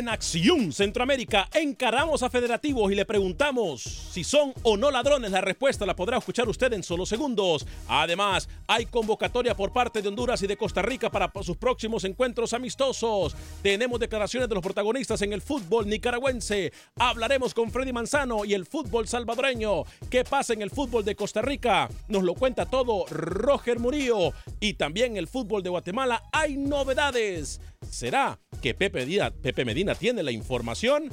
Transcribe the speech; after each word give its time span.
En 0.00 0.08
Acción 0.08 0.72
Centroamérica 0.72 1.48
encaramos 1.52 2.22
a 2.22 2.30
federativos 2.30 2.90
y 2.90 2.94
le 2.94 3.04
preguntamos 3.04 3.82
si 3.82 4.24
son 4.24 4.54
o 4.62 4.78
no 4.78 4.90
ladrones. 4.90 5.30
La 5.30 5.42
respuesta 5.42 5.84
la 5.84 5.94
podrá 5.94 6.16
escuchar 6.16 6.48
usted 6.48 6.72
en 6.72 6.82
solo 6.82 7.04
segundos. 7.04 7.66
Además, 7.86 8.48
hay 8.66 8.86
convocatoria 8.86 9.54
por 9.54 9.72
parte 9.72 10.00
de 10.00 10.08
Honduras 10.08 10.42
y 10.42 10.46
de 10.46 10.56
Costa 10.56 10.80
Rica 10.80 11.10
para 11.10 11.30
sus 11.42 11.58
próximos 11.58 12.04
encuentros 12.04 12.54
amistosos. 12.54 13.36
Tenemos 13.62 14.00
declaraciones 14.00 14.48
de 14.48 14.54
los 14.54 14.64
protagonistas 14.64 15.20
en 15.20 15.34
el 15.34 15.42
fútbol 15.42 15.86
nicaragüense. 15.86 16.72
Hablaremos 16.96 17.52
con 17.52 17.70
Freddy 17.70 17.92
Manzano 17.92 18.46
y 18.46 18.54
el 18.54 18.64
fútbol 18.64 19.06
salvadoreño. 19.06 19.84
¿Qué 20.08 20.24
pasa 20.24 20.54
en 20.54 20.62
el 20.62 20.70
fútbol 20.70 21.04
de 21.04 21.14
Costa 21.14 21.42
Rica? 21.42 21.90
Nos 22.08 22.22
lo 22.22 22.34
cuenta 22.34 22.64
todo 22.64 23.04
Roger 23.10 23.78
Murillo. 23.78 24.32
Y 24.60 24.74
también 24.74 25.18
el 25.18 25.28
fútbol 25.28 25.62
de 25.62 25.68
Guatemala 25.68 26.22
hay 26.32 26.56
novedades. 26.56 27.60
¿Será 27.88 28.38
que 28.60 28.74
Pepe 28.74 29.64
Medina, 29.64 29.94
tiene 29.94 30.22
la 30.22 30.30
información? 30.30 31.08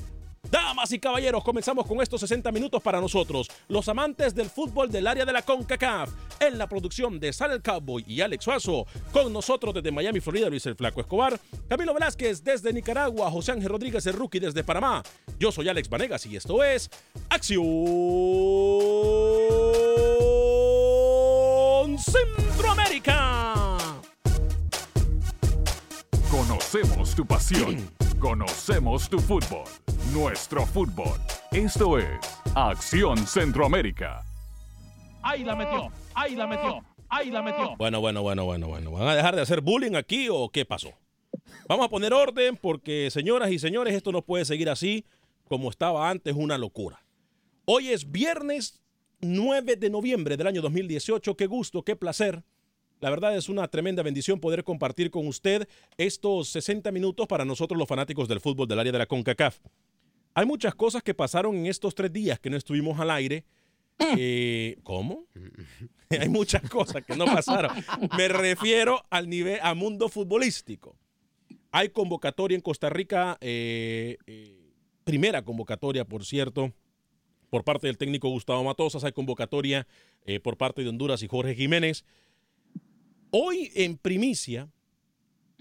Damas 0.52 0.92
y 0.92 1.00
caballeros, 1.00 1.44
comenzamos 1.44 1.86
con 1.86 2.02
estos 2.02 2.22
60 2.22 2.52
minutos 2.52 2.82
para 2.82 3.02
nosotros, 3.02 3.50
los 3.68 3.90
amantes 3.90 4.34
del 4.34 4.50
fútbol 4.50 4.90
del 4.90 5.08
área 5.08 5.26
de 5.26 5.34
la 5.34 5.42
CONCACAF, 5.42 6.10
en 6.40 6.58
la 6.58 6.68
producción 6.68 7.20
de 7.20 7.34
Sal 7.34 7.52
el 7.52 7.62
Cowboy 7.62 8.06
y 8.08 8.22
Alex 8.22 8.46
Suazo, 8.46 8.86
con 9.12 9.34
nosotros 9.34 9.74
desde 9.74 9.92
Miami, 9.92 10.22
Florida, 10.22 10.50
Luis 10.50 10.66
el 10.66 10.76
Flaco 10.76 11.02
Escobar, 11.02 11.38
Camilo 11.68 11.94
Velázquez 11.94 12.44
desde 12.44 12.72
Nicaragua, 12.72 13.30
José 13.32 13.54
Ángel 13.54 13.70
Rodríguez 13.70 14.06
el 14.06 14.14
Rookie 14.14 14.40
desde 14.40 14.64
Panamá. 14.64 15.04
Yo 15.40 15.52
soy 15.52 15.68
Alex 15.68 15.90
Vanegas 15.90 16.26
y 16.26 16.38
esto 16.38 16.64
es 16.64 16.90
Acción. 17.30 17.68
Conocemos 26.78 27.16
tu 27.16 27.26
pasión. 27.26 27.90
Conocemos 28.20 29.10
tu 29.10 29.18
fútbol. 29.18 29.64
Nuestro 30.14 30.64
fútbol. 30.64 31.20
Esto 31.52 31.98
es 31.98 32.20
Acción 32.54 33.18
Centroamérica. 33.26 34.24
Ahí 35.24 35.44
la 35.44 35.56
metió, 35.56 35.92
ahí 36.14 36.36
la 36.36 36.46
metió, 36.46 36.84
ahí 37.10 37.32
la 37.32 37.42
metió. 37.42 37.76
Bueno, 37.78 38.00
bueno, 38.00 38.22
bueno, 38.22 38.46
bueno, 38.46 38.68
bueno. 38.68 38.92
¿Van 38.92 39.08
a 39.08 39.16
dejar 39.16 39.36
de 39.36 39.42
hacer 39.42 39.62
bullying 39.62 39.96
aquí 39.96 40.28
o 40.30 40.50
qué 40.50 40.66
pasó? 40.66 40.92
Vamos 41.68 41.88
a 41.88 41.90
poner 41.90 42.14
orden 42.14 42.56
porque, 42.56 43.10
señoras 43.10 43.50
y 43.50 43.58
señores, 43.58 43.96
esto 43.96 44.12
no 44.12 44.22
puede 44.22 44.46
seguir 44.46 44.70
así 44.70 45.04
como 45.48 45.72
estaba 45.72 46.12
antes, 46.12 46.36
una 46.36 46.60
locura. 46.60 47.04
Hoy 47.66 47.90
es 47.90 48.12
viernes 48.12 48.80
9 49.22 49.78
de 49.78 49.90
noviembre 49.90 50.38
del 50.38 50.46
año 50.46 50.62
2018. 50.62 51.38
Qué 51.38 51.48
gusto, 51.48 51.82
qué 51.82 51.96
placer. 51.96 52.44
La 53.00 53.12
verdad 53.12 53.36
es 53.36 53.48
una 53.48 53.68
tremenda 53.68 54.02
bendición 54.02 54.40
poder 54.40 54.64
compartir 54.64 55.12
con 55.12 55.28
usted 55.28 55.68
estos 55.98 56.50
60 56.50 56.92
minutos 56.92 57.28
para 57.28 57.46
nosotros 57.46 57.78
los 57.78 57.88
fanáticos 57.88 58.28
del 58.28 58.40
fútbol 58.40 58.68
del 58.68 58.80
área 58.80 58.92
de 58.92 58.98
la 58.98 59.06
CONCACAF. 59.06 59.60
Hay 60.34 60.46
muchas 60.46 60.74
cosas 60.74 61.04
que 61.04 61.14
pasaron 61.14 61.56
en 61.56 61.68
estos 61.68 61.94
tres 61.94 62.12
días 62.12 62.40
que 62.40 62.50
no 62.50 62.58
estuvimos 62.58 63.00
al 63.00 63.12
aire. 63.12 63.46
Eh, 64.18 64.78
¿Cómo? 64.84 65.26
Hay 66.10 66.30
muchas 66.30 66.68
cosas 66.70 67.04
que 67.04 67.16
no 67.16 67.26
pasaron. 67.26 67.72
Me 68.18 68.28
refiero 68.28 69.04
al 69.10 69.30
nivel, 69.30 69.60
a 69.62 69.74
mundo 69.74 70.10
futbolístico. 70.10 70.96
Hay 71.72 71.90
convocatoria 71.90 72.56
en 72.56 72.62
Costa 72.62 72.90
Rica, 72.90 73.38
eh, 73.42 74.18
eh, 74.26 74.74
primera 75.04 75.44
convocatoria, 75.44 76.06
por 76.06 76.26
cierto, 76.26 76.72
por 77.50 77.64
parte 77.64 77.88
del 77.88 77.98
técnico 77.98 78.30
Gustavo 78.30 78.64
Matosas. 78.64 79.04
Hay 79.04 79.12
convocatoria 79.12 79.88
por 80.44 80.58
parte 80.58 80.82
de 80.82 80.90
Honduras 80.90 81.24
y 81.24 81.28
Jorge 81.28 81.56
Jiménez. 81.56 82.04
Hoy 83.32 83.72
en 83.76 83.98
primicia 83.98 84.70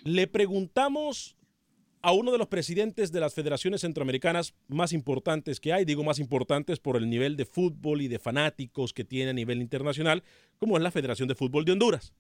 le 0.05 0.29
preguntamos 0.29 1.37
a 2.01 2.13
uno 2.13 2.31
de 2.31 2.39
los 2.39 2.47
presidentes 2.47 3.11
de 3.11 3.19
las 3.19 3.35
federaciones 3.35 3.81
centroamericanas 3.81 4.55
más 4.69 4.93
importantes 4.93 5.59
que 5.59 5.73
hay, 5.73 5.85
digo 5.85 6.05
más 6.05 6.21
importantes 6.21 6.79
por 6.79 6.97
el 6.97 7.11
nivel 7.11 7.37
de 7.37 7.45
fútbol 7.45 8.03
y 8.03 8.09
de 8.09 8.21
fanáticos 8.21 8.93
que 8.93 9.05
tiene 9.05 9.31
a 9.31 9.35
nivel 9.35 9.61
internacional, 9.61 10.23
como 10.59 10.77
es 10.77 10.83
la 10.85 10.93
Federación 10.93 11.27
de 11.27 11.35
Fútbol 11.35 11.65
de 11.65 11.73
Honduras. 11.73 12.13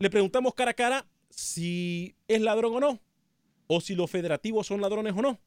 Le 0.00 0.10
preguntamos 0.10 0.54
cara 0.54 0.72
a 0.72 0.74
cara 0.74 1.06
si 1.30 2.16
es 2.26 2.40
ladrón 2.40 2.74
o 2.74 2.80
no, 2.80 3.00
o 3.68 3.80
si 3.80 3.94
los 3.94 4.10
federativos 4.10 4.66
son 4.66 4.80
ladrones 4.80 5.14
o 5.16 5.22
no. 5.22 5.38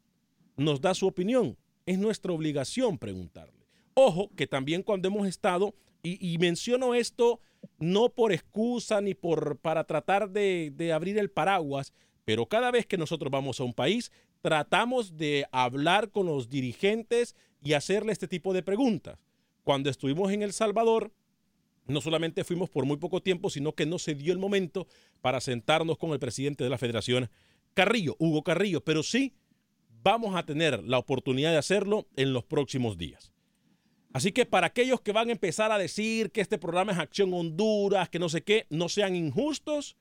Nos 0.56 0.80
da 0.80 0.94
su 0.94 1.07
opinión. 1.07 1.57
Es 1.86 1.98
nuestra 1.98 2.31
obligación 2.31 2.98
preguntarle. 2.98 3.65
Ojo 3.95 4.30
que 4.38 4.48
también 4.48 4.83
cuando 4.83 5.10
hemos 5.10 5.27
estado, 5.27 5.75
y, 6.01 6.38
menciono 6.38 6.96
esto 6.96 7.40
no 7.78 8.10
por 8.10 8.31
excusa 8.31 9.01
ni 9.01 9.13
por 9.13 9.57
para 9.57 9.84
tratar 9.84 10.30
de, 10.30 10.72
de 10.74 10.94
abrir 10.94 11.18
el 11.18 11.30
paraguas, 11.30 11.94
pero 12.25 12.48
cada 12.48 12.72
vez 12.72 12.86
que 12.86 12.98
nosotros 12.98 13.31
vamos 13.31 13.60
a 13.60 13.63
un 13.63 13.74
país, 13.74 14.12
tratamos 14.42 15.18
de 15.18 15.46
hablar 15.51 16.12
con 16.12 16.28
los 16.28 16.50
dirigentes 16.50 17.36
y 17.62 17.74
hacerle 17.74 18.13
este 18.13 18.28
tipo 18.28 18.54
de 18.54 18.63
preguntas. 18.63 19.19
Cuando 19.63 19.90
estuvimos 19.90 20.31
en 20.31 20.42
El 20.42 20.54
Salvador, 20.54 21.12
no 21.86 22.01
solamente 22.01 22.44
fuimos 22.44 22.69
por 22.69 22.86
muy 22.86 22.98
poco 22.98 23.22
tiempo, 23.22 23.50
sino 23.50 23.74
que 23.74 23.86
no 23.86 24.00
se 24.00 24.16
dio 24.16 24.31
el 24.31 24.40
momento 24.40 24.88
para 25.22 25.42
sentarnos 25.42 25.98
con 25.98 26.12
el 26.12 26.19
presidente 26.19 26.63
de 26.63 26.69
la 26.69 26.78
federación, 26.78 27.30
Carrillo, 27.74 28.16
Hugo 28.19 28.44
Carrillo, 28.44 28.84
pero 28.84 29.04
sí 29.04 29.34
vamos 30.04 30.36
a 30.36 30.46
tener 30.46 30.84
la 30.84 30.98
oportunidad 30.98 31.51
de 31.51 31.57
hacerlo 31.57 32.07
en 32.16 32.34
los 32.34 32.44
próximos 32.44 32.98
días. 32.98 33.34
Así 34.12 34.32
que 34.32 34.46
para 34.46 34.68
aquellos 34.68 35.02
que 35.02 35.12
van 35.12 35.30
a 35.30 35.32
empezar 35.32 35.72
a 35.72 35.78
decir 35.78 36.32
que 36.32 36.42
este 36.42 36.58
programa 36.58 36.92
es 36.92 36.98
Acción 36.98 37.34
Honduras, 37.34 38.10
que 38.10 38.20
no 38.20 38.28
sé 38.28 38.42
qué, 38.42 38.66
no 38.70 38.90
sean 38.90 39.16
injustos 39.16 39.98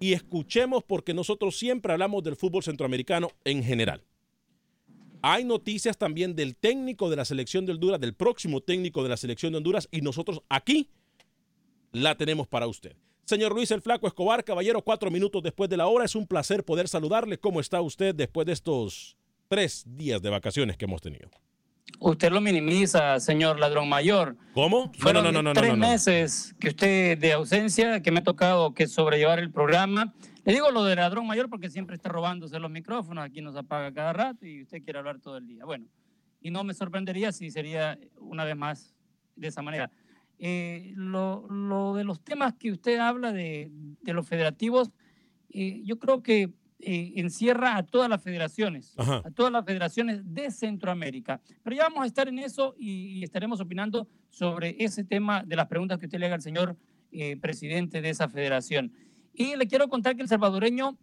y 0.00 0.14
escuchemos 0.14 0.82
porque 0.84 1.14
nosotros 1.14 1.58
siempre 1.58 1.92
hablamos 1.92 2.22
del 2.22 2.36
fútbol 2.36 2.62
centroamericano 2.62 3.30
en 3.44 3.62
general. 3.62 4.02
Hay 5.20 5.44
noticias 5.44 5.96
también 5.96 6.34
del 6.34 6.56
técnico 6.56 7.08
de 7.08 7.16
la 7.16 7.24
selección 7.24 7.64
de 7.64 7.72
Honduras, 7.72 8.00
del 8.00 8.14
próximo 8.14 8.60
técnico 8.60 9.02
de 9.02 9.08
la 9.08 9.16
selección 9.16 9.52
de 9.52 9.58
Honduras 9.58 9.88
y 9.90 10.00
nosotros 10.00 10.42
aquí 10.48 10.90
la 11.92 12.16
tenemos 12.16 12.48
para 12.48 12.66
usted. 12.66 12.96
Señor 13.24 13.54
Luis 13.54 13.70
el 13.70 13.80
Flaco 13.80 14.06
Escobar, 14.06 14.44
caballero, 14.44 14.82
cuatro 14.82 15.10
minutos 15.10 15.42
después 15.42 15.70
de 15.70 15.78
la 15.78 15.86
hora. 15.86 16.04
Es 16.04 16.14
un 16.14 16.26
placer 16.26 16.62
poder 16.64 16.88
saludarle. 16.88 17.38
¿Cómo 17.38 17.60
está 17.60 17.80
usted 17.80 18.14
después 18.14 18.46
de 18.46 18.52
estos 18.52 19.16
tres 19.48 19.84
días 19.86 20.20
de 20.20 20.28
vacaciones 20.28 20.76
que 20.76 20.84
hemos 20.84 21.00
tenido? 21.00 21.30
Usted 22.00 22.32
lo 22.32 22.40
minimiza, 22.40 23.18
señor 23.20 23.58
ladrón 23.58 23.88
mayor. 23.88 24.36
¿Cómo? 24.52 24.92
Fueron 24.98 25.24
no, 25.24 25.32
no, 25.32 25.42
no, 25.42 25.50
no, 25.50 25.52
tres 25.52 25.70
no, 25.70 25.76
no. 25.76 25.88
meses 25.88 26.54
que 26.58 26.68
usted 26.68 27.18
de 27.18 27.32
ausencia, 27.32 28.00
que 28.02 28.10
me 28.10 28.20
ha 28.20 28.22
tocado 28.24 28.74
que 28.74 28.86
sobrellevar 28.86 29.38
el 29.38 29.50
programa. 29.50 30.12
Le 30.44 30.52
digo 30.52 30.70
lo 30.70 30.84
de 30.84 30.96
ladrón 30.96 31.26
mayor 31.26 31.48
porque 31.48 31.70
siempre 31.70 31.96
está 31.96 32.08
robándose 32.08 32.58
los 32.58 32.70
micrófonos, 32.70 33.24
aquí 33.24 33.40
nos 33.40 33.56
apaga 33.56 33.92
cada 33.92 34.12
rato 34.12 34.46
y 34.46 34.62
usted 34.62 34.82
quiere 34.82 34.98
hablar 34.98 35.20
todo 35.20 35.38
el 35.38 35.46
día. 35.46 35.64
Bueno, 35.64 35.86
y 36.40 36.50
no 36.50 36.64
me 36.64 36.74
sorprendería 36.74 37.32
si 37.32 37.50
sería 37.50 37.98
una 38.18 38.44
vez 38.44 38.56
más 38.56 38.94
de 39.36 39.48
esa 39.48 39.62
manera. 39.62 39.90
Eh, 40.38 40.92
lo, 40.96 41.46
lo 41.48 41.94
de 41.94 42.04
los 42.04 42.22
temas 42.22 42.54
que 42.54 42.72
usted 42.72 42.98
habla 42.98 43.32
de, 43.32 43.70
de 44.02 44.12
los 44.12 44.26
federativos, 44.26 44.90
eh, 45.50 45.80
yo 45.84 45.98
creo 45.98 46.22
que 46.22 46.50
eh, 46.78 47.12
encierra 47.16 47.76
a 47.76 47.82
todas 47.84 48.08
las 48.10 48.22
federaciones, 48.22 48.94
Ajá. 48.96 49.22
a 49.24 49.30
todas 49.30 49.52
las 49.52 49.64
federaciones 49.64 50.20
de 50.24 50.50
Centroamérica. 50.50 51.40
Pero 51.62 51.76
ya 51.76 51.84
vamos 51.84 52.02
a 52.02 52.06
estar 52.06 52.28
en 52.28 52.38
eso 52.38 52.74
y, 52.78 53.18
y 53.18 53.24
estaremos 53.24 53.60
opinando 53.60 54.08
sobre 54.28 54.76
ese 54.78 55.04
tema 55.04 55.42
de 55.44 55.56
las 55.56 55.66
preguntas 55.68 55.98
que 55.98 56.06
usted 56.06 56.18
le 56.18 56.26
haga 56.26 56.34
al 56.34 56.42
señor 56.42 56.76
eh, 57.12 57.36
presidente 57.36 58.02
de 58.02 58.10
esa 58.10 58.28
federación. 58.28 58.92
Y 59.32 59.56
le 59.56 59.66
quiero 59.66 59.88
contar 59.88 60.16
que 60.16 60.22
el 60.22 60.28
salvadoreño 60.28 60.98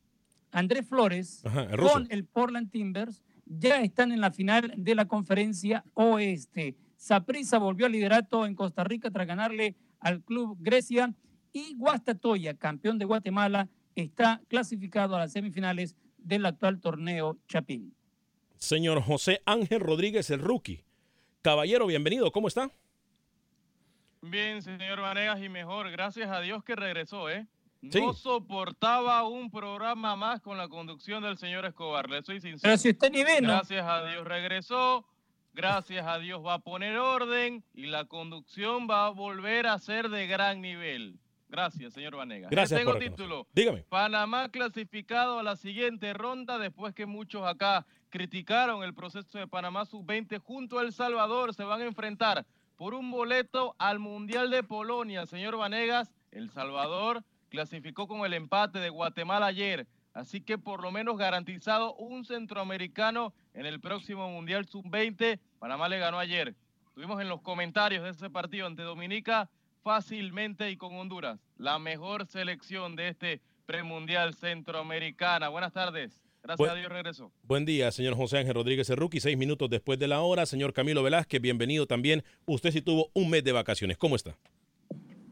Andrés 0.52 0.86
Flores 0.88 1.42
Ajá, 1.46 1.64
el 1.64 1.78
ruso. 1.78 1.94
con 1.94 2.08
el 2.10 2.26
Portland 2.26 2.70
Timbers 2.70 3.24
ya 3.46 3.82
están 3.82 4.12
en 4.12 4.22
la 4.22 4.32
final 4.32 4.74
de 4.78 4.96
la 4.96 5.06
conferencia 5.06 5.84
oeste. 5.94 6.76
Saprissa 6.98 7.58
volvió 7.58 7.86
al 7.86 7.94
liderato 7.94 8.46
en 8.46 8.56
Costa 8.56 8.84
Rica 8.84 9.10
tras 9.10 9.26
ganarle 9.28 9.76
al 10.00 10.22
club 10.24 10.58
Grecia 10.60 11.14
y 11.54 11.76
Guastatoya, 11.76 12.54
campeón 12.54 12.98
de 13.00 13.06
Guatemala, 13.06 13.68
está 13.96 14.42
clasificado 14.48 15.16
a 15.16 15.20
las 15.20 15.32
semifinales 15.32 15.96
del 16.18 16.46
actual 16.46 16.80
torneo 16.80 17.38
Chapín. 17.48 17.94
Señor 18.58 19.02
José 19.02 19.42
Ángel 19.46 19.80
Rodríguez, 19.80 20.30
el 20.30 20.40
rookie. 20.40 20.84
Caballero, 21.42 21.88
bienvenido. 21.88 22.32
¿Cómo 22.32 22.48
está? 22.48 22.70
Bien, 24.22 24.62
señor 24.62 25.02
Vanegas, 25.02 25.42
y 25.42 25.50
mejor, 25.50 25.90
gracias 25.90 26.30
a 26.30 26.42
Dios 26.42 26.64
que 26.64 26.76
regresó, 26.76 27.28
¿eh? 27.30 27.48
Sí. 27.82 28.00
No 28.00 28.14
soportaba 28.14 29.28
un 29.28 29.50
programa 29.50 30.16
más 30.16 30.40
con 30.42 30.60
la 30.60 30.68
conducción 30.68 31.24
del 31.24 31.40
señor 31.40 31.66
Escobar, 31.66 32.08
le 32.08 32.22
soy 32.22 32.40
sincero. 32.40 32.62
Pero 32.62 32.78
si 32.78 32.90
usted 32.92 33.12
ni 33.12 33.24
vino. 33.24 33.48
Gracias 33.48 33.84
a 33.84 34.06
Dios 34.06 34.24
regresó, 34.24 35.08
gracias 35.54 36.06
a 36.06 36.20
Dios 36.20 36.46
va 36.46 36.56
a 36.56 36.60
poner 36.60 36.98
orden 36.98 37.64
y 37.74 37.88
la 37.88 38.06
conducción 38.06 38.88
va 38.88 39.08
a 39.08 39.10
volver 39.10 39.66
a 39.66 39.80
ser 39.80 40.10
de 40.10 40.28
gran 40.28 40.62
nivel. 40.62 41.18
Gracias, 41.52 41.94
señor 41.94 42.16
Vanegas. 42.16 42.50
Le 42.50 42.56
Gracias 42.56 42.80
Tengo 42.80 42.94
por 42.94 43.02
título. 43.02 43.46
Dígame. 43.54 43.84
Panamá 43.90 44.48
clasificado 44.50 45.38
a 45.38 45.44
la 45.44 45.58
siguiente 45.58 46.14
ronda 46.14 46.58
después 46.58 46.96
que 46.96 47.06
muchos 47.06 47.46
acá 47.46 47.86
criticaron 48.10 48.84
el 48.84 48.94
proceso 48.94 49.38
de 49.38 49.48
Panamá 49.48 49.84
sub-20 49.86 50.40
junto 50.40 50.80
a 50.80 50.84
El 50.84 50.94
Salvador. 50.94 51.54
Se 51.54 51.66
van 51.66 51.82
a 51.82 51.86
enfrentar 51.86 52.46
por 52.78 52.94
un 52.94 53.12
boleto 53.12 53.76
al 53.80 54.00
Mundial 54.00 54.50
de 54.50 54.64
Polonia. 54.64 55.26
Señor 55.26 55.58
Vanegas, 55.58 56.14
El 56.32 56.50
Salvador 56.52 57.22
clasificó 57.50 58.08
con 58.08 58.26
el 58.26 58.34
empate 58.34 58.80
de 58.80 58.90
Guatemala 58.90 59.48
ayer. 59.48 59.88
Así 60.14 60.40
que 60.40 60.58
por 60.58 60.82
lo 60.82 60.90
menos 60.92 61.18
garantizado 61.18 61.96
un 61.96 62.24
centroamericano 62.24 63.34
en 63.54 63.66
el 63.66 63.82
próximo 63.82 64.30
Mundial 64.30 64.70
sub-20. 64.70 65.38
Panamá 65.60 65.90
le 65.90 66.00
ganó 66.00 66.18
ayer. 66.18 66.56
Tuvimos 66.94 67.22
en 67.22 67.28
los 67.28 67.42
comentarios 67.42 68.04
de 68.04 68.12
ese 68.12 68.30
partido 68.30 68.68
ante 68.68 68.84
Dominica 68.84 69.50
fácilmente 69.84 70.70
y 70.70 70.78
con 70.78 70.96
Honduras. 70.96 71.40
La 71.58 71.80
mejor 71.80 72.26
selección 72.28 72.96
de 72.96 73.10
este 73.10 73.42
premundial 73.66 74.34
centroamericana. 74.34 75.50
Buenas 75.50 75.74
tardes. 75.74 76.20
Gracias 76.44 76.70
a 76.70 76.76
Dios 76.76 76.92
regresó. 76.92 77.32
Buen 77.44 77.66
día, 77.66 77.92
señor 77.92 78.16
José 78.16 78.40
Ángel 78.40 78.56
Rodríguez, 78.56 78.90
rookie. 78.90 79.20
Seis 79.20 79.38
minutos 79.38 79.70
después 79.70 80.00
de 80.00 80.08
la 80.08 80.22
hora. 80.22 80.46
Señor 80.46 80.74
Camilo 80.74 81.04
Velázquez, 81.04 81.40
bienvenido 81.40 81.86
también. 81.86 82.24
Usted 82.46 82.72
sí 82.72 82.82
tuvo 82.82 83.12
un 83.14 83.30
mes 83.30 83.44
de 83.44 83.52
vacaciones. 83.52 83.98
¿Cómo 83.98 84.16
está? 84.16 84.36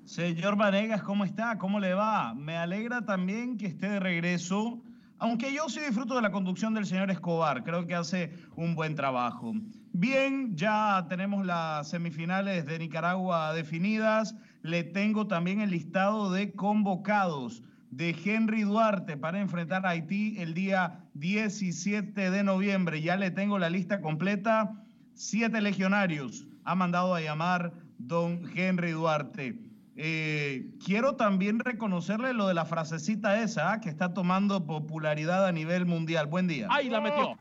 Señor 0.05 0.55
Vanegas, 0.55 1.03
¿cómo 1.03 1.23
está? 1.25 1.57
¿Cómo 1.57 1.79
le 1.79 1.93
va? 1.93 2.33
Me 2.33 2.57
alegra 2.57 3.05
también 3.05 3.57
que 3.57 3.67
esté 3.67 3.89
de 3.89 3.99
regreso, 3.99 4.81
aunque 5.19 5.53
yo 5.53 5.69
sí 5.69 5.81
disfruto 5.81 6.15
de 6.15 6.21
la 6.21 6.31
conducción 6.31 6.73
del 6.73 6.85
señor 6.85 7.11
Escobar, 7.11 7.63
creo 7.63 7.85
que 7.85 7.95
hace 7.95 8.31
un 8.55 8.75
buen 8.75 8.95
trabajo. 8.95 9.53
Bien, 9.91 10.55
ya 10.55 11.05
tenemos 11.09 11.45
las 11.45 11.89
semifinales 11.89 12.65
de 12.65 12.79
Nicaragua 12.79 13.53
definidas, 13.53 14.35
le 14.61 14.83
tengo 14.83 15.27
también 15.27 15.61
el 15.61 15.71
listado 15.71 16.31
de 16.31 16.53
convocados 16.53 17.63
de 17.91 18.15
Henry 18.23 18.61
Duarte 18.61 19.17
para 19.17 19.39
enfrentar 19.39 19.85
a 19.85 19.89
Haití 19.89 20.35
el 20.39 20.53
día 20.53 21.05
17 21.15 22.31
de 22.31 22.43
noviembre. 22.43 23.01
Ya 23.01 23.17
le 23.17 23.31
tengo 23.31 23.59
la 23.59 23.69
lista 23.69 23.99
completa. 24.01 24.83
Siete 25.13 25.59
legionarios 25.59 26.47
ha 26.63 26.75
mandado 26.75 27.15
a 27.15 27.21
llamar 27.21 27.73
don 27.97 28.43
Henry 28.55 28.91
Duarte. 28.91 29.68
Eh, 30.01 30.71
quiero 30.85 31.17
también 31.17 31.59
reconocerle 31.59 32.31
lo 32.33 32.47
de 32.47 32.53
la 32.53 32.63
frasecita 32.63 33.43
esa, 33.43 33.73
¿ah? 33.73 33.81
que 33.81 33.89
está 33.89 34.13
tomando 34.13 34.65
popularidad 34.65 35.45
a 35.45 35.51
nivel 35.51 35.85
mundial. 35.85 36.25
Buen 36.27 36.47
día. 36.47 36.67
¡Ahí 36.71 36.89
la 36.89 37.01
metió! 37.01 37.37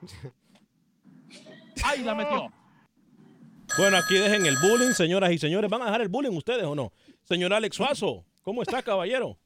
¡Ahí 1.84 2.02
la 2.02 2.16
metió! 2.16 2.52
Bueno, 3.76 3.96
aquí 3.98 4.14
dejen 4.14 4.44
el 4.44 4.56
bullying, 4.58 4.90
señoras 4.92 5.30
y 5.30 5.38
señores. 5.38 5.70
¿Van 5.70 5.82
a 5.82 5.84
dejar 5.84 6.00
el 6.00 6.08
bullying 6.08 6.36
ustedes 6.36 6.64
o 6.64 6.74
no? 6.74 6.92
Señor 7.22 7.54
Alex 7.54 7.76
Suazo, 7.76 8.24
¿cómo 8.42 8.62
está, 8.62 8.82
caballero? 8.82 9.38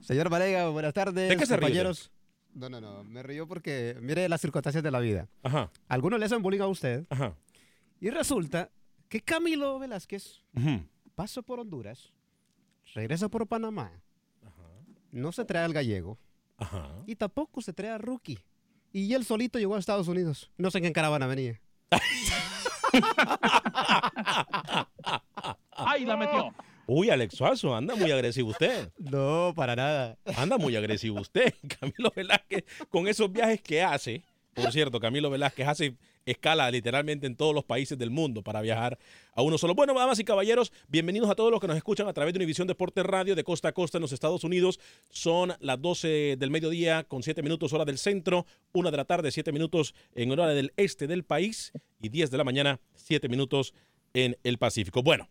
Señor 0.00 0.28
Varega, 0.28 0.68
buenas 0.68 0.94
tardes. 0.94 1.30
¿De 1.30 1.36
qué 1.36 1.46
se 1.46 1.56
ríe 1.56 1.62
compañeros. 1.62 2.12
No, 2.54 2.68
no, 2.68 2.80
no. 2.80 3.02
Me 3.02 3.24
río 3.24 3.48
porque 3.48 3.96
mire 4.00 4.28
las 4.28 4.40
circunstancias 4.40 4.84
de 4.84 4.90
la 4.92 5.00
vida. 5.00 5.28
Ajá. 5.42 5.70
Algunos 5.88 6.20
le 6.20 6.26
hacen 6.26 6.42
bullying 6.42 6.60
a 6.60 6.68
usted. 6.68 7.06
Ajá. 7.10 7.34
Y 8.00 8.10
resulta 8.10 8.70
que 9.08 9.20
Camilo 9.20 9.80
Velázquez 9.80 10.44
Ujú. 10.54 10.86
pasa 11.16 11.42
por 11.42 11.58
Honduras, 11.58 12.12
regresa 12.94 13.28
por 13.28 13.46
Panamá, 13.46 13.92
no 15.12 15.32
se 15.32 15.44
trae 15.44 15.64
al 15.64 15.72
gallego 15.72 16.18
Ajá. 16.58 16.90
y 17.06 17.16
tampoco 17.16 17.62
se 17.62 17.72
trae 17.72 17.90
a 17.90 17.98
Rookie. 17.98 18.38
Y 18.92 19.14
él 19.14 19.24
solito 19.24 19.58
llegó 19.58 19.76
a 19.76 19.78
Estados 19.78 20.08
Unidos. 20.08 20.50
No 20.56 20.70
sé 20.70 20.78
en 20.78 20.84
qué 20.84 20.92
caravana 20.92 21.26
venía. 21.26 21.60
¡Ahí 25.72 26.04
la 26.04 26.16
metió! 26.16 26.52
Uy, 26.86 27.08
Alex 27.08 27.36
Suazo, 27.36 27.76
anda 27.76 27.94
muy 27.94 28.10
agresivo 28.10 28.50
usted. 28.50 28.90
No, 28.98 29.52
para 29.54 29.76
nada. 29.76 30.18
Anda 30.36 30.58
muy 30.58 30.74
agresivo 30.74 31.20
usted. 31.20 31.54
Camilo 31.80 32.12
Velázquez, 32.14 32.64
con 32.88 33.06
esos 33.06 33.30
viajes 33.30 33.62
que 33.62 33.82
hace, 33.82 34.24
por 34.54 34.72
cierto, 34.72 34.98
Camilo 34.98 35.30
Velázquez 35.30 35.68
hace 35.68 35.96
escala 36.26 36.70
literalmente 36.70 37.26
en 37.26 37.34
todos 37.36 37.54
los 37.54 37.64
países 37.64 37.96
del 37.98 38.10
mundo 38.10 38.42
para 38.42 38.60
viajar 38.60 38.98
a 39.34 39.42
uno 39.42 39.58
solo. 39.58 39.74
Bueno, 39.74 39.94
damas 39.94 40.18
y 40.18 40.24
caballeros, 40.24 40.72
bienvenidos 40.88 41.30
a 41.30 41.34
todos 41.34 41.50
los 41.50 41.60
que 41.60 41.66
nos 41.66 41.76
escuchan 41.76 42.06
a 42.08 42.12
través 42.12 42.34
de 42.34 42.38
Univisión 42.38 42.68
Deporte 42.68 43.02
Radio 43.02 43.34
de 43.34 43.42
costa 43.44 43.68
a 43.68 43.72
costa 43.72 43.98
en 43.98 44.02
los 44.02 44.12
Estados 44.12 44.44
Unidos. 44.44 44.78
Son 45.08 45.52
las 45.60 45.80
12 45.80 46.36
del 46.38 46.50
mediodía 46.50 47.04
con 47.04 47.22
7 47.22 47.42
minutos 47.42 47.72
hora 47.72 47.84
del 47.84 47.98
centro, 47.98 48.46
1 48.72 48.90
de 48.90 48.96
la 48.96 49.04
tarde, 49.04 49.30
7 49.30 49.50
minutos 49.52 49.94
en 50.14 50.30
hora 50.30 50.46
del 50.48 50.72
este 50.76 51.06
del 51.06 51.24
país 51.24 51.72
y 52.00 52.08
10 52.10 52.30
de 52.30 52.38
la 52.38 52.44
mañana, 52.44 52.80
7 52.94 53.28
minutos 53.28 53.74
en 54.14 54.36
el 54.44 54.58
Pacífico. 54.58 55.02
Bueno, 55.02 55.28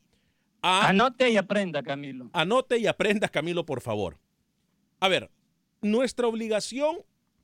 a- 0.61 0.87
Anote 0.89 1.29
y 1.29 1.37
aprenda, 1.37 1.83
Camilo. 1.83 2.29
Anote 2.33 2.77
y 2.79 2.87
aprenda, 2.87 3.27
Camilo, 3.29 3.65
por 3.65 3.81
favor. 3.81 4.17
A 4.99 5.07
ver, 5.07 5.29
nuestra 5.81 6.27
obligación, 6.27 6.97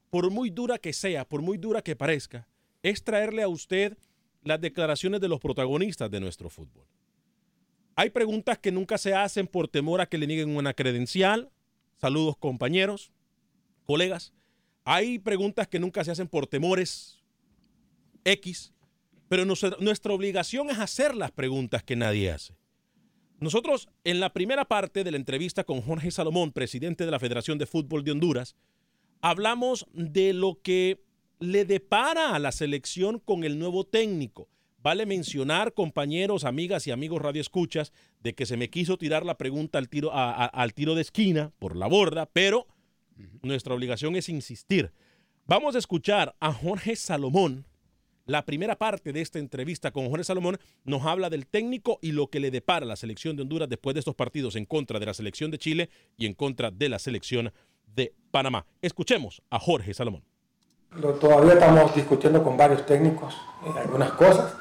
por 0.09 0.29
muy 0.31 0.49
dura 0.49 0.77
que 0.77 0.91
sea, 0.93 1.25
por 1.25 1.41
muy 1.41 1.57
dura 1.57 1.81
que 1.81 1.95
parezca, 1.95 2.47
es 2.85 3.03
traerle 3.03 3.41
a 3.41 3.47
usted 3.47 3.97
las 4.43 4.61
declaraciones 4.61 5.19
de 5.19 5.27
los 5.27 5.39
protagonistas 5.39 6.11
de 6.11 6.19
nuestro 6.19 6.51
fútbol. 6.51 6.85
Hay 7.95 8.11
preguntas 8.11 8.59
que 8.59 8.71
nunca 8.71 8.99
se 8.99 9.15
hacen 9.15 9.47
por 9.47 9.67
temor 9.67 10.01
a 10.01 10.05
que 10.05 10.19
le 10.19 10.27
nieguen 10.27 10.55
una 10.55 10.75
credencial. 10.75 11.49
Saludos 11.99 12.37
compañeros, 12.37 13.11
colegas. 13.85 14.33
Hay 14.83 15.17
preguntas 15.17 15.67
que 15.67 15.79
nunca 15.79 16.03
se 16.03 16.11
hacen 16.11 16.27
por 16.27 16.45
temores 16.45 17.23
X, 18.23 18.71
pero 19.29 19.45
nuestra, 19.45 20.13
obligación 20.13 20.69
es 20.69 20.77
hacer 20.77 21.15
las 21.15 21.31
preguntas 21.31 21.81
que 21.81 21.95
nadie 21.95 22.29
hace. 22.29 22.55
Nosotros, 23.39 23.89
en 24.03 24.19
la 24.19 24.31
primera 24.31 24.65
parte 24.65 25.03
de 25.03 25.09
la 25.09 25.17
entrevista 25.17 25.63
con 25.63 25.81
Jorge 25.81 26.11
Salomón, 26.11 26.51
presidente 26.51 27.05
de 27.05 27.11
la 27.11 27.19
Federación 27.19 27.57
de 27.57 27.65
Fútbol 27.65 28.03
de 28.03 28.11
Honduras, 28.11 28.55
hablamos 29.21 29.87
de 29.91 30.33
lo 30.33 30.61
que 30.61 31.04
le 31.39 31.65
depara 31.65 32.35
a 32.35 32.39
la 32.39 32.51
selección 32.51 33.19
con 33.19 33.43
el 33.43 33.59
nuevo 33.59 33.83
técnico. 33.85 34.47
Vale 34.79 35.05
mencionar, 35.05 35.73
compañeros, 35.73 36.43
amigas 36.43 36.85
y 36.85 36.91
amigos 36.91 37.21
radioescuchas, 37.21 37.91
de 38.21 38.35
que 38.35 38.45
se 38.45 38.55
me 38.57 38.69
quiso 38.69 38.97
tirar 38.97 39.25
la 39.25 39.37
pregunta 39.37 39.79
al 39.79 39.89
tiro, 39.89 40.13
a- 40.13 40.31
a- 40.31 40.45
al 40.45 40.73
tiro 40.73 40.93
de 40.95 41.01
esquina 41.01 41.51
por 41.59 41.75
la 41.75 41.87
borda, 41.87 42.27
pero 42.27 42.67
nuestra 43.41 43.73
obligación 43.73 44.15
es 44.15 44.29
insistir. 44.29 44.91
Vamos 45.45 45.75
a 45.75 45.79
escuchar 45.79 46.35
a 46.39 46.53
Jorge 46.53 46.95
Salomón. 46.95 47.65
La 48.27 48.45
primera 48.45 48.75
parte 48.77 49.13
de 49.13 49.21
esta 49.21 49.37
entrevista 49.39 49.91
con 49.91 50.09
Jorge 50.09 50.23
Salomón 50.23 50.57
nos 50.83 51.03
habla 51.05 51.29
del 51.29 51.45
técnico 51.47 51.99
y 52.01 52.11
lo 52.11 52.27
que 52.27 52.39
le 52.39 52.49
depara 52.51 52.85
a 52.85 52.89
la 52.89 52.95
selección 52.95 53.35
de 53.35 53.43
Honduras 53.43 53.69
después 53.69 53.93
de 53.93 53.99
estos 53.99 54.15
partidos 54.15 54.55
en 54.55 54.65
contra 54.65 54.99
de 54.99 55.05
la 55.05 55.13
selección 55.13 55.51
de 55.51 55.59
Chile 55.59 55.89
y 56.17 56.25
en 56.25 56.33
contra 56.33 56.71
de 56.71 56.89
la 56.89 56.97
selección 56.99 57.51
de 57.85 58.13
Panamá. 58.31 58.65
Escuchemos 58.81 59.41
a 59.51 59.59
Jorge 59.59 59.93
Salomón. 59.93 60.23
Lo- 60.97 61.13
todavía 61.13 61.53
estamos 61.53 61.93
discutiendo 61.95 62.43
con 62.43 62.55
varios 62.57 62.85
técnicos 62.85 63.35
en 63.65 63.77
algunas 63.77 64.11
cosas 64.11 64.53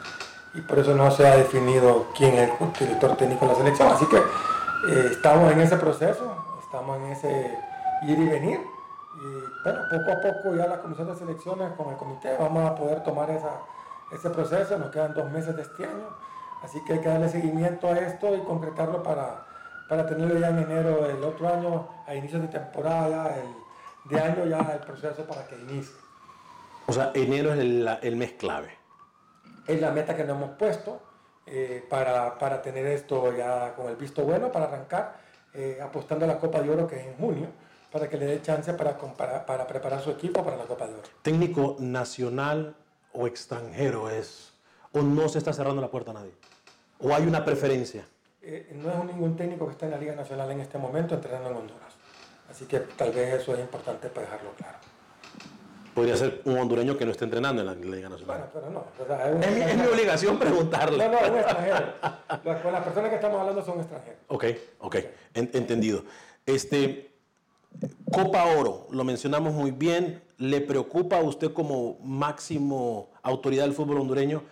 y 0.55 0.61
por 0.63 0.79
eso 0.79 0.95
no 0.95 1.11
se 1.11 1.27
ha 1.27 1.37
definido 1.37 2.07
quién 2.17 2.35
es 2.35 2.51
el 2.61 2.73
director 2.73 3.17
técnico 3.17 3.47
de 3.47 3.53
la 3.53 3.59
selección. 3.59 3.89
Así 3.89 4.07
que 4.07 4.17
eh, 4.17 5.09
estamos 5.11 5.53
en 5.53 5.61
ese 5.61 5.77
proceso, 5.77 6.37
estamos 6.63 6.97
en 6.99 7.07
ese 7.07 7.59
ir 8.03 8.19
y 8.19 8.29
venir. 8.29 8.61
Y 9.17 9.63
bueno, 9.63 9.81
poco 9.91 10.11
a 10.13 10.21
poco 10.21 10.57
ya 10.57 10.67
la 10.67 10.81
comisión 10.81 11.07
de 11.09 11.15
selecciones 11.17 11.73
con 11.77 11.89
el 11.91 11.97
comité 11.97 12.37
vamos 12.39 12.69
a 12.69 12.75
poder 12.75 13.03
tomar 13.05 13.31
esa, 13.31 13.61
ese 14.13 14.29
proceso. 14.31 14.77
Nos 14.79 14.91
quedan 14.91 15.15
dos 15.15 15.31
meses 15.31 15.55
de 15.57 15.63
este 15.63 15.85
año, 15.85 16.09
así 16.63 16.83
que 16.85 16.95
hay 16.95 17.01
que 17.01 17.09
darle 17.09 17.29
seguimiento 17.29 17.87
a 17.89 17.93
esto 17.99 18.35
y 18.35 18.41
concretarlo 18.41 19.03
para, 19.03 19.47
para 19.89 20.05
tenerlo 20.07 20.39
ya 20.39 20.49
en 20.49 20.59
enero 20.59 21.07
del 21.07 21.23
otro 21.23 21.49
año, 21.49 21.87
a 22.07 22.15
inicios 22.15 22.43
de 22.43 22.49
temporada, 22.49 23.37
el, 23.37 24.11
de 24.11 24.21
año 24.21 24.45
ya 24.47 24.59
el 24.73 24.81
proceso 24.81 25.23
para 25.25 25.47
que 25.47 25.57
inicie. 25.61 25.95
O 26.87 26.93
sea, 26.93 27.11
enero 27.15 27.53
es 27.53 27.59
el, 27.61 27.89
el 28.03 28.17
mes 28.17 28.33
clave. 28.33 28.71
es 29.67 29.81
la 29.81 29.91
meta 29.91 30.15
que 30.17 30.25
nos 30.25 30.37
hemos 30.37 30.51
puesto 30.57 31.01
eh, 31.47 31.85
para, 31.89 32.39
para 32.39 32.61
tener 32.63 32.87
esto 32.87 33.35
ya 33.37 33.75
con 33.75 33.89
el 33.89 33.97
visto 33.97 34.23
bueno, 34.23 34.51
para 34.53 34.67
arrancar 34.67 35.17
eh, 35.55 35.79
apostando 35.83 36.25
a 36.25 36.29
la 36.29 36.39
Copa 36.39 36.61
de 36.61 36.71
Oro 36.71 36.87
que 36.87 36.97
es 37.01 37.07
en 37.07 37.17
junio, 37.17 37.49
para 37.91 38.09
que 38.09 38.17
le 38.19 38.27
dé 38.27 38.43
chance 38.43 38.73
para, 38.75 38.99
compara- 38.99 39.47
para 39.47 39.67
preparar 39.67 40.01
su 40.03 40.11
equipo 40.11 40.45
para 40.45 40.57
la 40.57 40.65
Copa 40.65 40.87
de 40.87 40.95
Oro. 40.95 41.09
¿Técnico 41.23 41.77
nacional 41.79 42.75
o 43.13 43.27
extranjero 43.27 44.11
es? 44.11 44.53
¿O 44.93 45.01
no 45.03 45.29
se 45.29 45.39
está 45.39 45.53
cerrando 45.53 45.81
la 45.81 45.89
puerta 45.89 46.11
a 46.11 46.15
nadie? 46.15 46.33
¿O 47.01 47.15
hay 47.15 47.27
una 47.27 47.45
preferencia? 47.45 48.05
Eh, 48.43 48.71
no 48.75 48.91
es 48.91 49.05
ningún 49.07 49.37
técnico 49.37 49.67
que 49.67 49.73
está 49.73 49.87
en 49.87 49.93
la 49.93 49.99
Liga 49.99 50.15
Nacional 50.15 50.51
en 50.51 50.61
este 50.61 50.77
momento 50.79 51.15
entrenando 51.15 51.51
en 51.51 51.57
Honduras. 51.57 51.95
Así 52.51 52.67
que 52.67 52.81
tal 52.81 53.11
vez 53.13 53.41
eso 53.41 53.55
es 53.55 53.61
importante 53.61 54.09
para 54.09 54.27
dejarlo 54.27 54.51
claro. 54.53 54.79
Podría 55.95 56.17
ser 56.17 56.43
un 56.45 56.59
hondureño 56.59 56.97
que 56.97 57.05
no 57.07 57.13
esté 57.13 57.25
entrenando 57.25 57.61
en 57.63 57.67
la 57.67 57.75
Liga 57.75 58.09
Nacional. 58.09 58.51
Pero 58.53 58.71
no, 58.71 58.81
o 58.81 59.07
sea, 59.07 59.31
un 59.33 59.43
Es 59.43 59.51
mi- 59.51 59.55
es 59.55 59.55
mi 59.55 59.61
extranjero. 59.63 59.93
obligación 59.93 60.39
preguntarle. 60.39 61.09
No, 61.09 61.13
no, 61.21 61.33
un 61.33 61.39
extranjero. 61.39 61.87
Las, 62.45 62.61
con 62.63 62.73
las 62.73 62.83
personas 62.85 63.11
que 63.11 63.15
estamos 63.17 63.41
hablando 63.41 63.65
son 63.65 63.79
extranjeros. 63.81 64.19
Ok, 64.29 64.45
ok, 64.81 64.97
en- 65.35 65.51
entendido. 65.55 66.03
Este, 66.47 67.13
Copa 68.11 68.45
Oro, 68.47 68.89
lo 68.91 69.05
mencionamos 69.05 69.53
muy 69.53 69.71
bien. 69.71 70.21
¿Le 70.39 70.61
preocupa 70.61 71.19
a 71.19 71.23
usted 71.23 71.53
como 71.53 71.99
máximo 72.03 73.11
autoridad 73.23 73.65
del 73.65 73.73
fútbol 73.75 73.99
hondureño 73.99 74.43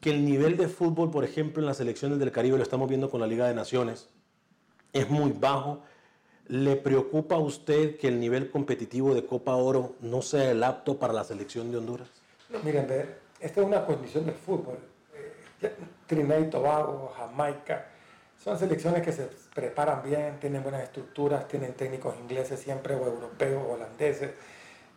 que 0.00 0.10
el 0.10 0.24
nivel 0.24 0.56
de 0.56 0.68
fútbol, 0.68 1.10
por 1.10 1.24
ejemplo, 1.24 1.60
en 1.60 1.66
las 1.66 1.78
selecciones 1.78 2.20
del 2.20 2.30
Caribe, 2.30 2.56
lo 2.58 2.62
estamos 2.62 2.88
viendo 2.88 3.10
con 3.10 3.20
la 3.20 3.26
Liga 3.26 3.48
de 3.48 3.54
Naciones, 3.54 4.08
es 4.92 5.10
muy 5.10 5.32
bajo? 5.32 5.82
¿Le 6.48 6.76
preocupa 6.76 7.34
a 7.34 7.38
usted 7.38 7.96
que 7.96 8.06
el 8.06 8.20
nivel 8.20 8.50
competitivo 8.50 9.14
de 9.14 9.26
Copa 9.26 9.56
Oro 9.56 9.96
no 10.00 10.22
sea 10.22 10.50
el 10.50 10.62
apto 10.62 10.96
para 10.98 11.12
la 11.12 11.24
selección 11.24 11.72
de 11.72 11.78
Honduras? 11.78 12.08
No, 12.50 12.60
miren, 12.60 12.86
esta 13.40 13.60
es 13.60 13.66
una 13.66 13.84
condición 13.84 14.26
del 14.26 14.36
fútbol. 14.36 14.78
Eh, 15.60 15.74
Trinidad 16.06 16.38
y 16.38 16.48
Tobago, 16.48 17.12
Jamaica, 17.16 17.86
son 18.42 18.56
selecciones 18.56 19.02
que 19.02 19.10
se 19.10 19.28
preparan 19.54 20.02
bien, 20.04 20.38
tienen 20.38 20.62
buenas 20.62 20.84
estructuras, 20.84 21.48
tienen 21.48 21.74
técnicos 21.74 22.14
ingleses 22.20 22.60
siempre 22.60 22.94
o 22.94 23.04
europeos 23.06 23.64
o 23.66 23.72
holandeses 23.72 24.30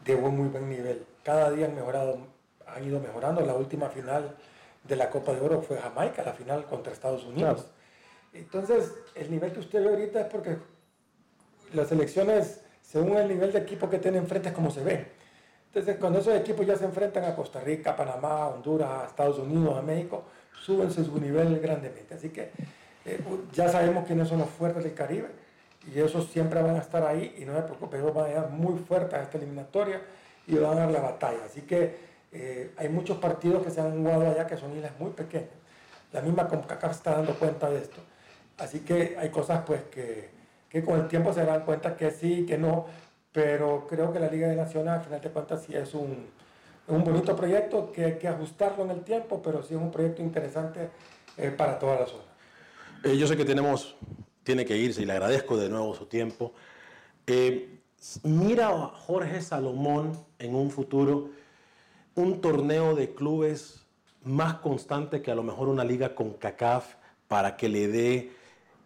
de 0.05 0.15
buen, 0.15 0.37
muy 0.37 0.49
buen 0.49 0.69
nivel. 0.69 1.03
Cada 1.23 1.49
día 1.49 1.65
han 1.65 1.73
mejorado, 1.73 2.19
han 2.67 2.83
ido 2.83 2.99
mejorando. 2.99 3.41
La 3.41 3.55
última 3.55 3.89
final 3.89 4.35
de 4.83 4.95
la 4.95 5.09
Copa 5.09 5.33
de 5.33 5.41
Oro 5.41 5.63
fue 5.63 5.77
Jamaica, 5.77 6.21
la 6.21 6.33
final 6.33 6.65
contra 6.65 6.93
Estados 6.93 7.23
Unidos. 7.23 7.65
Entonces, 8.33 8.93
el 9.15 9.31
nivel 9.31 9.51
que 9.51 9.59
usted 9.59 9.83
ve 9.83 9.89
ahorita 9.89 10.21
es 10.21 10.27
porque 10.27 10.57
las 11.73 11.91
elecciones, 11.91 12.61
según 12.81 13.17
el 13.17 13.27
nivel 13.27 13.51
de 13.51 13.59
equipo 13.59 13.89
que 13.89 13.99
tienen 13.99 14.23
enfrente, 14.23 14.49
es 14.49 14.55
como 14.55 14.71
se 14.71 14.83
ven. 14.83 15.07
Entonces, 15.67 15.97
cuando 15.97 16.19
esos 16.19 16.35
equipos 16.35 16.65
ya 16.65 16.75
se 16.75 16.85
enfrentan 16.85 17.23
a 17.25 17.35
Costa 17.35 17.59
Rica, 17.59 17.95
Panamá, 17.95 18.47
Honduras, 18.47 19.07
Estados 19.07 19.37
Unidos, 19.37 19.77
a 19.77 19.81
México, 19.81 20.23
súbense 20.59 21.03
su 21.03 21.19
nivel 21.19 21.59
grandemente. 21.59 22.15
Así 22.15 22.29
que 22.29 22.51
eh, 23.05 23.19
ya 23.53 23.69
sabemos 23.69 24.05
quiénes 24.05 24.27
son 24.27 24.39
los 24.39 24.49
fuertes 24.49 24.83
del 24.83 24.93
Caribe 24.93 25.27
y 25.93 25.99
esos 25.99 26.27
siempre 26.27 26.61
van 26.61 26.75
a 26.75 26.79
estar 26.79 27.05
ahí 27.05 27.35
y 27.37 27.45
no 27.45 27.55
se 27.55 27.61
preocupe, 27.61 27.97
ellos 27.97 28.13
van 28.13 28.25
a 28.25 28.27
llegar 28.29 28.49
muy 28.49 28.79
fuertes 28.79 29.13
a 29.13 29.23
esta 29.23 29.37
eliminatoria 29.37 30.01
y 30.47 30.55
van 30.55 30.77
a 30.77 30.81
dar 30.81 30.91
la 30.91 31.01
batalla. 31.01 31.45
Así 31.45 31.61
que 31.61 31.95
eh, 32.31 32.71
hay 32.77 32.89
muchos 32.89 33.17
partidos 33.17 33.63
que 33.63 33.71
se 33.71 33.79
han 33.79 33.97
jugado 33.97 34.27
allá 34.27 34.47
que 34.47 34.57
son 34.57 34.75
islas 34.75 34.91
muy 34.99 35.11
pequeñas. 35.11 35.49
La 36.11 36.21
misma 36.21 36.47
CONCACAF 36.47 36.91
está 36.91 37.11
dando 37.11 37.35
cuenta 37.35 37.69
de 37.69 37.77
esto. 37.77 38.01
Así 38.57 38.79
que 38.79 39.15
hay 39.17 39.29
cosas 39.29 39.61
pues 39.65 39.83
que, 39.83 40.29
que 40.69 40.83
con 40.83 40.99
el 40.99 41.07
tiempo 41.07 41.33
se 41.33 41.43
dan 41.43 41.65
cuenta 41.65 41.97
que 41.97 42.11
sí, 42.11 42.45
que 42.45 42.57
no, 42.57 42.85
pero 43.31 43.87
creo 43.87 44.13
que 44.13 44.19
la 44.19 44.29
Liga 44.29 44.47
de 44.47 44.55
Naciones 44.55 44.93
al 44.93 45.01
final 45.01 45.21
de 45.21 45.29
cuentas 45.29 45.63
sí 45.65 45.75
es 45.75 45.93
un, 45.93 46.27
un 46.87 47.03
bonito 47.03 47.35
proyecto 47.35 47.91
que 47.91 48.05
hay 48.05 48.17
que 48.17 48.27
ajustarlo 48.27 48.83
en 48.83 48.91
el 48.91 49.01
tiempo, 49.01 49.41
pero 49.41 49.63
sí 49.63 49.73
es 49.73 49.79
un 49.79 49.91
proyecto 49.91 50.21
interesante 50.21 50.89
eh, 51.37 51.51
para 51.51 51.77
toda 51.79 51.99
la 51.99 52.05
zona. 52.05 52.23
Eh, 53.03 53.17
yo 53.17 53.27
sé 53.27 53.37
que 53.37 53.45
tenemos, 53.45 53.95
tiene 54.43 54.65
que 54.65 54.77
irse 54.77 55.01
y 55.01 55.05
le 55.05 55.13
agradezco 55.13 55.57
de 55.57 55.69
nuevo 55.69 55.95
su 55.95 56.05
tiempo. 56.05 56.53
Eh, 57.25 57.79
mira 58.23 58.69
a 58.69 58.87
Jorge 58.87 59.41
Salomón 59.41 60.17
en 60.37 60.55
un 60.55 60.71
futuro 60.71 61.29
un 62.15 62.41
torneo 62.41 62.95
de 62.95 63.13
clubes 63.13 63.85
más 64.23 64.55
constante 64.55 65.21
que 65.21 65.31
a 65.31 65.35
lo 65.35 65.43
mejor 65.43 65.69
una 65.69 65.83
liga 65.83 66.15
con 66.15 66.33
CACAF 66.33 66.95
para 67.27 67.55
que 67.55 67.69
le 67.69 67.87
dé 67.87 68.31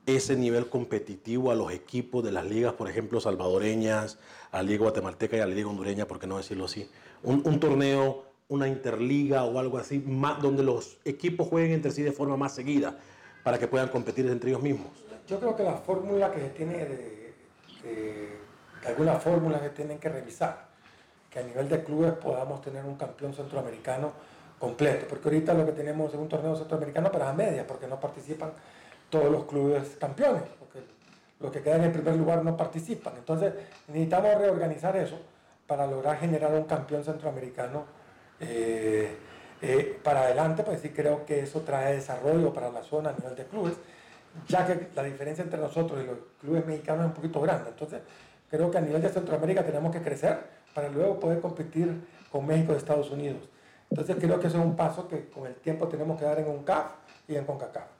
ese 0.05 0.35
nivel 0.35 0.69
competitivo 0.69 1.51
a 1.51 1.55
los 1.55 1.71
equipos 1.71 2.23
de 2.23 2.31
las 2.31 2.45
ligas, 2.45 2.73
por 2.73 2.89
ejemplo, 2.89 3.21
salvadoreñas, 3.21 4.17
a 4.51 4.57
la 4.57 4.63
Liga 4.63 4.83
Guatemalteca 4.83 5.37
y 5.37 5.39
a 5.39 5.47
la 5.47 5.53
Liga 5.55 5.69
Hondureña, 5.69 6.07
por 6.07 6.19
qué 6.19 6.27
no 6.27 6.37
decirlo 6.37 6.65
así. 6.65 6.89
Un, 7.23 7.59
torneo, 7.59 8.23
una 8.49 8.67
interliga 8.67 9.45
o 9.45 9.57
algo 9.59 9.77
así, 9.77 10.03
donde 10.41 10.63
los 10.63 10.97
equipos 11.05 11.47
jueguen 11.47 11.71
entre 11.71 11.91
sí 11.91 12.01
de 12.03 12.11
forma 12.11 12.35
más 12.35 12.53
seguida 12.53 12.97
para 13.43 13.57
que 13.57 13.67
puedan 13.67 13.87
competir 13.89 14.27
entre 14.27 14.49
ellos 14.49 14.61
mismos. 14.61 14.87
Yo 15.27 15.39
creo 15.39 15.55
que 15.55 15.63
la 15.63 15.77
fórmula 15.77 16.31
que 16.31 16.39
se 16.41 16.49
tiene 16.49 16.73
de, 16.79 17.33
de- 17.83 18.33
de 18.81 18.87
alguna 18.89 19.17
que 19.61 19.69
tienen 19.69 19.97
que 19.97 20.09
revisar, 20.09 20.67
que 21.29 21.39
a 21.39 21.43
nivel 21.43 21.69
de 21.69 21.81
clubes 21.83 22.11
podamos 22.13 22.61
tener 22.61 22.83
un 22.83 22.95
campeón 22.95 23.33
centroamericano 23.33 24.11
completo, 24.59 25.05
porque 25.09 25.29
ahorita 25.29 25.53
lo 25.53 25.65
que 25.65 25.71
tenemos 25.71 26.13
es 26.13 26.19
un 26.19 26.27
torneo 26.27 26.55
centroamericano 26.55 27.09
pero 27.11 27.25
a 27.25 27.33
medias, 27.33 27.65
porque 27.65 27.87
no 27.87 27.99
participan 27.99 28.51
todos 29.13 29.31
los 29.31 29.43
clubes 29.43 29.95
campeones, 29.99 30.41
porque 30.57 30.79
los 31.39 31.51
que 31.51 31.61
quedan 31.61 31.83
en 31.83 31.91
primer 31.91 32.15
lugar 32.15 32.43
no 32.43 32.57
participan. 32.57 33.13
Entonces 33.15 33.53
necesitamos 33.87 34.39
reorganizar 34.39 34.97
eso 34.97 35.19
para 35.67 35.85
lograr 35.85 36.17
generar 36.17 36.51
un 36.51 36.63
campeón 36.63 37.03
centroamericano 37.03 37.85
eh, 38.39 39.15
eh, 39.61 39.99
para 40.03 40.21
adelante, 40.21 40.63
pues 40.63 40.81
sí 40.81 40.89
creo 40.89 41.27
que 41.27 41.41
eso 41.41 41.61
trae 41.61 41.93
desarrollo 41.93 42.51
para 42.51 42.71
la 42.71 42.81
zona 42.81 43.11
a 43.11 43.13
nivel 43.13 43.35
de 43.35 43.45
clubes, 43.45 43.75
ya 44.47 44.65
que 44.65 44.87
la 44.95 45.03
diferencia 45.03 45.43
entre 45.43 45.59
nosotros 45.59 46.01
y 46.03 46.07
los 46.07 46.17
clubes 46.41 46.65
mexicanos 46.65 47.03
es 47.03 47.07
un 47.09 47.13
poquito 47.13 47.39
grande. 47.39 47.69
Entonces 47.69 48.01
creo 48.49 48.71
que 48.71 48.79
a 48.79 48.81
nivel 48.81 49.03
de 49.03 49.09
Centroamérica 49.09 49.63
tenemos 49.63 49.91
que 49.91 50.01
crecer 50.01 50.39
para 50.73 50.89
luego 50.89 51.19
poder 51.19 51.39
competir 51.39 52.03
con 52.31 52.47
México 52.47 52.73
y 52.73 52.77
Estados 52.77 53.11
Unidos. 53.11 53.47
Entonces 53.91 54.15
creo 54.19 54.39
que 54.39 54.47
eso 54.47 54.57
es 54.57 54.65
un 54.65 54.75
paso 54.75 55.07
que 55.07 55.29
con 55.29 55.45
el 55.45 55.53
tiempo 55.53 55.87
tenemos 55.87 56.17
que 56.17 56.25
dar 56.25 56.39
en 56.39 56.47
un 56.47 56.63
CAF 56.63 56.93
y 57.27 57.35
en 57.35 57.45
CONCACAF. 57.45 57.92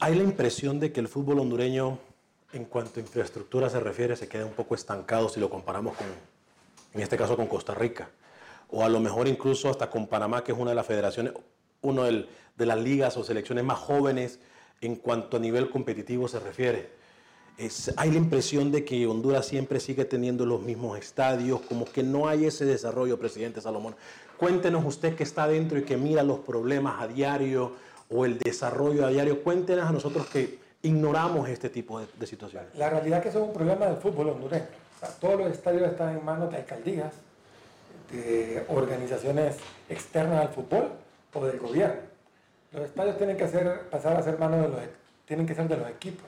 Hay 0.00 0.16
la 0.16 0.24
impresión 0.24 0.80
de 0.80 0.90
que 0.90 0.98
el 0.98 1.06
fútbol 1.06 1.38
hondureño, 1.38 1.98
en 2.52 2.64
cuanto 2.64 2.98
a 2.98 3.02
infraestructura 3.02 3.70
se 3.70 3.78
refiere, 3.78 4.16
se 4.16 4.26
queda 4.26 4.44
un 4.44 4.54
poco 4.54 4.74
estancado 4.74 5.28
si 5.28 5.38
lo 5.38 5.48
comparamos 5.48 5.96
con, 5.96 6.06
en 6.94 7.00
este 7.00 7.16
caso, 7.16 7.36
con 7.36 7.46
Costa 7.46 7.72
Rica. 7.72 8.10
O 8.70 8.82
a 8.82 8.88
lo 8.88 8.98
mejor 8.98 9.28
incluso 9.28 9.70
hasta 9.70 9.88
con 9.88 10.08
Panamá, 10.08 10.42
que 10.42 10.50
es 10.50 10.58
una 10.58 10.70
de 10.70 10.74
las 10.74 10.86
federaciones, 10.86 11.34
una 11.80 12.04
de 12.04 12.66
las 12.66 12.78
ligas 12.78 13.16
o 13.16 13.22
selecciones 13.22 13.64
más 13.64 13.78
jóvenes 13.78 14.40
en 14.80 14.96
cuanto 14.96 15.36
a 15.36 15.40
nivel 15.40 15.70
competitivo 15.70 16.26
se 16.26 16.40
refiere. 16.40 16.90
hay 17.96 18.10
la 18.10 18.16
impresión 18.16 18.72
de 18.72 18.84
que 18.84 19.06
Honduras 19.06 19.46
siempre 19.46 19.78
sigue 19.78 20.04
teniendo 20.04 20.44
los 20.44 20.60
mismos 20.60 20.98
estadios, 20.98 21.60
como 21.60 21.84
que 21.84 22.02
no 22.02 22.26
hay 22.26 22.46
ese 22.46 22.64
desarrollo, 22.64 23.16
presidente 23.16 23.60
Salomón. 23.60 23.94
Cuéntenos 24.38 24.84
usted 24.84 25.14
que 25.14 25.22
está 25.22 25.46
dentro 25.46 25.78
y 25.78 25.84
que 25.84 25.96
mira 25.96 26.24
los 26.24 26.40
problemas 26.40 27.00
a 27.00 27.06
diario 27.06 27.76
o 28.12 28.24
el 28.24 28.38
desarrollo 28.38 29.06
a 29.06 29.10
diario. 29.10 29.42
Cuéntenos 29.42 29.86
a 29.86 29.92
nosotros 29.92 30.26
que 30.26 30.58
ignoramos 30.82 31.48
este 31.48 31.70
tipo 31.70 32.00
de, 32.00 32.06
de 32.18 32.26
situaciones. 32.26 32.74
La 32.74 32.90
realidad 32.90 33.18
es 33.18 33.22
que 33.24 33.28
eso 33.30 33.40
es 33.40 33.48
un 33.48 33.54
problema 33.54 33.86
del 33.86 33.96
fútbol 33.96 34.30
hondureño. 34.30 34.66
O 34.96 35.00
sea, 35.00 35.08
todos 35.20 35.38
los 35.38 35.50
estadios 35.50 35.90
están 35.90 36.16
en 36.16 36.24
manos 36.24 36.50
de 36.50 36.58
alcaldías, 36.58 37.12
de 38.10 38.64
organizaciones 38.68 39.56
externas 39.88 40.40
al 40.40 40.48
fútbol 40.48 40.90
o 41.32 41.46
del 41.46 41.58
gobierno. 41.58 42.00
Los 42.72 42.84
estadios 42.84 43.16
tienen 43.16 43.36
que 43.36 43.44
hacer, 43.44 43.88
pasar 43.90 44.16
a 44.16 44.22
ser 44.22 44.38
manos 44.38 44.62
de 44.62 44.68
los, 44.68 44.80
tienen 45.26 45.46
que 45.46 45.54
ser 45.54 45.68
de 45.68 45.76
los 45.76 45.88
equipos, 45.88 46.26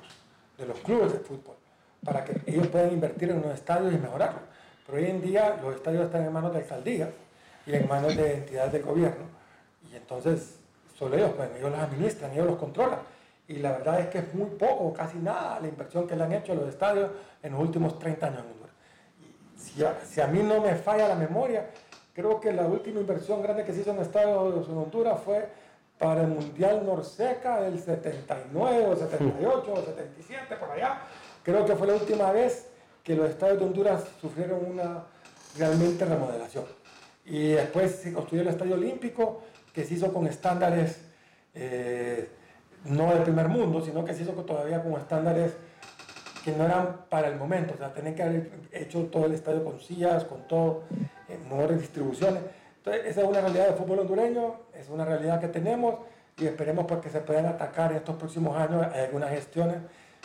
de 0.58 0.66
los 0.66 0.78
clubes 0.80 1.12
de 1.12 1.18
fútbol, 1.18 1.56
para 2.04 2.24
que 2.24 2.40
ellos 2.46 2.66
puedan 2.68 2.92
invertir 2.92 3.30
en 3.30 3.42
los 3.42 3.54
estadios 3.54 3.92
y 3.92 3.98
mejorarlos. 3.98 4.42
Pero 4.86 4.98
hoy 4.98 5.10
en 5.10 5.22
día 5.22 5.58
los 5.62 5.74
estadios 5.74 6.04
están 6.06 6.24
en 6.24 6.32
manos 6.32 6.52
de 6.52 6.58
alcaldías 6.58 7.10
y 7.66 7.74
en 7.74 7.88
manos 7.88 8.16
de 8.16 8.34
entidades 8.34 8.72
del 8.72 8.82
gobierno. 8.82 9.24
Y 9.90 9.96
entonces 9.96 10.58
solo 10.94 11.16
ellos, 11.16 11.32
pues, 11.36 11.50
ellos 11.56 11.70
los 11.70 11.80
administran, 11.80 12.32
ellos 12.32 12.46
los 12.46 12.56
controlan. 12.56 13.00
Y 13.46 13.56
la 13.56 13.72
verdad 13.72 14.00
es 14.00 14.08
que 14.08 14.18
es 14.18 14.34
muy 14.34 14.50
poco, 14.50 14.92
casi 14.94 15.18
nada, 15.18 15.60
la 15.60 15.68
inversión 15.68 16.06
que 16.06 16.16
le 16.16 16.24
han 16.24 16.32
hecho 16.32 16.52
a 16.52 16.54
los 16.54 16.68
estadios 16.68 17.10
en 17.42 17.52
los 17.52 17.60
últimos 17.60 17.98
30 17.98 18.26
años 18.26 18.40
en 18.40 18.46
Honduras. 18.46 18.74
Si, 19.56 19.84
a, 19.84 20.00
si 20.04 20.20
a 20.20 20.26
mí 20.26 20.42
no 20.42 20.60
me 20.60 20.74
falla 20.76 21.08
la 21.08 21.14
memoria, 21.14 21.70
creo 22.14 22.40
que 22.40 22.52
la 22.52 22.66
última 22.66 23.00
inversión 23.00 23.42
grande 23.42 23.64
que 23.64 23.72
se 23.72 23.80
hizo 23.80 23.90
en 23.90 23.98
estadios 23.98 24.68
en 24.68 24.76
Honduras 24.76 25.20
fue 25.22 25.48
para 25.98 26.22
el 26.22 26.28
Mundial 26.28 26.84
Norseca 26.84 27.60
del 27.60 27.78
79 27.78 28.86
o 28.86 28.96
78 28.96 29.72
o 29.72 29.76
77, 29.76 30.56
por 30.56 30.70
allá. 30.70 31.02
Creo 31.42 31.64
que 31.64 31.76
fue 31.76 31.86
la 31.86 31.94
última 31.94 32.32
vez 32.32 32.68
que 33.02 33.14
los 33.14 33.28
estadios 33.28 33.58
de 33.58 33.64
Honduras 33.66 34.04
sufrieron 34.20 34.64
una 34.64 35.04
realmente 35.58 36.04
remodelación. 36.04 36.64
Y 37.26 37.52
después 37.52 37.96
se 37.96 38.12
construyó 38.12 38.42
el 38.42 38.48
Estadio 38.48 38.74
Olímpico, 38.74 39.42
que 39.74 39.84
se 39.84 39.94
hizo 39.94 40.12
con 40.12 40.26
estándares 40.26 41.00
eh, 41.54 42.28
no 42.84 43.12
del 43.12 43.22
primer 43.22 43.48
mundo, 43.48 43.82
sino 43.84 44.04
que 44.04 44.14
se 44.14 44.22
hizo 44.22 44.32
todavía 44.32 44.82
con 44.82 44.92
estándares 44.92 45.52
que 46.44 46.52
no 46.52 46.64
eran 46.64 47.00
para 47.08 47.28
el 47.28 47.36
momento. 47.36 47.74
O 47.74 47.76
sea, 47.76 47.92
tenían 47.92 48.14
que 48.14 48.22
haber 48.22 48.50
hecho 48.72 49.04
todo 49.06 49.26
el 49.26 49.32
estadio 49.34 49.64
con 49.64 49.80
sillas, 49.80 50.24
con 50.24 50.46
todo, 50.46 50.82
en 51.28 51.42
mejores 51.48 51.80
distribuciones. 51.80 52.42
Entonces, 52.78 53.06
esa 53.06 53.22
es 53.22 53.26
una 53.26 53.40
realidad 53.40 53.66
del 53.68 53.74
fútbol 53.76 54.00
hondureño, 54.00 54.56
es 54.74 54.88
una 54.90 55.04
realidad 55.06 55.40
que 55.40 55.48
tenemos 55.48 55.96
y 56.36 56.46
esperemos 56.46 56.84
porque 56.86 57.08
se 57.08 57.20
puedan 57.20 57.46
atacar 57.46 57.92
en 57.92 57.98
estos 57.98 58.16
próximos 58.16 58.56
años. 58.56 58.86
Hay 58.92 59.00
algunas 59.06 59.30
gestiones 59.30 59.78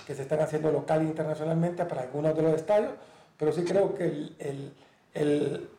que 0.06 0.14
se 0.14 0.24
están 0.24 0.42
haciendo 0.42 0.72
local 0.72 1.02
e 1.02 1.06
internacionalmente 1.06 1.86
para 1.86 2.02
algunos 2.02 2.36
de 2.36 2.42
los 2.42 2.54
estadios, 2.56 2.92
pero 3.38 3.52
sí 3.54 3.64
creo 3.64 3.96
que 3.96 4.06
el, 4.06 4.36
el- 4.40 4.74
el 5.14 5.70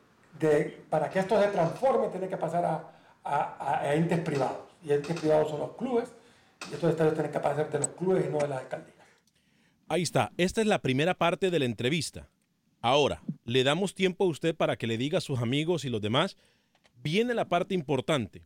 de, 0.40 0.82
para 0.88 1.08
que 1.10 1.18
esto 1.20 1.40
se 1.40 1.48
transforme 1.48 2.08
tiene 2.08 2.28
que 2.28 2.36
pasar 2.36 2.64
a, 2.64 2.82
a- 3.24 3.80
a 3.82 3.94
entes 3.94 4.20
privados. 4.20 4.68
Y 4.84 4.92
entes 4.92 5.18
privados 5.20 5.50
son 5.50 5.60
los 5.60 5.76
clubes, 5.76 6.10
y 6.70 6.74
estos 6.74 6.90
estadios 6.90 7.14
tienen 7.14 7.32
que 7.32 7.40
pasar 7.40 7.70
de 7.70 7.78
los 7.78 7.88
clubes 7.88 8.24
y 8.26 8.28
no 8.30 8.38
de 8.38 8.48
las 8.48 8.60
alcaldías. 8.60 8.96
Ahí 9.88 10.02
está. 10.02 10.32
Esta 10.36 10.60
es 10.60 10.66
la 10.66 10.80
primera 10.80 11.14
parte 11.14 11.50
de 11.50 11.58
la 11.58 11.64
entrevista. 11.64 12.28
Ahora, 12.80 13.22
le 13.44 13.64
damos 13.64 13.94
tiempo 13.94 14.24
a 14.24 14.28
usted 14.28 14.54
para 14.54 14.76
que 14.76 14.86
le 14.86 14.96
diga 14.96 15.18
a 15.18 15.20
sus 15.20 15.40
amigos 15.40 15.84
y 15.84 15.90
los 15.90 16.00
demás. 16.00 16.36
Viene 17.02 17.34
la 17.34 17.48
parte 17.48 17.74
importante. 17.74 18.42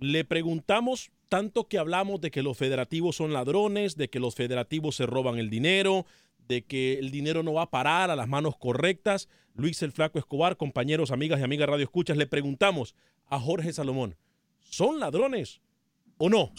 Le 0.00 0.24
preguntamos 0.24 1.10
tanto 1.28 1.68
que 1.68 1.78
hablamos 1.78 2.20
de 2.20 2.30
que 2.30 2.42
los 2.42 2.56
federativos 2.56 3.16
son 3.16 3.32
ladrones, 3.32 3.96
de 3.96 4.08
que 4.08 4.20
los 4.20 4.34
federativos 4.34 4.96
se 4.96 5.06
roban 5.06 5.38
el 5.38 5.50
dinero, 5.50 6.06
de 6.48 6.64
que 6.64 6.98
el 6.98 7.10
dinero 7.10 7.42
no 7.42 7.52
va 7.52 7.62
a 7.62 7.70
parar 7.70 8.10
a 8.10 8.16
las 8.16 8.26
manos 8.26 8.56
correctas. 8.56 9.28
Luis 9.54 9.82
el 9.82 9.92
Flaco 9.92 10.18
Escobar, 10.18 10.56
compañeros, 10.56 11.10
amigas 11.10 11.40
y 11.40 11.42
amigas 11.42 11.68
Radio 11.68 11.84
Escuchas, 11.84 12.16
le 12.16 12.26
preguntamos 12.26 12.94
a 13.26 13.38
Jorge 13.38 13.72
Salomón, 13.72 14.16
¿son 14.60 14.98
ladrones 14.98 15.60
o 16.16 16.28
no? 16.28 16.52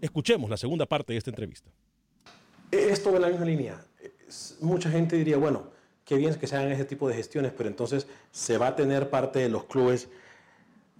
Escuchemos 0.00 0.48
la 0.48 0.56
segunda 0.56 0.86
parte 0.86 1.12
de 1.12 1.18
esta 1.18 1.30
entrevista. 1.30 1.70
Esto 2.70 3.10
va 3.10 3.16
en 3.16 3.22
la 3.22 3.28
misma 3.28 3.44
línea. 3.44 3.84
Mucha 4.60 4.90
gente 4.90 5.16
diría, 5.16 5.36
bueno, 5.36 5.70
qué 6.04 6.16
bien 6.16 6.34
que 6.34 6.46
se 6.46 6.56
hagan 6.56 6.72
ese 6.72 6.84
tipo 6.84 7.08
de 7.08 7.14
gestiones, 7.14 7.52
pero 7.56 7.68
entonces 7.68 8.06
se 8.30 8.58
va 8.58 8.68
a 8.68 8.76
tener 8.76 9.10
parte 9.10 9.40
de 9.40 9.48
los 9.48 9.64
clubes, 9.64 10.08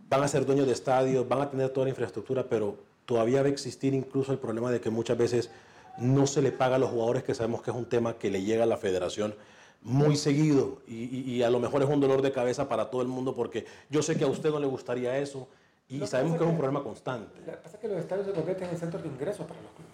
van 0.09 0.23
a 0.23 0.29
ser 0.29 0.45
dueños 0.45 0.67
de 0.67 0.73
estadios, 0.73 1.27
van 1.27 1.41
a 1.41 1.51
tener 1.51 1.71
toda 1.71 1.87
la 1.87 1.91
infraestructura, 1.91 2.49
pero 2.49 2.79
todavía 3.05 3.41
va 3.41 3.49
a 3.49 3.51
existir 3.51 3.95
incluso 3.95 4.33
el 4.33 4.39
problema 4.39 4.71
de 4.71 4.81
que 4.81 4.91
muchas 4.91 5.17
veces 5.17 5.51
no 5.99 6.27
se 6.27 6.43
le 6.43 6.53
paga 6.53 6.77
a 6.77 6.79
los 6.79 6.91
jugadores, 6.91 7.23
que 7.25 7.35
sabemos 7.35 7.63
que 7.63 7.71
es 7.71 7.77
un 7.77 7.87
tema 7.87 8.15
que 8.19 8.31
le 8.31 8.43
llega 8.43 8.65
a 8.65 8.67
la 8.67 8.77
federación 8.77 9.35
muy 9.83 10.17
seguido 10.17 10.79
y, 10.89 10.95
y- 11.05 11.35
y 11.35 11.43
a 11.43 11.51
lo 11.51 11.61
mejor 11.61 11.83
es 11.83 11.89
un 11.89 12.01
dolor 12.01 12.21
de 12.23 12.33
cabeza 12.33 12.69
para 12.69 12.91
todo 12.91 13.03
el 13.03 13.09
mundo 13.09 13.35
porque 13.35 13.67
yo 13.89 14.03
sé 14.03 14.17
que 14.17 14.25
a 14.25 14.27
usted 14.27 14.51
no 14.51 14.59
le 14.59 14.67
gustaría 14.67 15.17
eso 15.19 15.49
y 15.89 15.99
Lo 15.99 16.05
que 16.05 16.11
sabemos 16.11 16.33
pasa 16.33 16.39
que 16.39 16.45
es 16.45 16.49
un 16.51 16.57
que- 16.57 16.61
problema 16.63 16.83
constante. 16.83 17.41
Lo 17.41 17.53
que 17.53 17.59
pasa 17.59 17.77
es 17.77 17.81
que 17.81 17.89
los 17.89 17.99
estadios 17.99 18.27
se 18.27 18.33
convierten 18.33 18.69
en 18.71 18.79
centros 18.79 19.03
de 19.03 19.09
ingresos 19.09 19.47
para 19.47 19.61
los 19.61 19.71
clubes. 19.73 19.93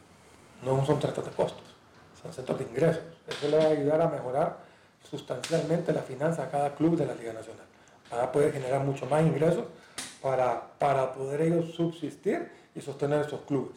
No 0.65 0.87
son 0.87 1.01
centros 1.01 1.27
de 1.27 1.33
costos, 1.33 1.63
son 2.23 2.33
centros 2.33 2.59
de 2.59 2.65
ingresos. 2.65 3.03
Eso 3.29 3.49
le 3.49 3.59
va 3.59 3.65
a 3.65 3.69
ayudar 3.69 4.01
a 4.01 4.09
mejorar 4.09 4.59
sustancialmente 5.11 5.93
la 5.93 6.03
finanza 6.03 6.45
a 6.45 6.51
cada 6.51 6.75
club 6.75 6.97
de 6.97 7.07
la 7.07 7.15
Liga 7.15 7.33
Nacional. 7.33 7.67
Van 8.11 8.21
a 8.21 8.33
poder 8.33 8.53
generar 8.53 8.83
mucho 8.85 9.05
más 9.07 9.23
ingresos 9.23 9.65
para, 10.23 10.63
para 10.79 11.13
poder 11.13 11.43
ellos 11.43 11.75
subsistir 11.75 12.49
y 12.75 12.81
sostener 12.81 13.27
esos 13.27 13.41
clubes. 13.43 13.73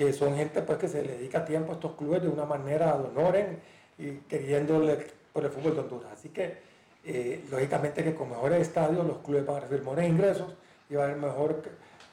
Que 0.00 0.14
son 0.14 0.34
gente 0.34 0.62
pues, 0.62 0.78
que 0.78 0.88
se 0.88 1.02
le 1.02 1.18
dedica 1.18 1.44
tiempo 1.44 1.72
a 1.72 1.74
estos 1.74 1.94
clubes 1.94 2.22
de 2.22 2.28
una 2.28 2.46
manera 2.46 2.96
de 2.96 3.04
honoren 3.04 3.60
y 3.98 4.12
queriéndole 4.30 5.08
por 5.30 5.44
el 5.44 5.50
fútbol 5.50 5.74
de 5.74 5.80
Honduras. 5.80 6.12
Así 6.14 6.30
que, 6.30 6.56
eh, 7.04 7.44
lógicamente, 7.50 8.02
que 8.02 8.14
con 8.14 8.30
mejores 8.30 8.62
estadios 8.62 9.06
los 9.06 9.18
clubes 9.18 9.44
van 9.44 9.56
a 9.56 9.60
recibir 9.60 9.82
mejores 9.82 10.08
ingresos 10.08 10.54
y 10.88 10.94
va 10.94 11.04
a 11.04 11.14
mejor, 11.14 11.62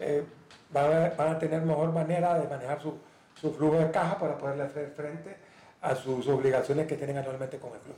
eh, 0.02 0.22
van, 0.70 0.92
a, 0.92 1.10
van 1.12 1.30
a 1.30 1.40
tener 1.40 1.62
mejor 1.62 1.94
manera 1.94 2.38
de 2.38 2.50
manejar 2.50 2.82
su, 2.82 2.94
su 3.40 3.54
flujo 3.54 3.78
de 3.78 3.90
caja 3.90 4.20
para 4.20 4.38
poderle 4.38 4.64
hacer 4.64 4.92
frente 4.92 5.38
a 5.80 5.96
sus 5.96 6.28
obligaciones 6.28 6.88
que 6.88 6.98
tienen 6.98 7.20
anualmente 7.20 7.58
con 7.58 7.72
el 7.74 7.80
club. 7.80 7.96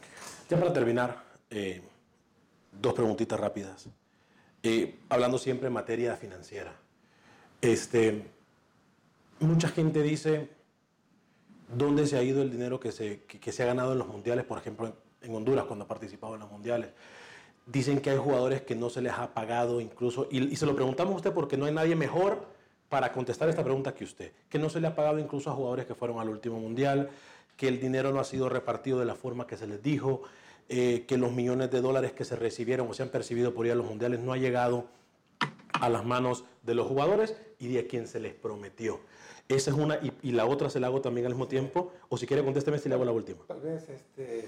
Ya 0.48 0.60
para 0.60 0.72
terminar, 0.72 1.18
eh, 1.50 1.82
dos 2.72 2.94
preguntitas 2.94 3.40
rápidas. 3.40 3.90
Eh, 4.62 5.00
hablando 5.10 5.40
siempre 5.40 5.66
en 5.66 5.74
materia 5.74 6.16
financiera. 6.16 6.76
Este, 7.60 8.24
mucha 9.40 9.70
gente 9.70 10.02
dice, 10.02 10.50
¿dónde 11.74 12.08
se 12.08 12.18
ha 12.18 12.24
ido 12.24 12.42
el 12.42 12.52
dinero 12.52 12.80
que 12.80 12.92
se, 12.92 13.24
que, 13.24 13.52
se 13.52 13.64
ha 13.64 13.66
ganado 13.66 13.94
en 13.94 14.00
los 14.00 14.08
mundiales? 14.08 14.46
Por 14.46 14.58
ejemplo, 14.58 14.94
en, 15.22 15.36
Honduras, 15.36 15.66
cuando 15.66 15.86
ha 15.86 15.88
participado 15.88 16.36
en 16.36 16.42
los 16.42 16.52
mundiales. 16.52 16.90
Dicen 17.66 18.00
que 18.00 18.10
hay 18.10 18.18
jugadores 18.18 18.62
que 18.62 18.76
no 18.76 18.90
se 18.90 19.02
les 19.02 19.14
ha 19.14 19.34
pagado 19.34 19.80
incluso, 19.80 20.28
y, 20.32 20.52
y 20.52 20.56
se 20.56 20.66
lo 20.66 20.76
preguntamos 20.76 21.14
a 21.14 21.18
usted 21.18 21.34
porque 21.34 21.58
no 21.58 21.66
hay 21.66 21.74
nadie 21.74 21.96
mejor 21.96 22.48
para 22.90 23.12
contestar 23.12 23.48
esta 23.48 23.64
pregunta 23.64 23.94
que 23.94 24.04
usted, 24.04 24.32
que 24.50 24.58
no 24.58 24.70
se 24.70 24.82
le 24.82 24.88
ha 24.88 24.96
pagado 24.96 25.20
incluso 25.20 25.52
a 25.52 25.54
jugadores 25.54 25.86
que 25.86 25.94
fueron 25.94 26.20
al 26.20 26.30
último 26.30 26.60
mundial, 26.60 27.10
que 27.56 27.68
el 27.68 27.80
dinero 27.80 28.12
no 28.12 28.20
ha 28.20 28.24
sido 28.24 28.50
repartido 28.50 29.00
de 29.00 29.06
la 29.06 29.16
forma 29.16 29.46
que 29.46 29.58
se 29.58 29.68
les 29.68 29.84
dijo, 29.84 30.24
eh, 30.70 31.06
que 31.08 31.18
los 31.18 31.32
millones 31.32 31.70
de 31.72 31.82
dólares 31.82 32.14
que 32.14 32.26
se 32.26 32.36
recibieron 32.36 32.88
o 32.88 32.94
se 32.94 33.04
han 33.04 33.10
percibido 33.10 33.54
por 33.54 33.66
ir 33.66 33.72
a 33.72 33.76
los 33.76 33.86
mundiales 33.86 34.20
no 34.20 34.34
ha 34.34 34.38
llegado 34.38 34.88
a 35.74 35.90
las 35.90 36.06
manos 36.06 36.46
de 36.64 36.76
los 36.76 36.88
jugadores 36.88 37.36
y 37.60 37.68
de 37.68 37.80
a 37.80 37.88
quien 37.88 38.08
se 38.08 38.20
les 38.20 38.34
prometió. 38.34 39.00
Esa 39.50 39.72
es 39.72 39.78
una, 39.78 39.98
y, 40.22 40.32
la 40.32 40.46
otra 40.46 40.70
se 40.70 40.80
la 40.80 40.86
hago 40.86 41.02
también 41.02 41.26
al 41.26 41.34
mismo 41.34 41.48
tiempo, 41.48 41.92
o 42.08 42.18
si 42.18 42.28
quiere 42.28 42.44
contésteme 42.44 42.78
si 42.78 42.88
le 42.88 42.94
hago 42.94 43.04
la 43.04 43.12
última. 43.12 43.40
Tal 43.48 43.60
vez 43.60 43.90
este, 43.90 44.48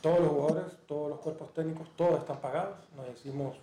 todos 0.00 0.18
los 0.18 0.28
jugadores, 0.30 0.64
todos 0.86 1.10
los 1.10 1.18
cuerpos 1.18 1.52
técnicos, 1.52 1.86
todos 1.94 2.20
están 2.20 2.38
pagados. 2.38 2.78
Nos 2.96 3.06
hicimos, 3.10 3.58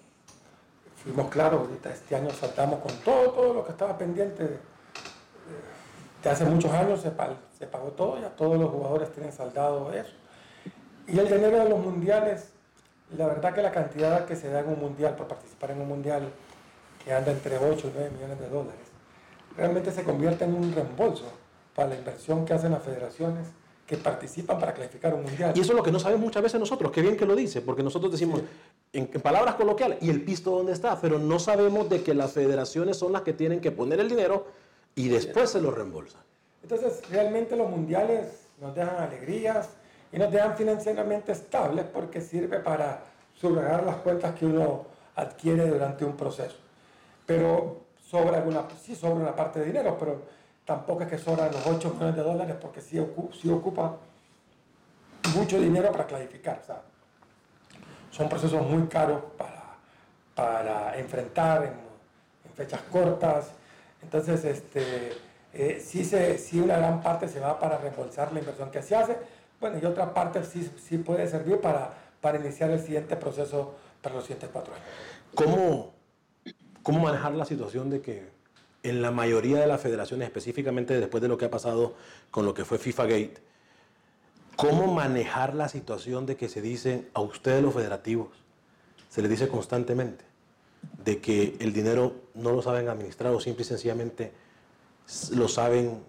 fuimos 1.04 1.32
claros, 1.32 1.62
ahorita 1.62 1.90
este 1.90 2.16
año 2.16 2.30
saltamos 2.30 2.80
con 2.82 2.96
todo, 2.98 3.32
todo 3.32 3.54
lo 3.56 3.66
que 3.66 3.72
estaba 3.72 3.98
pendiente. 3.98 4.44
De, 4.44 6.30
hace 6.30 6.46
muchos 6.46 6.72
años 6.72 7.02
se, 7.02 7.12
se 7.58 7.66
pagó 7.66 7.88
todo, 7.94 8.22
ya 8.22 8.30
todos 8.36 8.60
los 8.60 8.70
jugadores 8.70 9.12
tienen 9.14 9.32
saldado 9.32 9.92
eso. 9.92 10.14
Y 11.08 11.18
el 11.18 11.28
dinero 11.28 11.58
de 11.58 11.70
los 11.70 11.80
mundiales, 11.80 12.52
la 13.18 13.26
verdad 13.26 13.52
que 13.52 13.64
la 13.64 13.72
cantidad 13.72 14.26
que 14.26 14.36
se 14.36 14.50
da 14.50 14.60
en 14.60 14.68
un 14.68 14.80
mundial, 14.80 15.16
por 15.16 15.28
participar 15.28 15.72
en 15.72 15.82
un 15.82 15.88
mundial, 15.88 16.30
que 17.04 17.14
anda 17.14 17.32
entre 17.32 17.58
8 17.58 17.88
y 17.88 17.92
9 17.96 18.12
millones 18.12 18.40
de 18.40 18.50
dólares, 18.50 18.87
realmente 19.58 19.92
se 19.92 20.04
convierte 20.04 20.46
en 20.46 20.54
un 20.54 20.74
reembolso 20.74 21.26
para 21.76 21.90
la 21.90 21.96
inversión 21.96 22.46
que 22.46 22.54
hacen 22.54 22.72
las 22.72 22.84
federaciones 22.84 23.48
que 23.86 23.98
participan 23.98 24.60
para 24.60 24.74
clasificar 24.74 25.14
un 25.14 25.24
mundial. 25.24 25.54
Y 25.56 25.62
eso 25.62 25.72
es 25.72 25.78
lo 25.78 25.84
que 25.84 25.92
no 25.92 26.00
sabemos 26.00 26.26
muchas 26.26 26.44
veces 26.44 26.60
nosotros, 26.60 26.92
qué 26.92 27.02
bien 27.02 27.16
que 27.16 27.26
lo 27.26 27.36
dice, 27.36 27.62
porque 27.62 27.84
nosotros 27.84 28.12
decimos 28.12 28.42
en, 28.92 29.10
en 29.14 29.22
palabras 29.22 29.56
coloquiales, 29.56 29.98
¿y 30.02 30.10
el 30.10 30.24
pisto 30.24 30.52
dónde 30.52 30.74
está? 30.74 31.00
Pero 31.00 31.18
no 31.20 31.40
sabemos 31.40 31.90
de 31.90 32.04
que 32.04 32.14
las 32.14 32.34
federaciones 32.34 32.98
son 32.98 33.14
las 33.14 33.22
que 33.22 33.34
tienen 33.34 33.62
que 33.62 33.72
poner 33.72 34.00
el 34.02 34.10
dinero 34.10 34.48
y 34.94 35.08
después 35.08 35.52
se 35.52 35.62
lo 35.62 35.72
reembolsan. 35.72 36.22
Entonces, 36.64 37.02
realmente 37.10 37.56
los 37.56 37.70
mundiales 37.70 38.48
nos 38.60 38.76
dejan 38.76 38.98
alegrías 38.98 39.70
y 40.12 40.18
nos 40.18 40.32
dejan 40.32 40.58
financieramente 40.58 41.32
estables 41.32 41.86
porque 41.86 42.20
sirve 42.20 42.60
para 42.60 43.06
subrogar 43.40 43.84
las 43.84 43.98
cuentas 43.98 44.36
que 44.36 44.46
uno 44.46 44.86
adquiere 45.16 45.68
durante 45.68 46.04
un 46.04 46.18
proceso. 46.18 46.58
Pero 47.26 47.87
sobra 48.10 48.38
alguna, 48.38 48.64
sí 48.82 48.96
sobra 48.96 49.16
una 49.16 49.36
parte 49.36 49.60
de 49.60 49.66
dinero, 49.66 49.98
pero 50.00 50.22
tampoco 50.66 51.04
es 51.04 51.10
que 51.10 51.18
sobran 51.18 51.52
los 51.52 51.66
8 51.68 51.92
millones 51.94 52.16
de 52.16 52.24
dólares 52.24 52.56
porque 52.62 52.82
sí, 52.82 52.98
ocu- 52.98 53.34
sí 53.34 53.50
ocupa 53.50 53.98
mucho 55.36 55.60
dinero 55.60 55.92
para 55.92 56.06
clasificar. 56.06 56.60
O 56.64 56.66
sea, 56.66 56.82
son 58.12 58.30
procesos 58.30 58.62
muy 58.66 58.88
caros 58.88 59.22
para, 59.38 59.64
para 60.36 60.98
enfrentar 60.98 61.64
en, 61.66 61.74
en 62.50 62.54
fechas 62.56 62.82
cortas. 62.92 63.52
Entonces, 64.02 64.44
este, 64.46 65.14
eh, 65.54 65.84
sí, 65.86 66.06
se, 66.06 66.38
sí 66.38 66.60
una 66.60 66.78
gran 66.78 67.02
parte 67.02 67.28
se 67.28 67.40
va 67.40 67.60
para 67.60 67.78
reembolsar 67.78 68.32
la 68.32 68.40
inversión 68.40 68.72
que 68.72 68.82
se 68.82 68.96
hace, 68.96 69.18
bueno, 69.60 69.80
y 69.82 69.86
otra 69.86 70.14
parte 70.14 70.44
sí, 70.44 70.72
sí 70.82 70.98
puede 71.00 71.28
servir 71.28 71.60
para, 71.60 71.92
para 72.22 72.38
iniciar 72.40 72.70
el 72.72 72.80
siguiente 72.80 73.16
proceso 73.16 73.76
para 74.02 74.16
los 74.16 74.24
siguientes 74.24 74.50
cuatro 74.54 74.74
años. 74.74 74.86
¿Cómo, 75.36 75.94
¿Cómo 76.88 77.00
manejar 77.00 77.36
la 77.36 77.44
situación 77.44 77.90
de 77.90 78.00
que 78.00 78.30
en 78.82 79.02
la 79.02 79.12
mayoría 79.12 79.60
de 79.60 79.68
las 79.68 79.82
federaciones, 79.82 80.26
específicamente 80.26 80.98
después 80.98 81.22
de 81.22 81.28
lo 81.28 81.38
que 81.38 81.44
ha 81.44 81.52
pasado 81.52 81.96
con 82.32 82.46
lo 82.46 82.54
que 82.54 82.64
fue 82.64 82.78
FIFA 82.78 83.04
Gate, 83.04 83.34
cómo 84.56 84.94
manejar 84.94 85.54
la 85.54 85.68
situación 85.68 86.26
de 86.26 86.38
que 86.38 86.48
se 86.48 86.62
dice 86.62 87.10
a 87.14 87.20
ustedes 87.20 87.62
los 87.62 87.74
federativos, 87.74 88.30
se 89.10 89.22
les 89.22 89.30
dice 89.30 89.50
constantemente 89.50 90.24
de 91.04 91.20
que 91.20 91.58
el 91.60 91.74
dinero 91.74 92.22
no 92.36 92.54
lo 92.54 92.62
saben 92.62 92.88
administrar 92.88 93.34
o 93.34 93.42
simple 93.42 93.64
y 93.64 93.66
sencillamente 93.66 94.32
lo 95.32 95.50
saben 95.50 96.02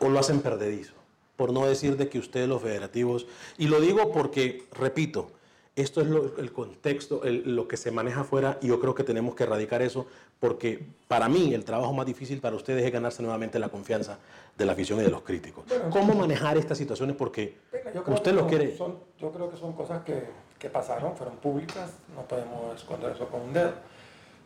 o 0.00 0.10
lo 0.10 0.18
hacen 0.18 0.42
perdedizo, 0.42 0.92
por 1.36 1.54
no 1.54 1.64
decir 1.64 1.96
de 1.96 2.10
que 2.10 2.18
ustedes 2.18 2.46
los 2.46 2.60
federativos, 2.60 3.26
y 3.56 3.68
lo 3.68 3.80
digo 3.80 4.12
porque, 4.12 4.68
repito, 4.72 5.30
esto 5.76 6.00
es 6.00 6.06
lo, 6.08 6.36
el 6.38 6.52
contexto, 6.52 7.22
el- 7.24 7.54
lo 7.54 7.68
que 7.68 7.76
se 7.76 7.90
maneja 7.90 8.22
afuera 8.22 8.58
y 8.62 8.68
yo 8.68 8.80
creo 8.80 8.94
que 8.94 9.04
tenemos 9.04 9.34
que 9.34 9.44
erradicar 9.44 9.82
eso 9.82 10.06
porque 10.40 10.84
para 11.06 11.28
mí 11.28 11.52
el 11.54 11.64
trabajo 11.64 11.92
más 11.92 12.06
difícil 12.06 12.40
para 12.40 12.56
ustedes 12.56 12.84
es 12.84 12.90
ganarse 12.92 13.22
nuevamente 13.22 13.58
la 13.58 13.68
confianza 13.68 14.18
de 14.56 14.64
la 14.64 14.72
afición 14.72 14.98
y 15.00 15.02
de 15.02 15.10
los 15.10 15.20
críticos. 15.22 15.64
¿Cómo 15.90 16.14
manejar 16.14 16.56
estas 16.56 16.78
situaciones? 16.78 17.14
Porque 17.14 17.58
creo 17.70 18.02
usted 18.08 18.30
que 18.30 18.32
lo 18.32 18.40
son- 18.40 18.48
quiere... 18.48 18.76
son- 18.76 18.98
yo 19.18 19.30
creo 19.30 19.50
que 19.50 19.56
son 19.58 19.74
cosas 19.74 20.02
que, 20.02 20.24
que 20.58 20.70
pasaron, 20.70 21.14
fueron 21.16 21.36
públicas, 21.36 21.90
no 22.14 22.22
podemos 22.22 22.74
esconder 22.74 23.12
eso 23.12 23.28
con 23.28 23.42
un 23.42 23.52
dedo. 23.52 23.72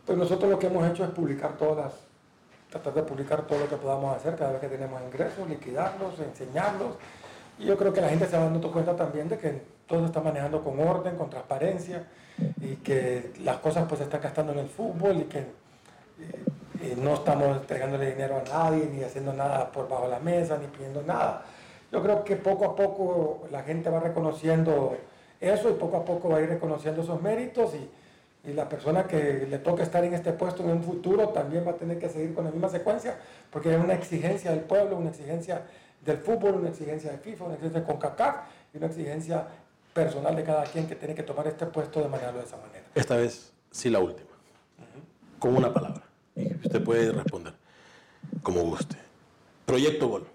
Pues 0.05 0.17
nosotros 0.17 0.51
lo 0.51 0.59
que 0.59 0.67
hemos 0.67 0.85
hecho 0.89 1.03
es 1.05 1.09
publicar 1.11 1.57
todas 1.57 1.93
tratar 2.69 2.93
de 2.93 3.03
publicar 3.03 3.45
todo 3.47 3.59
lo 3.59 3.67
que 3.67 3.75
podamos 3.75 4.15
hacer 4.15 4.35
cada 4.37 4.51
vez 4.53 4.61
que 4.61 4.69
tenemos 4.69 5.01
ingresos, 5.01 5.47
liquidarlos, 5.49 6.17
enseñarlos. 6.19 6.95
Y 7.59 7.65
yo 7.65 7.77
creo 7.77 7.91
que 7.91 7.99
la 7.99 8.07
gente 8.07 8.25
se 8.27 8.37
va 8.37 8.45
dando 8.45 8.71
cuenta 8.71 8.95
también 8.95 9.27
de 9.27 9.37
que 9.37 9.61
todo 9.91 9.99
se 9.99 10.05
está 10.07 10.21
manejando 10.21 10.63
con 10.63 10.79
orden, 10.79 11.17
con 11.17 11.29
transparencia, 11.29 12.07
y 12.61 12.77
que 12.77 13.33
las 13.43 13.57
cosas 13.57 13.85
pues 13.87 13.99
se 13.99 14.05
están 14.05 14.21
gastando 14.21 14.53
en 14.53 14.59
el 14.59 14.69
fútbol 14.69 15.17
y 15.17 15.23
que 15.25 15.39
eh, 15.39 16.95
y 16.95 16.99
no 16.99 17.13
estamos 17.13 17.57
entregándole 17.57 18.09
dinero 18.11 18.41
a 18.43 18.49
nadie, 18.49 18.89
ni 18.91 19.03
haciendo 19.03 19.33
nada 19.33 19.71
por 19.71 19.87
bajo 19.87 20.07
la 20.07 20.19
mesa, 20.19 20.57
ni 20.57 20.65
pidiendo 20.67 21.03
nada. 21.03 21.43
Yo 21.91 22.01
creo 22.01 22.23
que 22.23 22.37
poco 22.37 22.65
a 22.65 22.75
poco 22.75 23.47
la 23.51 23.61
gente 23.63 23.89
va 23.89 23.99
reconociendo 23.99 24.97
eso 25.39 25.69
y 25.69 25.73
poco 25.73 25.97
a 25.97 26.05
poco 26.05 26.29
va 26.29 26.37
a 26.37 26.41
ir 26.41 26.49
reconociendo 26.49 27.03
esos 27.03 27.21
méritos 27.21 27.75
y, 27.75 28.49
y 28.49 28.53
la 28.53 28.67
persona 28.67 29.03
que 29.05 29.45
le 29.47 29.59
toca 29.59 29.83
estar 29.83 30.03
en 30.03 30.13
este 30.13 30.31
puesto 30.31 30.63
en 30.63 30.71
un 30.71 30.83
futuro 30.83 31.29
también 31.29 31.67
va 31.67 31.71
a 31.71 31.75
tener 31.75 31.99
que 31.99 32.09
seguir 32.09 32.33
con 32.33 32.45
la 32.45 32.51
misma 32.51 32.69
secuencia 32.69 33.15
porque 33.51 33.69
hay 33.69 33.75
una 33.75 33.93
exigencia 33.93 34.51
del 34.51 34.61
pueblo, 34.61 34.97
una 34.97 35.09
exigencia 35.09 35.63
del 36.03 36.17
fútbol, 36.17 36.55
una 36.55 36.69
exigencia 36.69 37.11
de 37.11 37.17
FIFA, 37.17 37.45
una 37.45 37.53
exigencia 37.55 37.81
de 37.81 37.85
CONCACAF 37.85 38.35
y 38.73 38.77
una 38.77 38.87
exigencia 38.87 39.45
personal 39.93 40.35
de 40.35 40.43
cada 40.43 40.63
quien 40.63 40.87
que 40.87 40.95
tiene 40.95 41.15
que 41.15 41.23
tomar 41.23 41.47
este 41.47 41.65
puesto 41.65 42.01
de 42.01 42.07
manejarlo 42.07 42.39
de 42.39 42.45
esa 42.45 42.57
manera. 42.57 42.85
Esta 42.95 43.17
vez 43.17 43.51
sí 43.71 43.89
la 43.89 43.99
última. 43.99 44.29
Con 45.39 45.55
una 45.55 45.73
palabra. 45.73 46.03
Y 46.35 46.53
usted 46.53 46.83
puede 46.83 47.11
responder 47.11 47.53
como 48.43 48.61
guste. 48.61 48.97
Proyecto 49.65 50.07
Gol. 50.07 50.27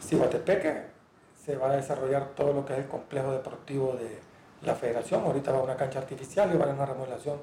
Cihuatepeque 0.00 0.82
se 1.44 1.56
va 1.56 1.70
a 1.70 1.76
desarrollar 1.76 2.30
todo 2.34 2.52
lo 2.52 2.64
que 2.64 2.74
es 2.74 2.78
el 2.80 2.86
complejo 2.86 3.32
deportivo 3.32 3.96
de 3.98 4.18
la 4.62 4.74
federación. 4.74 5.24
Ahorita 5.24 5.52
va 5.52 5.58
a 5.58 5.62
una 5.62 5.76
cancha 5.76 5.98
artificial 5.98 6.50
y 6.52 6.56
va 6.56 6.60
a 6.60 6.62
haber 6.64 6.76
una 6.76 6.86
remodelación 6.86 7.38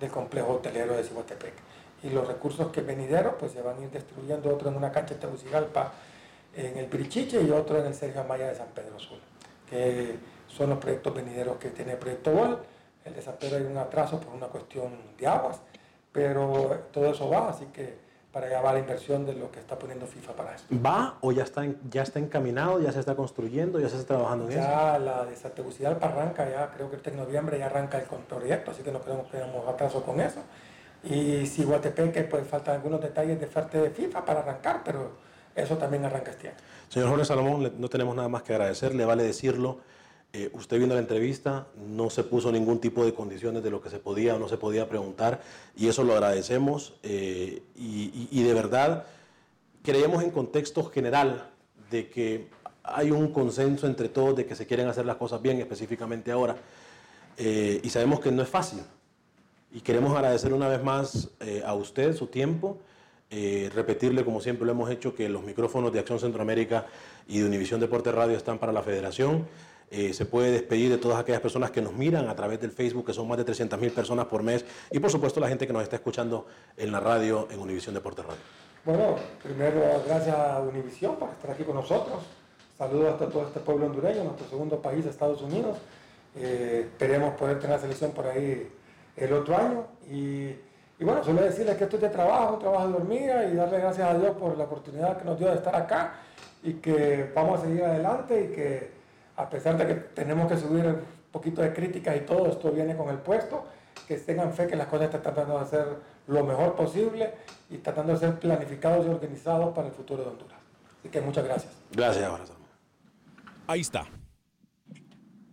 del 0.00 0.10
complejo 0.10 0.54
hotelero 0.54 0.96
de 0.96 1.04
Cihuatepeque. 1.04 1.60
Y 2.02 2.10
los 2.10 2.26
recursos 2.26 2.70
que 2.70 2.82
venideros 2.82 3.34
pues 3.38 3.52
se 3.52 3.62
van 3.62 3.78
a 3.78 3.82
ir 3.82 3.90
distribuyendo, 3.90 4.54
otro 4.54 4.68
en 4.68 4.76
una 4.76 4.92
cancha 4.92 5.14
en 5.14 5.20
Tegucigalpa, 5.20 5.92
en 6.54 6.76
el 6.78 6.86
Pirichiche 6.86 7.42
y 7.42 7.50
otro 7.50 7.78
en 7.78 7.86
el 7.86 7.94
Sergio 7.94 8.22
Amaya 8.22 8.48
de 8.48 8.54
San 8.54 8.68
Pedro 8.74 8.98
Sula, 8.98 9.20
que 9.68 10.16
son 10.48 10.70
los 10.70 10.78
proyectos 10.78 11.14
venideros 11.14 11.56
que 11.56 11.70
tiene 11.70 11.92
el 11.92 11.98
proyecto 11.98 12.32
Gol. 12.32 12.58
El 13.04 13.14
de 13.14 13.22
San 13.22 13.34
Pedro 13.36 13.56
hay 13.56 13.64
un 13.64 13.78
atraso 13.78 14.18
por 14.20 14.34
una 14.34 14.46
cuestión 14.46 14.92
de 15.18 15.26
aguas, 15.26 15.60
pero 16.12 16.86
todo 16.92 17.06
eso 17.06 17.28
va, 17.28 17.50
así 17.50 17.66
que 17.66 18.06
para 18.32 18.48
allá 18.48 18.60
va 18.60 18.72
la 18.74 18.80
inversión 18.80 19.24
de 19.24 19.32
lo 19.32 19.50
que 19.50 19.60
está 19.60 19.78
poniendo 19.78 20.06
FIFA 20.06 20.32
para 20.32 20.54
eso. 20.54 20.64
¿Va 20.84 21.16
o 21.22 21.32
ya 21.32 21.44
está, 21.44 21.64
ya 21.90 22.02
está 22.02 22.18
encaminado, 22.18 22.80
ya 22.80 22.92
se 22.92 23.00
está 23.00 23.14
construyendo, 23.14 23.80
ya 23.80 23.88
se 23.88 23.96
está 23.96 24.14
trabajando 24.14 24.44
en 24.44 24.58
eso? 24.58 24.60
Ya 24.60 24.98
la 24.98 25.24
de 25.24 25.34
Tegucigalpa 25.34 26.08
arranca, 26.08 26.50
ya 26.50 26.70
creo 26.70 26.90
que 26.90 27.08
en 27.08 27.16
noviembre 27.16 27.58
ya 27.58 27.66
arranca 27.66 27.98
el 27.98 28.04
proyecto, 28.04 28.72
así 28.72 28.82
que 28.82 28.92
no 28.92 29.00
queremos 29.00 29.26
que 29.26 29.38
tengamos 29.38 29.66
atraso 29.66 30.02
con 30.02 30.20
eso. 30.20 30.40
Y 31.02 31.46
si 31.46 31.64
Guatepeque, 31.64 32.24
pues 32.24 32.46
faltan 32.46 32.74
algunos 32.74 33.00
detalles 33.00 33.40
de 33.40 33.46
parte 33.46 33.80
de 33.80 33.90
FIFA 33.90 34.24
para 34.24 34.40
arrancar, 34.40 34.82
pero 34.84 35.12
eso 35.56 35.76
también 35.78 36.04
arranca 36.04 36.30
este 36.30 36.48
año. 36.48 36.56
Señor 36.88 37.08
Jorge 37.08 37.24
Salomón, 37.24 37.72
no 37.78 37.88
tenemos 37.88 38.14
nada 38.14 38.28
más 38.28 38.42
que 38.42 38.52
agradecer, 38.52 38.94
le 38.94 39.04
vale 39.04 39.22
decirlo. 39.24 39.78
eh, 40.32 40.50
usted 40.52 40.76
viendo 40.76 40.94
la 40.94 41.00
entrevista, 41.00 41.66
no 41.88 42.10
se 42.10 42.22
puso 42.22 42.52
ningún 42.52 42.78
tipo 42.78 43.04
de 43.06 43.14
condiciones 43.14 43.62
de 43.62 43.70
lo 43.70 43.80
que 43.80 43.88
se 43.88 43.98
podía 43.98 44.34
o 44.34 44.38
no 44.38 44.48
se 44.48 44.58
podía 44.58 44.86
preguntar, 44.88 45.40
y 45.76 45.88
eso 45.88 46.04
lo 46.04 46.12
agradecemos. 46.12 46.94
eh, 47.04 47.62
y, 47.74 48.10
y- 48.12 48.28
y 48.30 48.42
de 48.42 48.52
verdad, 48.52 49.06
creemos 49.82 50.22
en 50.22 50.30
contexto 50.30 50.84
general 50.90 51.48
de 51.90 52.10
que 52.10 52.48
hay 52.82 53.10
un 53.12 53.32
consenso 53.32 53.86
entre 53.86 54.08
todos 54.10 54.36
de 54.36 54.44
que 54.46 54.54
se 54.54 54.66
quieren 54.66 54.88
hacer 54.88 55.06
las 55.06 55.16
cosas 55.16 55.40
bien, 55.40 55.58
específicamente 55.58 56.30
ahora, 56.32 56.56
eh, 57.38 57.80
y 57.82 57.88
sabemos 57.88 58.20
que 58.20 58.30
no 58.30 58.42
es 58.42 58.48
fácil. 58.48 58.80
Y 59.72 59.80
queremos 59.80 60.14
agradecer 60.14 60.52
una 60.52 60.68
vez 60.68 60.82
más 60.82 61.30
eh, 61.40 61.62
a 61.64 61.72
usted 61.74 62.14
su 62.14 62.26
tiempo, 62.26 62.78
eh, 63.30 63.70
repetirle 63.74 64.24
como 64.24 64.40
siempre 64.40 64.66
lo 64.66 64.72
hemos 64.72 64.90
hecho 64.90 65.14
que 65.14 65.28
los 65.28 65.42
micrófonos 65.42 65.92
de 65.92 65.98
Acción 65.98 66.20
Centroamérica 66.20 66.86
y 67.26 67.40
de 67.40 67.46
Univisión 67.46 67.80
Deporte 67.80 68.12
Radio 68.12 68.36
están 68.36 68.58
para 68.58 68.72
la 68.72 68.82
federación. 68.82 69.46
Eh, 69.90 70.12
se 70.12 70.26
puede 70.26 70.50
despedir 70.50 70.90
de 70.90 70.98
todas 70.98 71.18
aquellas 71.18 71.40
personas 71.40 71.70
que 71.70 71.80
nos 71.80 71.92
miran 71.92 72.28
a 72.28 72.34
través 72.34 72.60
del 72.60 72.72
Facebook, 72.72 73.06
que 73.06 73.12
son 73.12 73.28
más 73.28 73.38
de 73.38 73.44
300 73.44 73.78
mil 73.80 73.92
personas 73.92 74.26
por 74.26 74.42
mes, 74.42 74.64
y 74.90 74.98
por 74.98 75.10
supuesto 75.10 75.38
la 75.38 75.48
gente 75.48 75.66
que 75.66 75.72
nos 75.72 75.82
está 75.82 75.96
escuchando 75.96 76.46
en 76.76 76.90
la 76.90 76.98
radio, 76.98 77.46
en 77.50 77.60
Univisión 77.60 77.94
Deporte 77.94 78.22
Radio. 78.22 78.40
Bueno, 78.84 79.16
primero 79.42 79.80
gracias 80.06 80.36
a 80.36 80.60
Univisión 80.60 81.16
por 81.16 81.30
estar 81.30 81.50
aquí 81.52 81.64
con 81.64 81.76
nosotros. 81.76 82.24
Saludos 82.76 83.14
hasta 83.14 83.28
todo 83.28 83.46
este 83.46 83.60
pueblo 83.60 83.86
hondureño, 83.86 84.24
nuestro 84.24 84.48
segundo 84.48 84.80
país, 84.82 85.06
Estados 85.06 85.40
Unidos. 85.42 85.78
Eh, 86.36 86.88
esperemos 86.90 87.34
poder 87.34 87.58
tener 87.58 87.76
la 87.76 87.80
selección 87.80 88.10
por 88.12 88.26
ahí 88.26 88.68
el 89.16 89.32
otro 89.32 89.56
año. 89.56 89.86
Y, 90.10 90.54
y 90.98 91.04
bueno, 91.04 91.22
solo 91.22 91.42
decirles 91.42 91.76
que 91.76 91.84
esto 91.84 91.96
es 91.96 92.02
de 92.02 92.08
trabajo, 92.08 92.54
un 92.54 92.60
trabajo 92.60 92.88
de 92.88 92.94
hormiga 92.94 93.44
y 93.44 93.54
darle 93.54 93.78
gracias 93.78 94.08
a 94.08 94.18
Dios 94.18 94.36
por 94.36 94.56
la 94.56 94.64
oportunidad 94.64 95.18
que 95.18 95.24
nos 95.24 95.38
dio 95.38 95.48
de 95.48 95.56
estar 95.56 95.74
acá 95.74 96.14
y 96.62 96.74
que 96.74 97.30
vamos 97.34 97.60
a 97.60 97.64
seguir 97.64 97.84
adelante 97.84 98.44
y 98.44 98.54
que 98.54 98.90
a 99.36 99.48
pesar 99.48 99.76
de 99.76 99.86
que 99.86 99.94
tenemos 99.94 100.50
que 100.50 100.56
subir 100.56 100.86
un 100.86 101.00
poquito 101.30 101.60
de 101.60 101.72
críticas 101.74 102.16
y 102.16 102.20
todo, 102.20 102.46
esto 102.46 102.70
viene 102.70 102.96
con 102.96 103.10
el 103.10 103.18
puesto, 103.18 103.64
que 104.08 104.16
tengan 104.16 104.52
fe 104.54 104.66
que 104.66 104.76
las 104.76 104.86
cosas 104.86 105.06
están 105.06 105.22
tratando 105.22 105.58
de 105.58 105.64
hacer 105.64 105.86
lo 106.28 106.44
mejor 106.44 106.74
posible 106.74 107.34
y 107.68 107.76
tratando 107.78 108.12
de 108.12 108.18
ser 108.18 108.38
planificados 108.38 109.06
y 109.06 109.10
organizados 109.10 109.74
para 109.74 109.88
el 109.88 109.92
futuro 109.92 110.22
de 110.22 110.30
Honduras. 110.30 110.58
Así 111.00 111.10
que 111.10 111.20
muchas 111.20 111.44
gracias. 111.44 111.72
Gracias. 111.92 112.30
Ahí 113.66 113.80
está. 113.80 114.06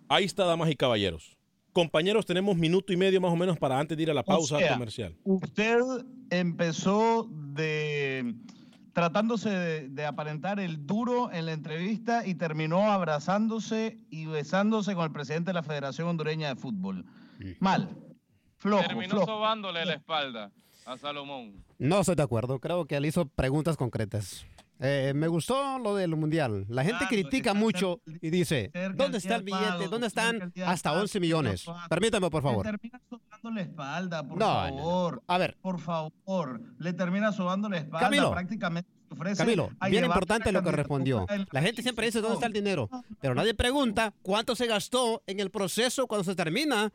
Ahí 0.08 0.26
está, 0.26 0.46
damas 0.46 0.70
y 0.70 0.76
caballeros. 0.76 1.38
Compañeros, 1.74 2.26
tenemos 2.26 2.56
minuto 2.56 2.94
y 2.94 2.98
medio 2.98 3.20
más 3.20 3.32
o 3.32 3.36
menos 3.36 3.58
para 3.58 3.80
antes 3.80 3.98
de 3.98 4.04
ir 4.04 4.12
a 4.12 4.14
la 4.14 4.24
pausa 4.24 4.56
O 4.56 4.60
sea, 4.60 4.74
comercial. 4.74 5.16
Usted 5.24 5.80
empezó 6.30 7.28
de 7.32 8.36
tratándose 8.94 9.50
de, 9.50 9.90
de 9.90 10.06
aparentar 10.06 10.60
el 10.60 10.86
duro 10.86 11.32
en 11.32 11.48
la 11.48 11.54
entrevista 11.54 12.28
y 12.28 12.36
terminó 12.36 12.92
abrazándose 12.92 13.98
y 14.12 14.26
besándose 14.28 14.94
con 14.94 15.06
el 15.06 15.12
presidente 15.12 15.50
de 15.50 15.54
la 15.56 15.64
Federación 15.64 16.08
Hondureña 16.08 16.50
de 16.50 16.56
Fútbol. 16.56 17.06
Mal. 17.60 17.90
Flojo, 18.58 18.84
Terminó 18.86 19.10
flojo. 19.10 19.26
sobándole 19.26 19.84
la 19.86 19.96
espalda 19.96 20.52
a 20.86 20.98
Salomón. 20.98 21.64
No 21.80 22.00
estoy 22.02 22.16
de 22.16 22.24
acuerdo. 22.24 22.60
Creo 22.60 22.86
que 22.86 22.96
él 22.98 23.06
hizo 23.06 23.26
preguntas 23.26 23.76
concretas. 23.78 24.46
Eh, 24.80 25.14
me 25.16 25.28
gustó 25.28 25.80
lo 25.80 25.96
del 25.96 26.16
mundial. 26.16 26.66
La 26.68 26.84
gente 26.84 27.06
critica 27.08 27.54
mucho 27.54 28.02
y 28.22 28.30
dice, 28.30 28.72
¿dónde 28.96 29.20
está 29.20 29.36
el 29.36 29.44
billete? 29.44 29.88
¿Dónde 29.90 30.08
están 30.08 30.52
hasta 30.66 30.94
11 30.94 31.20
millones? 31.20 31.66
Permítame, 31.90 32.30
por 32.30 32.44
favor. 32.44 32.66
Le 32.66 32.72
termina 32.72 33.02
sobando 33.10 33.52
la 33.52 33.62
espalda, 33.62 34.24
por 34.24 34.38
No, 34.38 34.70
no, 34.72 34.76
favor. 34.78 35.24
A 35.28 35.38
ver. 35.38 35.58
Por 35.62 35.80
favor. 35.80 36.62
Le 36.80 36.94
termina 36.94 37.32
sobando 37.32 37.70
la 37.70 37.78
espalda. 37.78 38.08
Camilo. 38.08 38.32
Prácticamente 38.32 38.90
Camilo, 39.38 39.70
bien 39.90 40.06
importante 40.06 40.52
lo 40.52 40.64
que 40.64 40.72
respondió. 40.72 41.26
La 41.52 41.62
gente 41.62 41.82
siempre 41.82 42.06
dice 42.06 42.22
dónde 42.22 42.36
está 42.36 42.48
el 42.48 42.54
dinero, 42.54 42.90
pero 43.22 43.36
nadie 43.36 43.54
pregunta 43.54 44.14
cuánto 44.22 44.56
se 44.56 44.68
gastó 44.68 45.22
en 45.28 45.40
el 45.40 45.52
proceso 45.52 46.08
cuando 46.08 46.24
se 46.24 46.36
termina 46.36 46.92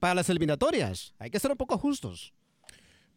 para 0.00 0.14
las 0.14 0.28
eliminatorias. 0.28 1.14
Hay 1.18 1.30
que 1.30 1.38
ser 1.38 1.50
un 1.50 1.56
poco 1.56 1.78
justos. 1.78 2.34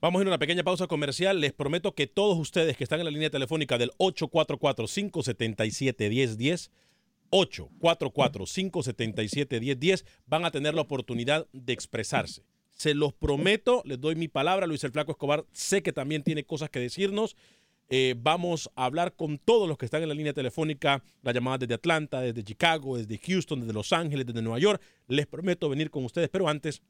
Vamos 0.01 0.19
a 0.19 0.21
ir 0.21 0.27
a 0.27 0.31
una 0.31 0.39
pequeña 0.39 0.63
pausa 0.63 0.87
comercial. 0.87 1.41
Les 1.41 1.51
prometo 1.51 1.93
que 1.93 2.07
todos 2.07 2.37
ustedes 2.37 2.77
que 2.77 2.85
están 2.85 2.99
en 2.99 3.05
la 3.05 3.11
línea 3.11 3.29
telefónica 3.29 3.77
del 3.77 3.91
844-577-1010, 3.97 6.69
844-577-1010, 7.31 10.05
van 10.25 10.45
a 10.45 10.51
tener 10.51 10.73
la 10.73 10.79
oportunidad 10.81 11.47
de 11.51 11.73
expresarse. 11.73 12.43
Se 12.71 12.93
los 12.93 13.11
prometo, 13.11 13.81
les 13.83 13.99
doy 13.99 14.15
mi 14.15 14.29
palabra. 14.29 14.67
Luis 14.67 14.85
el 14.85 14.93
Flaco 14.93 15.11
Escobar 15.11 15.45
sé 15.51 15.83
que 15.83 15.91
también 15.91 16.23
tiene 16.23 16.45
cosas 16.45 16.69
que 16.69 16.79
decirnos. 16.79 17.35
Eh, 17.89 18.15
vamos 18.17 18.71
a 18.77 18.85
hablar 18.85 19.17
con 19.17 19.37
todos 19.37 19.67
los 19.67 19.77
que 19.77 19.83
están 19.83 20.01
en 20.01 20.07
la 20.07 20.15
línea 20.15 20.31
telefónica, 20.31 21.03
la 21.23 21.33
llamada 21.33 21.57
desde 21.57 21.73
Atlanta, 21.73 22.21
desde 22.21 22.41
Chicago, 22.41 22.97
desde 22.97 23.17
Houston, 23.17 23.59
desde 23.59 23.73
Los 23.73 23.91
Ángeles, 23.91 24.25
desde 24.25 24.41
Nueva 24.41 24.59
York. 24.59 24.81
Les 25.09 25.27
prometo 25.27 25.67
venir 25.67 25.89
con 25.89 26.05
ustedes, 26.05 26.29
pero 26.29 26.47
antes 26.47 26.81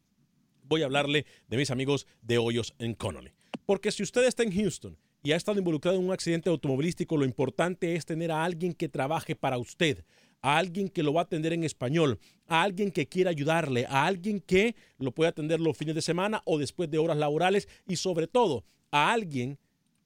voy 0.70 0.84
a 0.84 0.86
hablarle 0.86 1.26
de 1.48 1.58
mis 1.58 1.72
amigos 1.72 2.08
de 2.22 2.38
Hoyos 2.38 2.76
en 2.80 2.94
Connolly. 2.94 3.32
Porque 3.66 3.92
si 3.92 4.04
usted 4.04 4.26
está 4.26 4.44
en 4.44 4.54
Houston 4.54 4.98
y 5.24 5.32
ha 5.32 5.36
estado 5.36 5.60
involucrado 5.60 5.98
en 5.98 6.06
un 6.06 6.14
accidente 6.14 6.50
automovilístico, 6.50 7.18
lo 7.18 7.26
importante 7.26 7.96
es 7.96 8.06
tener 8.06 8.32
a 8.32 8.44
alguien 8.44 8.74
que 8.74 8.88
trabaje 8.88 9.36
para 9.36 9.58
usted, 9.58 10.06
a 10.42 10.58
alguien 10.58 10.88
que 10.88 11.04
lo 11.04 11.12
va 11.12 11.22
a 11.22 11.24
atender 11.24 11.52
en 11.54 11.64
español, 11.64 12.20
a 12.48 12.62
alguien 12.62 12.92
que 12.92 13.08
quiera 13.08 13.32
ayudarle, 13.32 13.86
a 13.88 14.06
alguien 14.06 14.40
que 14.40 14.76
lo 14.98 15.12
pueda 15.12 15.32
atender 15.32 15.60
los 15.60 15.76
fines 15.76 15.96
de 15.96 16.02
semana 16.02 16.42
o 16.46 16.58
después 16.58 16.90
de 16.90 17.00
horas 17.00 17.18
laborales 17.18 17.68
y 17.88 17.98
sobre 17.98 18.28
todo 18.28 18.64
a 18.92 19.12
alguien 19.12 19.58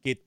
que 0.04 0.20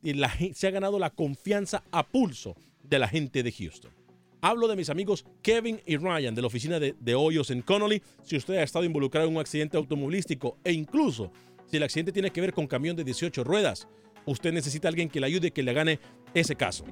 se 0.55 0.66
ha 0.66 0.70
ganado 0.70 0.99
la 0.99 1.11
confianza 1.11 1.83
a 1.90 2.07
pulso 2.07 2.57
de 2.83 2.99
la 2.99 3.09
gente 3.09 3.42
de 3.42 3.53
Houston. 3.53 3.92
Hablo 4.40 4.68
de 4.68 4.77
mis 4.77 4.90
amigos 4.90 5.25
Kevin 5.42 5.81
y 5.87 5.96
Ryan 5.96 6.35
de 6.35 6.40
la 6.40 6.46
oficina 6.46 6.79
de, 6.79 7.14
Hoyos 7.14 7.51
en 7.51 7.62
Connolly. 7.62 8.03
Si 8.22 8.37
usted 8.37 8.57
ha 8.57 8.62
estado 8.62 8.85
involucrado 8.85 9.29
en 9.29 9.35
un 9.35 9.40
accidente 9.40 9.77
automovilístico 9.77 10.59
e 10.62 10.72
incluso 10.72 11.33
si 11.66 11.79
el 11.79 11.83
accidente 11.83 12.12
tiene 12.12 12.31
que 12.31 12.40
ver 12.40 12.53
con 12.53 12.66
camión 12.66 12.96
de 12.96 13.05
18 13.05 13.42
ruedas, 13.44 13.88
usted 14.25 14.53
necesita 14.53 14.88
a 14.88 14.90
alguien 14.90 15.09
que 15.09 15.20
le 15.20 15.27
ayude, 15.27 15.51
que 15.51 15.62
le 15.62 15.72
gane 15.72 15.99
ese 16.35 16.55
caso. 16.55 16.85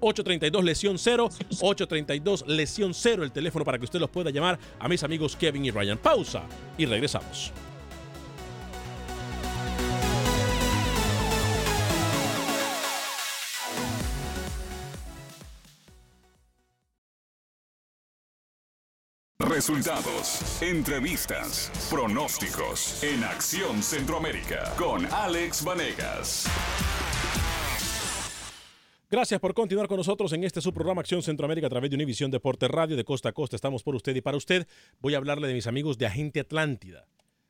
832 0.00 0.64
lesión 0.64 0.98
0, 0.98 1.28
832 1.60 2.44
lesión 2.46 2.94
0, 2.94 3.24
el 3.24 3.32
teléfono 3.32 3.64
para 3.64 3.78
que 3.78 3.84
usted 3.84 3.98
los 3.98 4.10
pueda 4.10 4.30
llamar 4.30 4.58
a 4.78 4.88
mis 4.88 5.02
amigos 5.02 5.36
Kevin 5.36 5.64
y 5.64 5.70
Ryan. 5.70 5.98
Pausa 5.98 6.44
y 6.78 6.86
regresamos. 6.86 7.52
Resultados, 19.38 20.62
entrevistas, 20.62 21.70
pronósticos 21.90 23.02
en 23.04 23.22
Acción 23.22 23.82
Centroamérica 23.82 24.74
con 24.78 25.04
Alex 25.12 25.62
Vanegas. 25.62 26.46
Gracias 29.10 29.38
por 29.38 29.52
continuar 29.52 29.88
con 29.88 29.98
nosotros 29.98 30.32
en 30.32 30.44
este 30.44 30.62
subprograma 30.62 31.02
Acción 31.02 31.22
Centroamérica 31.22 31.66
a 31.66 31.70
través 31.70 31.90
de 31.90 31.96
Univisión 31.96 32.30
Deporte 32.30 32.66
Radio 32.66 32.96
de 32.96 33.04
costa 33.04 33.28
a 33.28 33.32
costa. 33.32 33.56
Estamos 33.56 33.82
por 33.82 33.94
usted 33.94 34.16
y 34.16 34.22
para 34.22 34.38
usted. 34.38 34.66
Voy 35.00 35.12
a 35.12 35.18
hablarle 35.18 35.48
de 35.48 35.54
mis 35.54 35.66
amigos 35.66 35.98
de 35.98 36.06
Agente 36.06 36.40
Atlántida. 36.40 37.06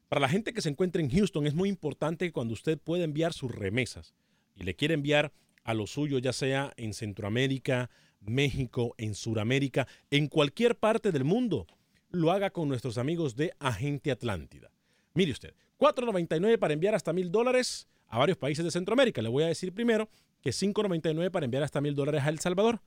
Para 0.08 0.20
la 0.20 0.28
gente 0.28 0.52
que 0.52 0.62
se 0.62 0.68
encuentra 0.68 1.00
en 1.00 1.08
Houston 1.08 1.46
es 1.46 1.54
muy 1.54 1.68
importante 1.68 2.32
cuando 2.32 2.54
usted 2.54 2.80
pueda 2.80 3.04
enviar 3.04 3.32
sus 3.32 3.54
remesas 3.54 4.12
y 4.56 4.64
le 4.64 4.74
quiere 4.74 4.94
enviar 4.94 5.32
a 5.62 5.72
lo 5.72 5.86
suyo, 5.86 6.18
ya 6.18 6.32
sea 6.32 6.72
en 6.76 6.94
Centroamérica, 6.94 7.90
México, 8.20 8.94
en 8.98 9.14
Sudamérica, 9.14 9.86
en 10.10 10.26
cualquier 10.26 10.76
parte 10.76 11.12
del 11.12 11.22
mundo 11.22 11.68
lo 12.16 12.32
haga 12.32 12.50
con 12.50 12.68
nuestros 12.68 12.98
amigos 12.98 13.36
de 13.36 13.52
Agente 13.58 14.10
Atlántida. 14.10 14.70
Mire 15.14 15.32
usted, 15.32 15.54
4.99 15.78 16.58
para 16.58 16.74
enviar 16.74 16.94
hasta 16.94 17.12
mil 17.12 17.30
dólares 17.30 17.88
a 18.08 18.18
varios 18.18 18.38
países 18.38 18.64
de 18.64 18.70
Centroamérica. 18.70 19.22
Le 19.22 19.28
voy 19.28 19.44
a 19.44 19.48
decir 19.48 19.72
primero 19.72 20.08
que 20.40 20.50
5.99 20.50 21.30
para 21.30 21.44
enviar 21.44 21.62
hasta 21.62 21.80
mil 21.80 21.94
dólares 21.94 22.22
a 22.24 22.28
El 22.28 22.38
Salvador. 22.38 22.80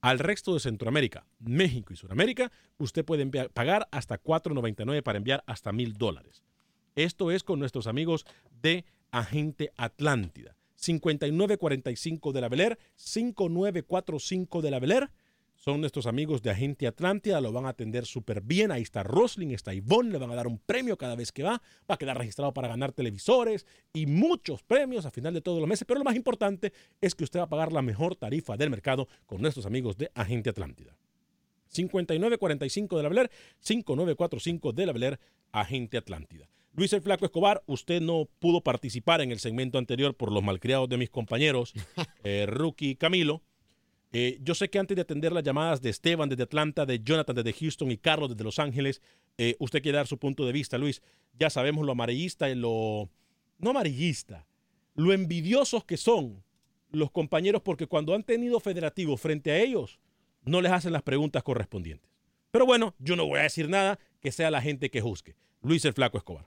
Al 0.00 0.18
resto 0.18 0.52
de 0.52 0.60
Centroamérica, 0.60 1.26
México 1.38 1.92
y 1.92 1.96
Sudamérica, 1.96 2.52
usted 2.76 3.04
puede 3.04 3.26
pagar 3.48 3.88
hasta 3.90 4.22
4.99 4.22 5.02
para 5.02 5.18
enviar 5.18 5.42
hasta 5.46 5.72
mil 5.72 5.94
dólares. 5.94 6.42
Esto 6.94 7.30
es 7.30 7.42
con 7.42 7.58
nuestros 7.58 7.86
amigos 7.86 8.26
de 8.60 8.84
Agente 9.10 9.72
Atlántida. 9.76 10.56
5945 10.76 12.32
de 12.32 12.40
la 12.40 12.48
Beler, 12.48 12.78
5945 12.96 14.60
de 14.60 14.70
la 14.70 14.78
Beler 14.78 15.10
son 15.64 15.80
nuestros 15.80 16.04
amigos 16.04 16.42
de 16.42 16.50
Agente 16.50 16.86
Atlántida, 16.86 17.40
lo 17.40 17.50
van 17.50 17.64
a 17.64 17.70
atender 17.70 18.04
súper 18.04 18.42
bien. 18.42 18.70
Ahí 18.70 18.82
está 18.82 19.02
Rosling, 19.02 19.48
está 19.52 19.72
Ivonne, 19.72 20.12
le 20.12 20.18
van 20.18 20.30
a 20.30 20.34
dar 20.34 20.46
un 20.46 20.58
premio 20.58 20.98
cada 20.98 21.16
vez 21.16 21.32
que 21.32 21.42
va. 21.42 21.62
Va 21.90 21.94
a 21.94 21.96
quedar 21.96 22.18
registrado 22.18 22.52
para 22.52 22.68
ganar 22.68 22.92
televisores 22.92 23.66
y 23.94 24.04
muchos 24.04 24.62
premios 24.62 25.06
a 25.06 25.10
final 25.10 25.32
de 25.32 25.40
todos 25.40 25.60
los 25.60 25.66
meses. 25.66 25.86
Pero 25.88 26.00
lo 26.00 26.04
más 26.04 26.16
importante 26.16 26.74
es 27.00 27.14
que 27.14 27.24
usted 27.24 27.40
va 27.40 27.44
a 27.44 27.48
pagar 27.48 27.72
la 27.72 27.80
mejor 27.80 28.14
tarifa 28.14 28.58
del 28.58 28.68
mercado 28.68 29.08
con 29.24 29.40
nuestros 29.40 29.64
amigos 29.64 29.96
de 29.96 30.10
Agente 30.14 30.50
Atlántida. 30.50 30.98
5945 31.68 32.98
de 32.98 33.02
la 33.02 33.08
Beler, 33.08 33.30
5945 33.60 34.72
de 34.74 34.84
la 34.84 34.92
Beler, 34.92 35.20
Agente 35.50 35.96
Atlántida. 35.96 36.46
Luis 36.74 36.92
el 36.92 37.00
Flaco 37.00 37.24
Escobar, 37.24 37.62
usted 37.64 38.02
no 38.02 38.28
pudo 38.38 38.60
participar 38.60 39.22
en 39.22 39.32
el 39.32 39.38
segmento 39.38 39.78
anterior 39.78 40.14
por 40.14 40.30
los 40.30 40.42
malcriados 40.42 40.90
de 40.90 40.98
mis 40.98 41.08
compañeros, 41.08 41.72
eh, 42.22 42.44
Rookie 42.46 42.90
y 42.90 42.96
Camilo. 42.96 43.40
Eh, 44.16 44.38
yo 44.42 44.54
sé 44.54 44.70
que 44.70 44.78
antes 44.78 44.94
de 44.94 45.02
atender 45.02 45.32
las 45.32 45.42
llamadas 45.42 45.82
de 45.82 45.90
Esteban 45.90 46.28
desde 46.28 46.44
Atlanta, 46.44 46.86
de 46.86 47.02
Jonathan 47.02 47.34
desde 47.34 47.52
Houston 47.52 47.90
y 47.90 47.96
Carlos 47.96 48.30
desde 48.30 48.44
Los 48.44 48.60
Ángeles, 48.60 49.02
eh, 49.38 49.56
usted 49.58 49.82
quiere 49.82 49.96
dar 49.96 50.06
su 50.06 50.18
punto 50.18 50.46
de 50.46 50.52
vista, 50.52 50.78
Luis. 50.78 51.02
Ya 51.36 51.50
sabemos 51.50 51.84
lo 51.84 51.90
amarillista 51.90 52.48
y 52.48 52.54
lo... 52.54 53.10
no 53.58 53.70
amarillista, 53.70 54.46
lo 54.94 55.12
envidiosos 55.12 55.84
que 55.84 55.96
son 55.96 56.44
los 56.92 57.10
compañeros 57.10 57.60
porque 57.62 57.88
cuando 57.88 58.14
han 58.14 58.22
tenido 58.22 58.60
federativos 58.60 59.20
frente 59.20 59.50
a 59.50 59.58
ellos, 59.58 59.98
no 60.44 60.60
les 60.62 60.70
hacen 60.70 60.92
las 60.92 61.02
preguntas 61.02 61.42
correspondientes. 61.42 62.08
Pero 62.52 62.66
bueno, 62.66 62.94
yo 63.00 63.16
no 63.16 63.26
voy 63.26 63.40
a 63.40 63.42
decir 63.42 63.68
nada, 63.68 63.98
que 64.20 64.30
sea 64.30 64.48
la 64.52 64.62
gente 64.62 64.92
que 64.92 65.00
juzgue. 65.00 65.34
Luis 65.60 65.84
el 65.86 65.92
Flaco 65.92 66.18
Escobar. 66.18 66.46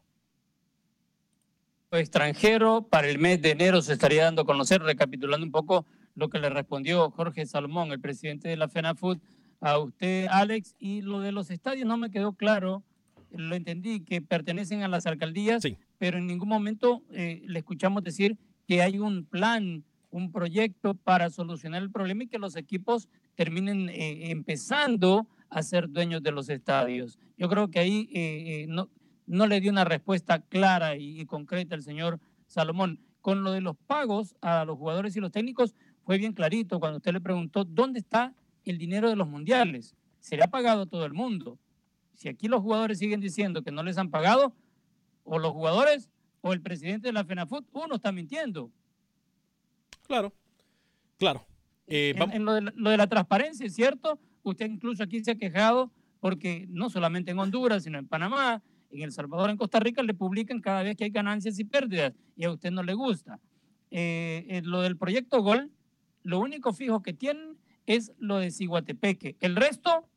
Extranjero, 1.91 2.87
para 2.89 3.09
el 3.09 3.19
mes 3.19 3.41
de 3.41 3.51
enero 3.51 3.81
se 3.81 3.91
estaría 3.91 4.23
dando 4.23 4.43
a 4.43 4.45
conocer, 4.45 4.81
recapitulando 4.81 5.45
un 5.45 5.51
poco 5.51 5.85
lo 6.17 6.29
que 6.29 6.39
le 6.39 6.49
respondió 6.49 7.11
Jorge 7.11 7.45
Salomón, 7.45 7.91
el 7.91 8.01
presidente 8.01 8.49
de 8.49 8.57
la 8.57 8.67
FENAFUT, 8.67 9.21
a 9.61 9.77
usted, 9.77 10.25
Alex, 10.31 10.75
y 10.79 11.01
lo 11.01 11.19
de 11.19 11.31
los 11.31 11.51
estadios 11.51 11.87
no 11.87 11.95
me 11.95 12.09
quedó 12.09 12.33
claro. 12.33 12.83
Lo 13.29 13.55
entendí 13.55 13.99
que 13.99 14.21
pertenecen 14.21 14.81
a 14.81 14.87
las 14.87 15.05
alcaldías, 15.05 15.63
pero 15.99 16.17
en 16.17 16.25
ningún 16.25 16.49
momento 16.49 17.03
eh, 17.11 17.43
le 17.45 17.59
escuchamos 17.59 18.03
decir 18.03 18.35
que 18.67 18.81
hay 18.81 18.97
un 18.97 19.25
plan, 19.25 19.83
un 20.09 20.31
proyecto 20.31 20.95
para 20.95 21.29
solucionar 21.29 21.83
el 21.83 21.91
problema 21.91 22.23
y 22.23 22.27
que 22.27 22.39
los 22.39 22.55
equipos 22.55 23.09
terminen 23.35 23.89
eh, 23.89 24.31
empezando 24.31 25.27
a 25.51 25.61
ser 25.61 25.87
dueños 25.87 26.23
de 26.23 26.31
los 26.31 26.49
estadios. 26.49 27.19
Yo 27.37 27.47
creo 27.47 27.69
que 27.69 27.77
ahí 27.77 28.09
eh, 28.11 28.65
no, 28.69 28.89
no 29.27 29.45
le 29.45 29.61
dio 29.61 29.71
una 29.71 29.85
respuesta 29.85 30.39
clara 30.39 30.97
y, 30.97 31.21
y 31.21 31.25
concreta 31.27 31.75
el 31.75 31.83
señor 31.83 32.19
Salomón. 32.47 33.01
Con 33.21 33.43
lo 33.43 33.51
de 33.51 33.59
los 33.59 33.75
pagos 33.75 34.37
a 34.41 34.63
los 34.63 34.77
jugadores 34.77 35.15
y 35.17 35.19
los 35.19 35.31
técnicos, 35.33 35.75
fue 36.07 36.17
bien 36.17 36.31
clarito 36.31 36.79
cuando 36.79 36.99
usted 36.99 37.11
le 37.11 37.19
preguntó 37.19 37.65
dónde 37.65 37.99
está 37.99 38.33
el 38.63 38.77
dinero 38.77 39.09
de 39.09 39.17
los 39.17 39.27
mundiales. 39.27 39.93
Se 40.21 40.37
le 40.37 40.43
ha 40.45 40.47
pagado 40.47 40.83
a 40.83 40.85
todo 40.85 41.05
el 41.05 41.11
mundo. 41.11 41.59
Si 42.13 42.29
aquí 42.29 42.47
los 42.47 42.61
jugadores 42.61 42.99
siguen 42.99 43.19
diciendo 43.19 43.61
que 43.61 43.71
no 43.71 43.83
les 43.83 43.97
han 43.97 44.09
pagado, 44.09 44.55
o 45.25 45.37
los 45.37 45.51
jugadores 45.51 46.09
o 46.39 46.53
el 46.53 46.61
presidente 46.61 47.09
de 47.09 47.11
la 47.11 47.25
FENAFUT, 47.25 47.67
uno 47.73 47.95
está 47.95 48.13
mintiendo. 48.13 48.71
Claro, 50.03 50.33
claro. 51.17 51.45
Eh, 51.87 52.15
en, 52.31 52.45
lo, 52.45 52.53
de 52.53 52.61
la, 52.61 52.73
lo 52.73 52.89
de 52.89 52.95
la 52.95 53.07
transparencia, 53.07 53.65
es 53.65 53.75
cierto, 53.75 54.17
usted 54.43 54.65
incluso 54.65 55.03
aquí 55.03 55.21
se 55.21 55.31
ha 55.31 55.35
quejado 55.35 55.91
porque 56.21 56.67
no 56.69 56.89
solamente 56.89 57.31
en 57.31 57.39
Honduras, 57.39 57.83
sino 57.83 57.99
en 57.99 58.07
Panamá, 58.07 58.63
en 58.91 59.01
El 59.01 59.11
Salvador, 59.11 59.49
en 59.49 59.57
Costa 59.57 59.81
Rica, 59.81 60.01
le 60.03 60.13
publican 60.13 60.61
cada 60.61 60.83
vez 60.83 60.95
que 60.95 61.03
hay 61.03 61.09
ganancias 61.09 61.59
y 61.59 61.65
pérdidas 61.65 62.13
y 62.37 62.45
a 62.45 62.51
usted 62.51 62.71
no 62.71 62.81
le 62.81 62.93
gusta. 62.93 63.41
Eh, 63.91 64.45
eh, 64.47 64.61
lo 64.63 64.81
del 64.81 64.95
proyecto 64.95 65.41
Gol, 65.41 65.69
lo 66.27 66.39
único 66.39 66.73
fijo 66.73 67.01
que 67.01 67.13
tienen 67.13 67.57
es 67.85 68.11
lo 68.19 68.37
de 68.37 68.51
Ciguatepeque. 68.51 69.37
El 69.39 69.55
resto 69.55 70.09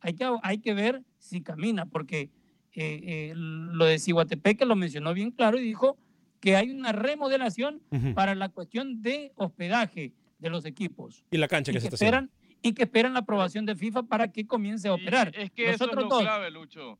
hay 0.00 0.12
que, 0.12 0.30
hay 0.42 0.58
que 0.58 0.74
ver 0.74 1.02
si 1.16 1.40
camina, 1.40 1.86
porque 1.86 2.30
eh, 2.74 3.00
eh, 3.02 3.32
lo 3.34 3.86
de 3.86 3.98
Ciguatepeque 3.98 4.66
lo 4.66 4.76
mencionó 4.76 5.14
bien 5.14 5.30
claro 5.30 5.58
y 5.58 5.62
dijo 5.62 5.96
que 6.40 6.56
hay 6.56 6.70
una 6.70 6.92
remodelación 6.92 7.80
para 8.14 8.34
la 8.34 8.50
cuestión 8.50 9.00
de 9.00 9.32
hospedaje 9.36 10.12
de 10.38 10.50
los 10.50 10.66
equipos. 10.66 11.24
Y 11.30 11.38
la 11.38 11.48
cancha 11.48 11.72
que 11.72 11.80
se 11.80 11.86
está 11.86 11.94
haciendo. 11.94 12.18
esperan 12.18 12.30
y 12.60 12.74
que 12.74 12.82
esperan 12.82 13.14
la 13.14 13.20
aprobación 13.20 13.64
de 13.64 13.76
FIFA 13.76 14.02
para 14.02 14.30
que 14.30 14.46
comience 14.46 14.88
a 14.88 14.92
operar. 14.92 15.32
Es 15.34 15.50
que 15.50 15.70
eso 15.70 15.72
es 15.72 15.80
Nosotros 15.80 16.04
lo 16.04 16.10
dos, 16.10 16.22
clave, 16.22 16.50
Lucho. 16.50 16.98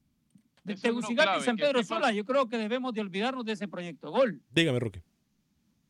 de 0.65 0.77
Tegucigalpa 0.77 1.39
y 1.39 1.43
San 1.43 1.57
Pedro 1.57 1.81
FIFA 1.81 1.95
Sola, 1.95 2.13
yo 2.13 2.25
creo 2.25 2.49
que 2.49 2.57
debemos 2.57 2.95
de 2.95 3.03
olvidarnos 3.03 3.45
de 3.45 3.53
ese 3.53 3.69
proyecto 3.69 4.11
Gol. 4.11 4.41
Dígame, 4.51 4.81
Rookie. 4.81 5.03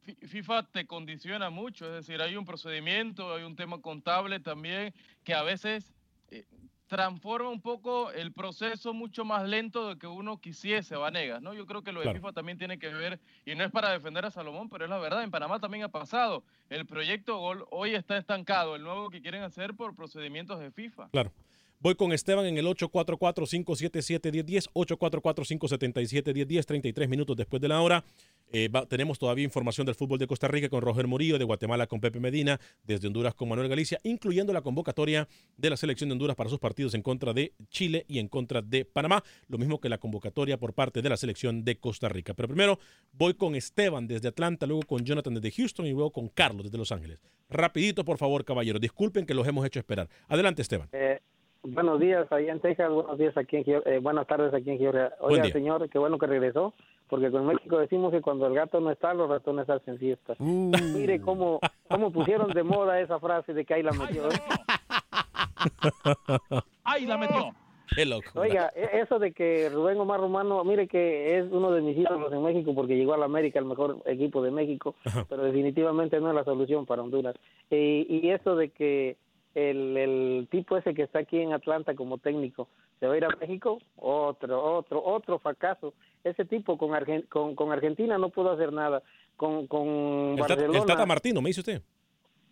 Fi- 0.07 0.17
FIFA 0.27 0.63
te 0.71 0.87
condiciona 0.87 1.51
mucho, 1.51 1.87
es 1.87 2.07
decir, 2.07 2.23
hay 2.23 2.37
un 2.37 2.45
procedimiento, 2.45 3.35
hay 3.35 3.43
un 3.43 3.57
tema 3.57 3.81
contable 3.83 4.39
también 4.41 4.95
que 5.25 5.35
a 5.35 5.43
veces 5.43 5.93
eh, 6.31 6.45
transforma 6.87 7.51
un 7.51 7.61
poco 7.61 8.13
el 8.13 8.33
proceso 8.33 8.95
mucho 8.95 9.25
más 9.25 9.47
lento 9.49 9.89
de 9.89 9.99
que 9.99 10.07
uno 10.07 10.41
quisiese, 10.41 10.95
Vanegas, 10.95 11.43
¿no? 11.43 11.53
Yo 11.53 11.67
creo 11.67 11.83
que 11.83 11.91
lo 11.91 12.01
de. 12.01 12.15
FIFA 12.15 12.33
también 12.33 12.57
tiene 12.59 12.79
que 12.79 12.89
ver, 12.89 13.19
y 13.45 13.57
no 13.57 13.65
es 13.65 13.73
para 13.73 13.91
defender 13.91 14.25
a 14.25 14.31
Salomón, 14.31 14.69
pero 14.69 14.85
es 14.85 14.91
la 14.91 14.99
verdad, 14.99 15.25
en 15.25 15.33
Panamá 15.33 15.59
también 15.59 15.83
ha 15.83 15.89
pasado. 15.89 16.45
El 16.71 16.87
proyecto 16.87 17.39
Gol 17.39 17.67
hoy 17.71 17.97
está 17.97 18.17
estancado, 18.17 18.77
el 18.77 18.85
nuevo 18.85 19.11
que 19.11 19.21
quieren 19.21 19.43
hacer 19.43 19.75
por 19.75 19.97
procedimientos 19.97 20.61
de 20.61 20.71
FIFA. 20.71 21.09
Claro. 21.11 21.33
Voy 21.79 21.95
con 21.95 22.11
Esteban 22.13 22.47
en 22.47 22.57
el 22.57 22.65
844-577-1010, 22.67 24.71
844-577-1010, 24.73 26.65
33 26.65 27.09
minutos 27.09 27.37
después 27.37 27.61
de 27.61 27.69
la 27.69 27.81
hora. 27.83 28.03
Eh, 28.53 28.69
va- 28.69 28.87
tenemos 28.87 29.19
todavía 29.19 29.45
información 29.45 29.87
del 29.87 29.95
fútbol 29.97 30.19
de 30.19 30.27
Costa 30.27 30.47
Rica 30.49 30.69
con 30.69 30.81
Roger 30.81 31.07
Murillo, 31.07 31.39
de 31.39 31.45
Guatemala 31.45 31.87
con 31.87 32.01
Pepe 32.01 32.21
Medina, 32.21 32.61
desde 32.85 33.09
Honduras 33.09 33.35
con 33.35 33.49
Manuel 33.49 33.69
Galicia, 33.69 33.99
incluyendo 34.05 34.53
la 34.53 34.63
convocatoria 34.63 35.29
de 35.57 35.71
la 35.71 35.77
selección 35.77 36.09
de 36.09 36.13
Honduras 36.13 36.37
para 36.37 36.49
sus 36.49 36.59
partidos 36.61 36.95
en 36.95 37.03
contra 37.03 37.33
de 37.33 37.53
Chile 37.71 38.05
y 38.09 38.19
en 38.21 38.29
contra 38.29 38.63
de 38.63 38.85
Panamá, 38.85 39.23
lo 39.49 39.59
mismo 39.59 39.81
que 39.81 39.89
la 39.89 39.99
convocatoria 39.99 40.59
por 40.59 40.75
parte 40.75 41.03
de 41.03 41.09
la 41.09 41.17
selección 41.17 41.65
de 41.65 41.77
Costa 41.79 42.09
Rica. 42.09 42.35
Pero 42.35 42.49
primero 42.49 42.79
voy 43.13 43.35
con 43.35 43.55
Esteban 43.57 44.07
desde 44.07 44.29
Atlanta, 44.29 44.67
luego 44.67 44.83
con 44.83 45.05
Jonathan 45.05 45.35
desde 45.35 45.51
Houston 45.51 45.87
y 45.87 45.91
luego 45.91 46.13
con 46.13 46.29
Carlos 46.29 46.65
desde 46.65 46.79
Los 46.79 46.93
Ángeles. 46.93 47.19
Rapidito, 47.49 48.05
por 48.05 48.19
favor, 48.19 48.45
caballeros. 48.45 48.81
Disculpen 48.81 49.27
que 49.27 49.35
los 49.35 49.47
hemos 49.47 49.65
hecho 49.67 49.79
esperar. 49.79 50.09
Adelante, 50.29 50.63
Esteban. 50.63 50.89
Eh, 50.93 51.21
buenos 51.67 52.01
días 52.01 52.31
allá 52.31 52.53
en 52.53 52.61
Texas, 52.61 52.91
buenos 52.91 53.19
días 53.19 53.37
aquí 53.37 53.57
en 53.57 53.65
eh, 53.85 53.99
buenas 54.01 54.27
tardes 54.27 54.53
aquí 54.55 54.71
en 54.71 54.79
Georgia. 54.79 55.13
Oiga, 55.21 55.45
señor, 55.47 55.89
qué 55.89 55.99
bueno 55.99 56.19
que 56.19 56.27
regresó, 56.27 56.75
porque 57.09 57.31
con 57.31 57.47
México 57.47 57.79
decimos 57.79 58.13
que 58.13 58.21
cuando 58.21 58.47
el 58.47 58.55
gato 58.55 58.81
no 58.81 58.91
está, 58.91 59.15
los 59.15 59.29
ratones 59.29 59.69
hacen 59.69 59.99
fiesta. 59.99 60.35
Mire 60.39 61.21
cómo, 61.21 61.61
cómo 61.89 62.13
pusieron 62.13 62.51
de 62.51 62.63
moda 62.63 63.01
esa 63.01 63.19
frase 63.19 63.55
de 63.55 63.65
que 63.65 63.75
ahí 63.75 63.83
la 63.83 63.93
metió. 63.93 64.29
¿eh? 64.29 64.37
¡Ay, 66.85 67.07
la 67.07 67.19
metió! 67.19 67.53
Qué 67.95 68.05
loco. 68.05 68.29
Oiga, 68.35 68.73
e- 68.75 69.01
eso 69.01 69.19
de 69.19 69.33
que 69.33 69.69
Rubén 69.71 69.99
Omar 69.99 70.21
Romano, 70.21 70.63
mire 70.65 70.89
que 70.89 71.39
es 71.39 71.47
uno 71.51 71.71
de 71.71 71.83
mis 71.83 71.97
ídolos 71.97 72.33
en 72.33 72.43
México 72.43 72.75
porque 72.75 72.97
llegó 72.97 73.15
a 73.15 73.19
la 73.19 73.27
América, 73.27 73.59
el 73.59 73.65
mejor 73.65 73.99
equipo 74.07 74.43
de 74.43 74.51
México, 74.51 74.95
pero 75.29 75.45
definitivamente 75.45 76.21
no 76.21 76.31
es 76.31 76.35
la 76.35 76.45
solución 76.45 76.85
para 76.85 77.03
Honduras. 77.03 77.37
Y, 77.71 78.07
y 78.09 78.31
eso 78.31 78.57
de 78.57 78.71
que 78.71 79.17
el, 79.57 79.97
el 79.97 80.49
tipo 80.51 80.77
ese 80.77 80.93
que 80.95 81.03
está 81.03 81.21
aquí 81.21 81.41
en 81.41 81.53
Atlanta 81.55 81.95
como 81.95 82.19
técnico 82.19 82.69
se 83.01 83.07
va 83.07 83.15
a 83.15 83.17
ir 83.17 83.25
a 83.25 83.29
México, 83.41 83.79
otro, 83.97 84.63
otro, 84.77 85.03
otro 85.05 85.39
fracaso. 85.39 85.93
Ese 86.25 86.45
tipo 86.45 86.77
con, 86.79 86.91
Argen- 86.91 87.27
con, 87.29 87.55
con 87.55 87.73
Argentina 87.73 88.19
no 88.19 88.29
pudo 88.29 88.51
hacer 88.53 88.73
nada. 88.73 89.03
Con, 89.37 89.67
con 89.67 89.87
El 89.89 90.37
Tata, 90.39 90.55
Barcelona. 90.55 90.79
el 90.79 90.87
Tata 90.87 91.07
Martino, 91.07 91.43
me 91.43 91.51
dice 91.51 91.61
usted. 91.61 91.83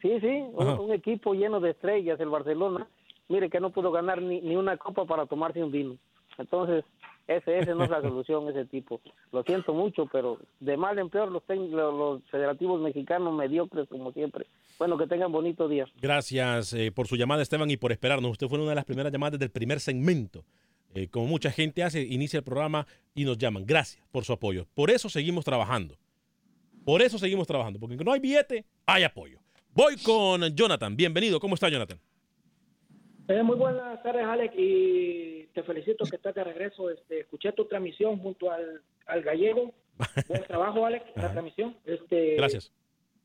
Sí, 0.02 0.20
sí, 0.20 0.44
un, 0.52 0.68
un 0.80 0.92
equipo 0.92 1.32
lleno 1.34 1.60
de 1.60 1.70
estrellas, 1.70 2.20
el 2.20 2.28
Barcelona. 2.28 2.86
Mire 3.28 3.48
que 3.48 3.58
no 3.60 3.70
pudo 3.70 3.90
ganar 3.90 4.20
ni, 4.20 4.40
ni 4.42 4.54
una 4.56 4.76
copa 4.76 5.06
para 5.06 5.24
tomarse 5.26 5.62
un 5.64 5.70
vino. 5.72 5.96
Entonces, 6.38 6.84
ese, 7.26 7.58
ese 7.58 7.74
no 7.74 7.84
es 7.84 7.90
la 7.90 8.02
solución, 8.02 8.48
ese 8.48 8.66
tipo. 8.66 9.00
Lo 9.32 9.42
siento 9.42 9.72
mucho, 9.72 10.06
pero 10.06 10.38
de 10.60 10.76
mal 10.76 10.98
en 10.98 11.08
peor 11.08 11.30
los, 11.30 11.42
los, 11.48 11.94
los 11.94 12.22
federativos 12.30 12.80
mexicanos 12.80 13.34
mediocres 13.34 13.88
como 13.88 14.12
siempre. 14.12 14.46
Bueno, 14.78 14.98
que 14.98 15.06
tengan 15.06 15.32
bonito 15.32 15.68
día. 15.68 15.86
Gracias 16.00 16.72
eh, 16.74 16.92
por 16.92 17.06
su 17.06 17.16
llamada, 17.16 17.42
Esteban, 17.42 17.70
y 17.70 17.76
por 17.76 17.92
esperarnos. 17.92 18.32
Usted 18.32 18.48
fue 18.48 18.58
una 18.58 18.70
de 18.70 18.74
las 18.74 18.84
primeras 18.84 19.12
llamadas 19.12 19.38
del 19.38 19.50
primer 19.50 19.80
segmento. 19.80 20.44
Eh, 20.94 21.08
como 21.08 21.26
mucha 21.26 21.50
gente 21.50 21.82
hace, 21.82 22.02
inicia 22.02 22.38
el 22.38 22.44
programa 22.44 22.86
y 23.14 23.24
nos 23.24 23.38
llaman. 23.38 23.64
Gracias 23.66 24.04
por 24.12 24.24
su 24.24 24.32
apoyo. 24.32 24.66
Por 24.74 24.90
eso 24.90 25.08
seguimos 25.08 25.44
trabajando. 25.44 25.96
Por 26.84 27.00
eso 27.00 27.18
seguimos 27.18 27.46
trabajando. 27.46 27.80
Porque 27.80 27.96
no 27.96 28.12
hay 28.12 28.20
billete, 28.20 28.64
hay 28.86 29.02
apoyo. 29.02 29.38
Voy 29.72 29.96
con 29.96 30.42
Jonathan. 30.54 30.94
Bienvenido. 30.94 31.40
¿Cómo 31.40 31.54
está, 31.54 31.68
Jonathan? 31.68 31.98
Eh, 33.26 33.42
muy 33.42 33.56
buenas 33.56 34.02
tardes, 34.02 34.24
Alex, 34.24 34.54
y 34.56 35.46
te 35.54 35.62
felicito 35.62 36.04
que 36.04 36.16
estás 36.16 36.34
de 36.34 36.44
regreso. 36.44 36.90
Este, 36.90 37.20
escuché 37.20 37.52
tu 37.52 37.64
transmisión 37.66 38.18
junto 38.18 38.50
al, 38.50 38.82
al 39.06 39.22
gallego. 39.22 39.72
Buen 40.28 40.44
trabajo, 40.44 40.84
Alex, 40.84 41.06
la 41.16 41.32
transmisión. 41.32 41.76
Este, 41.86 42.36
Gracias. 42.36 42.72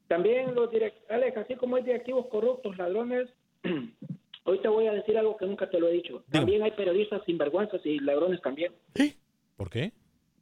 También 0.08 0.56
los 0.56 0.72
direct 0.72 1.10
Alex, 1.12 1.38
así 1.38 1.56
como 1.56 1.76
hay 1.76 1.84
directivos 1.84 2.28
corruptos, 2.28 2.78
ladrones, 2.78 3.30
hoy 4.44 4.60
te 4.60 4.68
voy 4.68 4.88
a 4.88 4.94
decir 4.94 5.18
algo 5.18 5.38
que 5.38 5.46
nunca 5.46 5.70
te 5.70 5.80
lo 5.80 5.88
he 5.88 5.94
dicho. 5.94 6.24
También 6.32 6.64
hay 6.64 6.72
periodistas 6.72 7.24
sinvergüenzas 7.26 7.86
y 7.86 8.00
ladrones 8.00 8.42
también. 8.42 8.74
¿Por 9.56 9.70
qué? 9.70 9.92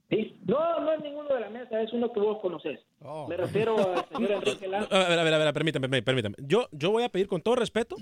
¿Sí? 0.09 0.39
No, 0.45 0.79
no 0.79 0.93
es 0.93 1.01
ninguno 1.01 1.33
de 1.33 1.41
la 1.41 1.49
mesa, 1.49 1.81
es 1.81 1.91
uno 1.91 2.13
que 2.13 2.19
vos 2.19 2.39
conoces. 2.41 2.79
Me 3.27 3.35
refiero 3.35 3.75
al 3.77 4.05
señor 4.13 4.31
Enrique 4.31 4.67
Lazo. 4.67 4.93
A 4.95 5.09
ver, 5.09 5.19
a 5.19 5.23
ver, 5.23 5.33
a 5.33 5.37
ver, 5.37 5.53
permítame, 5.53 5.89
permítame, 5.89 6.21
permítame. 6.23 6.35
Yo, 6.47 6.67
yo 6.71 6.91
voy 6.91 7.03
a 7.03 7.09
pedir 7.09 7.27
con 7.27 7.41
todo 7.41 7.55
respeto 7.55 7.97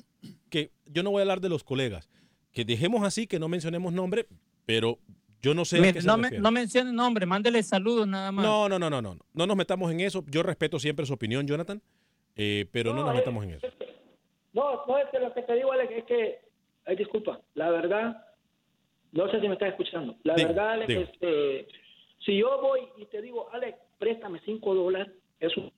que 0.50 0.72
yo 0.86 1.02
no 1.02 1.10
voy 1.12 1.20
a 1.20 1.24
hablar 1.24 1.42
de 1.42 1.50
los 1.50 1.64
colegas. 1.64 2.10
Que 2.52 2.64
dejemos 2.64 3.04
así, 3.04 3.26
que 3.26 3.40
no 3.40 3.48
mencionemos 3.50 3.92
nombre, 3.92 4.28
pero 4.66 5.00
yo 5.42 5.54
no 5.56 5.66
sé 5.66 5.78
a 5.78 5.82
Mire, 5.82 5.94
qué 5.94 6.02
se 6.02 6.08
no, 6.08 6.18
me, 6.18 6.32
no 6.32 6.52
mencione 6.52 6.94
nombre, 6.94 7.26
mándele 7.26 7.62
saludos 7.64 8.08
nada 8.08 8.32
más. 8.32 8.46
No, 8.46 8.70
no, 8.70 8.78
no, 8.78 8.90
no, 8.90 9.02
no. 9.02 9.18
No 9.34 9.48
nos 9.48 9.58
metamos 9.58 9.92
en 9.92 10.00
eso. 10.00 10.24
Yo 10.28 10.44
respeto 10.44 10.80
siempre 10.80 11.06
su 11.06 11.14
opinión, 11.14 11.48
Jonathan, 11.48 11.82
eh, 12.36 12.68
pero 12.72 12.94
no, 12.94 13.02
No, 13.02 13.08
nos 13.08 13.16
metamos 13.16 13.44
en 13.46 13.52
eso. 13.52 13.68
No, 14.54 14.86
no 14.86 14.98
es 15.00 15.06
que 15.10 15.20
lo 15.20 15.34
que 15.34 15.42
te 15.42 15.54
digo, 15.56 15.72
Alex, 15.72 15.92
es 15.92 16.04
que, 16.06 16.40
ay, 16.86 16.96
disculpa, 16.96 17.42
la 17.56 17.70
verdad, 17.72 18.26
no 19.12 19.30
sé 19.30 19.42
si 19.42 19.48
me 19.48 19.54
estás 19.54 19.70
escuchando. 19.70 20.16
La 20.24 20.36
verdad, 20.36 20.70
Alex, 20.72 20.88
diga. 20.88 21.02
este, 21.02 21.68
si 22.26 22.38
yo 22.38 22.60
voy 22.62 22.82
y 22.98 23.06
te 23.06 23.22
digo, 23.22 23.48
Alex, 23.54 23.78
préstame 24.00 24.40
cinco 24.46 24.74
dólares, 24.74 25.14
es 25.40 25.56
un 25.58 25.72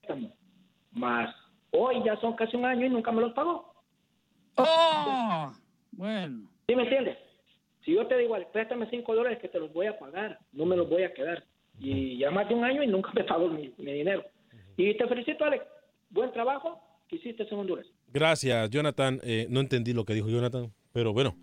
préstamo. 0.00 0.32
Más 0.92 1.34
hoy 1.70 2.02
ya 2.04 2.18
son 2.20 2.34
casi 2.34 2.56
un 2.56 2.64
año 2.64 2.86
y 2.86 2.90
nunca 2.90 3.12
me 3.12 3.20
los 3.20 3.32
pagó. 3.32 3.72
¡Oh! 4.56 5.52
Bueno. 5.92 6.48
¿Sí 6.66 6.74
me 6.74 6.82
entiendes? 6.82 7.16
Si 7.84 7.94
yo 7.94 8.06
te 8.06 8.18
digo, 8.18 8.34
Alex, 8.34 8.50
préstame 8.50 8.88
cinco 8.90 9.14
dólares 9.14 9.38
que 9.40 9.48
te 9.48 9.58
los 9.58 9.72
voy 9.72 9.86
a 9.86 9.98
pagar, 9.98 10.38
no 10.52 10.66
me 10.66 10.76
los 10.76 10.88
voy 10.88 11.04
a 11.04 11.14
quedar. 11.14 11.44
Y 11.78 12.18
ya 12.18 12.30
más 12.30 12.48
de 12.48 12.54
un 12.54 12.64
año 12.64 12.82
y 12.82 12.88
nunca 12.88 13.10
me 13.14 13.24
pagó 13.24 13.48
mi, 13.48 13.72
mi 13.78 13.92
dinero. 13.92 14.24
Y 14.76 14.96
te 14.96 15.06
felicito, 15.06 15.44
Alex. 15.44 15.64
Buen 16.10 16.32
trabajo 16.32 16.80
que 17.08 17.16
hiciste 17.16 17.46
en 17.48 17.58
Honduras. 17.58 17.86
Gracias, 18.12 18.70
Jonathan. 18.70 19.20
Eh, 19.22 19.46
no 19.50 19.60
entendí 19.60 19.92
lo 19.92 20.04
que 20.04 20.14
dijo 20.14 20.28
Jonathan, 20.28 20.72
pero 20.92 21.12
bueno. 21.12 21.36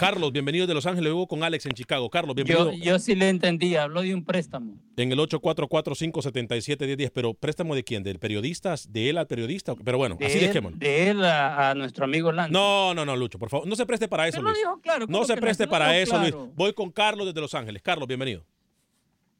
Carlos, 0.00 0.32
bienvenido 0.32 0.66
de 0.66 0.72
Los 0.72 0.86
Ángeles, 0.86 1.10
luego 1.10 1.26
con 1.26 1.42
Alex 1.42 1.66
en 1.66 1.72
Chicago. 1.72 2.08
Carlos, 2.08 2.34
bienvenido 2.34 2.72
Yo, 2.72 2.78
yo 2.92 2.98
sí 2.98 3.14
le 3.14 3.28
entendí, 3.28 3.76
habló 3.76 4.00
de 4.00 4.14
un 4.14 4.24
préstamo. 4.24 4.72
en 4.96 5.12
el 5.12 5.18
844-577-1010, 5.18 7.10
pero 7.12 7.34
¿préstamo 7.34 7.74
de 7.74 7.84
quién? 7.84 8.02
¿Del 8.02 8.18
periodista? 8.18 8.74
¿De 8.88 9.10
él 9.10 9.18
al 9.18 9.26
periodista? 9.26 9.74
Pero 9.84 9.98
bueno, 9.98 10.16
De 10.18 10.24
así 10.24 10.38
él, 10.38 10.46
dejémonos. 10.46 10.78
de 10.78 11.10
él 11.10 11.22
a, 11.22 11.68
a 11.70 11.74
nuestro 11.74 12.06
amigo 12.06 12.32
Lance. 12.32 12.50
No, 12.50 12.94
no, 12.94 13.04
no, 13.04 13.14
Lucho, 13.14 13.38
por 13.38 13.50
favor. 13.50 13.66
No 13.68 13.76
se 13.76 13.84
preste 13.84 14.08
para 14.08 14.26
eso, 14.26 14.40
Luis. 14.40 14.56
dijo 14.56 14.80
claro, 14.80 15.00
No 15.00 15.12
¿cómo 15.12 15.24
se 15.26 15.34
no? 15.34 15.40
preste 15.42 15.68
para 15.68 15.98
eso, 15.98 16.16
Luis. 16.18 16.30
claro. 16.30 16.50
Voy 16.54 16.72
con 16.72 16.90
Carlos 16.90 17.26
desde 17.26 17.40
Los 17.42 17.54
Ángeles. 17.54 17.82
Carlos, 17.82 18.08
bienvenido. 18.08 18.42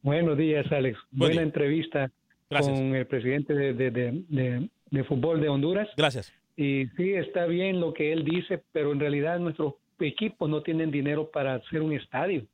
Buenos 0.03 0.37
días, 0.37 0.71
Alex. 0.71 0.99
Buen 1.11 1.19
Buena 1.31 1.33
día. 1.33 1.43
entrevista 1.43 2.11
Gracias. 2.51 2.79
con 2.79 2.95
el 2.95 3.07
presidente 3.07 3.55
de, 3.55 3.73
de- 3.73 3.91
de- 3.91 4.25
de- 4.29 4.69
de 4.91 5.05
fútbol 5.05 5.41
de 5.41 5.49
Honduras. 5.49 5.89
Gracias. 5.97 6.31
Y 6.55 6.85
sí, 6.99 7.15
está 7.15 7.47
bien 7.47 7.81
lo 7.81 7.95
que 7.95 8.13
él 8.13 8.25
dice, 8.27 8.63
pero 8.73 8.93
en 8.93 9.01
realidad 9.01 9.39
nuestros 9.39 9.75
equipos 10.03 10.49
no 10.49 10.63
tienen 10.63 10.91
dinero 10.91 11.31
para 11.31 11.55
hacer 11.55 11.83
un 11.83 11.93
estadio. 11.93 12.45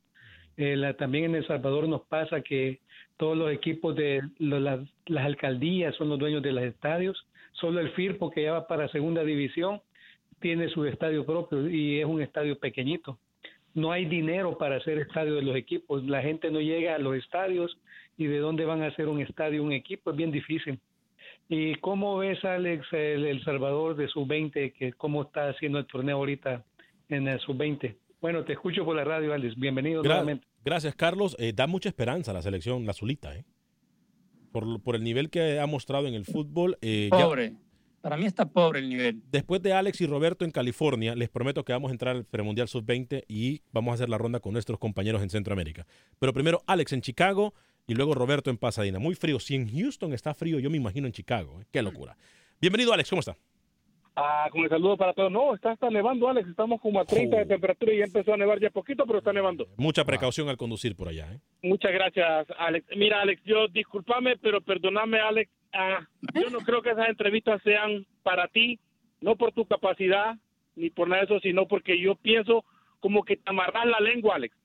Eh, 0.57 0.75
la- 0.75 0.93
también 0.95 1.25
en 1.25 1.35
El 1.35 1.47
Salvador 1.47 1.87
nos 1.87 2.01
pasa 2.03 2.41
que 2.41 2.79
todos 3.17 3.37
los 3.37 3.51
equipos 3.51 3.95
de 3.95 4.21
las 4.39 4.79
alcaldías 5.25 5.95
son 5.95 6.09
los 6.09 6.19
dueños 6.19 6.41
de 6.43 6.51
los 6.51 6.63
estadios. 6.63 7.25
Solo 7.53 7.79
el 7.79 7.89
FIRPO, 7.91 8.29
que 8.31 8.43
ya 8.43 8.53
va 8.53 8.67
para 8.67 8.87
segunda 8.89 9.23
división, 9.23 9.81
tiene 10.39 10.69
su 10.69 10.85
estadio 10.85 11.25
propio 11.25 11.67
y 11.67 11.99
es 11.99 12.05
un 12.05 12.21
estadio 12.21 12.59
pequeñito. 12.59 13.17
No 13.73 13.91
hay 13.91 14.05
dinero 14.05 14.57
para 14.57 14.77
hacer 14.77 14.99
estadio 14.99 15.35
de 15.35 15.41
los 15.41 15.55
equipos. 15.55 16.03
La 16.05 16.21
gente 16.21 16.51
no 16.51 16.59
llega 16.61 16.95
a 16.95 16.99
los 16.99 17.15
estadios 17.15 17.77
y 18.17 18.25
de 18.25 18.37
dónde 18.39 18.65
van 18.65 18.81
a 18.83 18.87
hacer 18.87 19.07
un 19.07 19.21
estadio, 19.21 19.63
un 19.63 19.71
equipo, 19.71 20.11
es 20.11 20.17
bien 20.17 20.31
difícil. 20.31 20.79
¿Y 21.49 21.75
cómo 21.75 22.17
ves, 22.17 22.43
Alex, 22.43 22.85
el, 22.91 23.25
el 23.25 23.43
Salvador 23.43 23.95
de 23.95 24.07
sub-20, 24.09 24.73
que 24.73 24.93
cómo 24.93 25.23
está 25.23 25.49
haciendo 25.49 25.79
el 25.79 25.85
torneo 25.85 26.17
ahorita 26.17 26.63
en 27.09 27.27
el 27.27 27.39
sub-20? 27.39 27.97
Bueno, 28.21 28.43
te 28.43 28.53
escucho 28.53 28.83
por 28.83 28.95
la 28.95 29.03
radio, 29.03 29.33
Alex. 29.33 29.55
Bienvenido 29.55 30.01
Gra- 30.01 30.07
nuevamente. 30.07 30.47
Gracias, 30.65 30.95
Carlos. 30.95 31.35
Eh, 31.39 31.53
da 31.55 31.67
mucha 31.67 31.89
esperanza 31.89 32.31
a 32.31 32.33
la 32.33 32.41
selección, 32.41 32.85
la 32.85 32.93
Zulita, 32.93 33.35
¿eh? 33.35 33.45
Por, 34.51 34.81
por 34.81 34.95
el 34.95 35.03
nivel 35.03 35.29
que 35.29 35.59
ha 35.59 35.67
mostrado 35.67 36.07
en 36.07 36.13
el 36.13 36.25
fútbol. 36.25 36.77
eh, 36.81 37.09
ya- 37.11 37.23
Pobre. 37.25 37.53
Para 38.01 38.15
mí 38.15 38.25
está 38.25 38.45
pobre 38.47 38.79
el 38.79 38.89
nivel. 38.89 39.21
Después 39.31 39.61
de 39.61 39.73
Alex 39.73 39.99
y 40.01 40.05
Roberto 40.05 40.45
en 40.45 40.51
California, 40.51 41.13
les 41.15 41.29
prometo 41.29 41.65
que 41.65 41.73
vamos 41.73 41.89
a 41.89 41.93
entrar 41.93 42.15
al 42.15 42.23
Premundial 42.25 42.67
Sub-20 42.67 43.23
y 43.27 43.61
vamos 43.73 43.91
a 43.91 43.95
hacer 43.95 44.07
la 44.07 44.17
ronda 44.17 44.39
con 44.39 44.53
nuestros 44.53 44.79
compañeros 44.79 45.21
en 45.23 45.29
Centroamérica. 45.29 45.85
Pero 46.19 46.31
primero 46.31 46.63
Alex 46.67 46.93
en 46.93 47.01
Chicago 47.01 47.53
y 47.85 47.95
luego 47.95 48.13
Roberto 48.15 48.49
en 48.49 48.57
Pasadena. 48.57 48.99
Muy 48.99 49.15
frío. 49.15 49.39
Si 49.39 49.55
en 49.55 49.69
Houston 49.69 50.13
está 50.13 50.33
frío, 50.33 50.59
yo 50.59 50.69
me 50.69 50.77
imagino 50.77 51.07
en 51.07 51.13
Chicago. 51.13 51.59
¿eh? 51.61 51.65
Qué 51.71 51.81
locura. 51.81 52.15
Bienvenido, 52.61 52.93
Alex. 52.93 53.09
¿Cómo 53.09 53.19
está? 53.19 53.35
Ah, 54.19 54.49
con 54.51 54.63
el 54.63 54.69
saludo 54.69 54.97
para 54.97 55.13
todos. 55.13 55.31
No, 55.31 55.53
está 55.53 55.73
hasta 55.73 55.91
nevando, 55.91 56.27
Alex. 56.27 56.49
Estamos 56.49 56.81
como 56.81 56.99
a 56.99 57.05
30 57.05 57.37
de 57.37 57.45
temperatura 57.45 57.93
y 57.93 57.99
ya 57.99 58.05
empezó 58.05 58.33
a 58.33 58.37
nevar 58.37 58.59
ya 58.59 58.71
poquito, 58.71 59.05
pero 59.05 59.19
está 59.19 59.31
nevando. 59.31 59.67
Mucha 59.77 60.03
precaución 60.05 60.49
al 60.49 60.57
conducir 60.57 60.95
por 60.95 61.07
allá. 61.07 61.31
¿eh? 61.33 61.39
Muchas 61.61 61.91
gracias, 61.91 62.47
Alex. 62.57 62.87
Mira, 62.95 63.21
Alex, 63.21 63.43
yo 63.45 63.67
discúlpame, 63.67 64.35
pero 64.37 64.59
perdóname, 64.61 65.19
Alex. 65.19 65.51
Ah, 65.71 65.99
yo 66.33 66.49
no 66.49 66.61
creo 66.61 66.81
que 66.81 66.89
esas 66.89 67.09
entrevistas 67.09 67.61
sean 67.61 68.07
para 68.23 68.47
ti, 68.47 68.79
no 69.21 69.35
por 69.35 69.51
tu 69.51 69.67
capacidad, 69.67 70.35
ni 70.75 70.89
por 70.89 71.07
nada 71.07 71.21
de 71.21 71.25
eso, 71.25 71.39
sino 71.39 71.67
porque 71.67 72.01
yo 72.01 72.15
pienso 72.15 72.65
como 72.99 73.23
que 73.23 73.37
te 73.37 73.43
amarras 73.45 73.85
la 73.85 73.99
lengua, 73.99 74.37
Alex. 74.37 74.57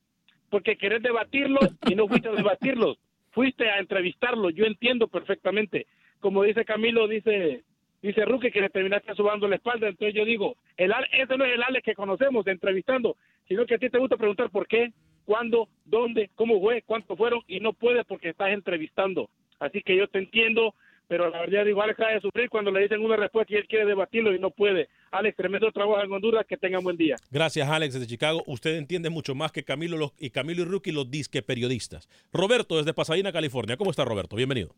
Porque 0.48 0.78
querés 0.78 1.02
debatirlo 1.02 1.60
y 1.90 1.94
no 1.94 2.08
fuiste 2.08 2.30
a 2.30 2.32
debatirlo, 2.32 2.96
fuiste 3.32 3.68
a 3.68 3.80
entrevistarlo. 3.80 4.48
Yo 4.48 4.64
entiendo 4.64 5.08
perfectamente. 5.08 5.86
Como 6.20 6.42
dice 6.42 6.64
Camilo, 6.64 7.06
dice 7.06 7.64
dice 8.02 8.24
Ruque 8.24 8.50
que 8.50 8.60
le 8.60 8.68
terminaste 8.68 9.14
subando 9.14 9.48
la 9.48 9.56
espalda. 9.56 9.88
Entonces 9.88 10.14
yo 10.14 10.24
digo, 10.24 10.56
el, 10.76 10.92
ese 11.12 11.36
no 11.36 11.44
es 11.44 11.54
el 11.54 11.62
Alex 11.62 11.84
que 11.84 11.94
conocemos 11.94 12.46
entrevistando, 12.46 13.16
sino 13.48 13.64
que 13.64 13.76
a 13.76 13.78
ti 13.78 13.88
te 13.88 13.98
gusta 13.98 14.16
preguntar 14.16 14.50
por 14.50 14.66
qué, 14.66 14.92
cuándo, 15.24 15.68
dónde, 15.84 16.30
cómo 16.34 16.60
fue, 16.60 16.82
cuánto 16.82 17.16
fueron 17.16 17.40
y 17.46 17.60
no 17.60 17.72
puedes 17.72 18.04
porque 18.04 18.30
estás 18.30 18.50
entrevistando. 18.50 19.30
Así 19.60 19.80
que 19.80 19.96
yo 19.96 20.08
te 20.08 20.18
entiendo, 20.18 20.74
pero 21.06 21.30
la 21.30 21.40
verdad 21.40 21.64
digo, 21.64 21.80
Alex 21.80 22.00
acaba 22.00 22.14
de 22.14 22.20
sufrir 22.20 22.50
cuando 22.50 22.72
le 22.72 22.80
dicen 22.80 23.00
una 23.00 23.16
respuesta 23.16 23.54
y 23.54 23.56
él 23.56 23.68
quiere 23.68 23.86
debatirlo 23.86 24.34
y 24.34 24.40
no 24.40 24.50
puede. 24.50 24.88
Alex, 25.12 25.36
tremendo 25.36 25.70
trabajo 25.70 26.02
en 26.02 26.12
Honduras, 26.12 26.44
que 26.46 26.56
tengan 26.56 26.82
buen 26.82 26.96
día. 26.96 27.14
Gracias, 27.30 27.68
Alex, 27.68 27.94
desde 27.94 28.08
Chicago. 28.08 28.42
Usted 28.46 28.76
entiende 28.76 29.10
mucho 29.10 29.36
más 29.36 29.52
que 29.52 29.62
Camilo 29.62 29.96
los, 29.96 30.12
y 30.18 30.30
Camilo 30.30 30.62
y 30.62 30.64
Rookie, 30.64 30.90
los 30.90 31.08
disque 31.08 31.42
periodistas. 31.42 32.08
Roberto, 32.32 32.76
desde 32.78 32.92
Pasadena, 32.92 33.30
California. 33.30 33.76
¿Cómo 33.76 33.90
está, 33.90 34.04
Roberto? 34.04 34.34
Bienvenido. 34.34 34.74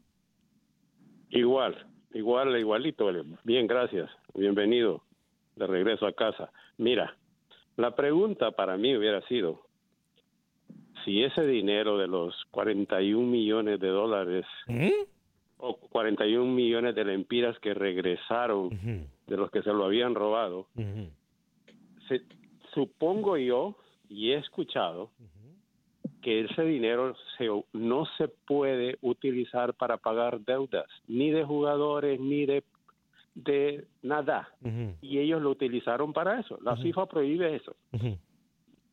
Igual, 1.31 1.87
igual, 2.15 2.57
igualito. 2.59 3.11
Bien, 3.45 3.67
gracias. 3.67 4.11
Bienvenido 4.35 5.03
de 5.57 5.67
regreso 5.67 6.07
a 6.07 6.13
casa. 6.13 6.51
Mira, 6.79 7.17
la 7.77 7.95
pregunta 7.95 8.53
para 8.53 8.77
mí 8.77 8.97
hubiera 8.97 9.21
sido, 9.29 9.63
si 11.05 11.23
ese 11.23 11.47
dinero 11.47 11.99
de 11.99 12.07
los 12.07 12.35
41 12.51 13.27
millones 13.27 13.79
de 13.81 13.89
dólares 13.89 14.47
o 15.59 15.77
41 15.77 16.51
millones 16.53 16.95
de 16.95 17.05
lempiras 17.05 17.59
que 17.59 17.75
regresaron 17.75 18.71
de 19.27 19.37
los 19.37 19.51
que 19.51 19.63
se 19.63 19.73
lo 19.73 19.85
habían 19.85 20.15
robado, 20.15 20.69
se, 22.09 22.23
supongo 22.73 23.37
yo 23.37 23.77
y 24.09 24.31
he 24.31 24.39
escuchado 24.39 25.11
que 26.25 26.41
ese 26.41 26.63
dinero 26.63 27.15
se, 27.37 27.51
no 27.75 28.07
se 28.17 28.29
puede 28.29 28.97
utilizar 29.03 29.75
para 29.75 29.99
pagar 29.99 30.41
deudas, 30.41 30.87
ni 31.07 31.31
de 31.31 31.45
jugadores, 31.45 32.19
ni 32.19 32.47
de, 32.47 32.65
de 33.35 33.85
nada. 34.03 34.49
Y 35.03 35.19
ellos 35.19 35.43
lo 35.43 35.51
utilizaron 35.51 36.15
para 36.15 36.41
eso. 36.41 36.59
La 36.63 36.77
FIFA 36.77 37.07
prohíbe 37.07 37.55
eso. 37.55 37.77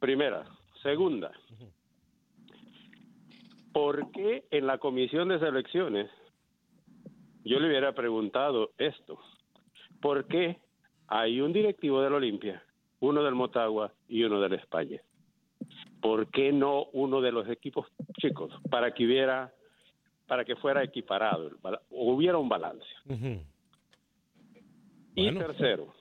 Primera. 0.02 0.44
Segunda. 0.84 1.32
¿Por 3.72 4.12
qué 4.12 4.44
en 4.52 4.68
la 4.68 4.78
comisión 4.78 5.30
de 5.30 5.40
selecciones 5.40 6.12
yo 7.46 7.62
le 7.62 7.70
hubiera 7.70 7.94
preguntado 7.94 8.72
esto? 8.78 9.18
¿Por 10.02 10.28
qué 10.28 10.58
hay 11.08 11.40
un 11.40 11.54
directivo 11.54 12.02
del 12.02 12.14
Olimpia, 12.14 12.62
uno 13.00 13.24
del 13.24 13.36
Motagua 13.36 13.94
y 14.10 14.22
uno 14.24 14.42
del 14.42 14.54
España? 14.54 15.02
¿Por 16.02 16.28
qué 16.32 16.52
no 16.52 16.86
uno 16.94 17.22
de 17.22 17.32
los 17.32 17.48
equipos 17.50 17.88
chicos 18.20 18.52
para 18.70 18.94
que 18.94 19.06
hubiera 19.06 19.54
para 20.28 20.46
que 20.46 20.56
fuera 20.56 20.82
equiparado, 20.82 21.52
hubiera 21.90 22.38
un 22.38 22.48
balance? 22.48 22.86
Y 25.14 25.34
tercero, 25.34 25.94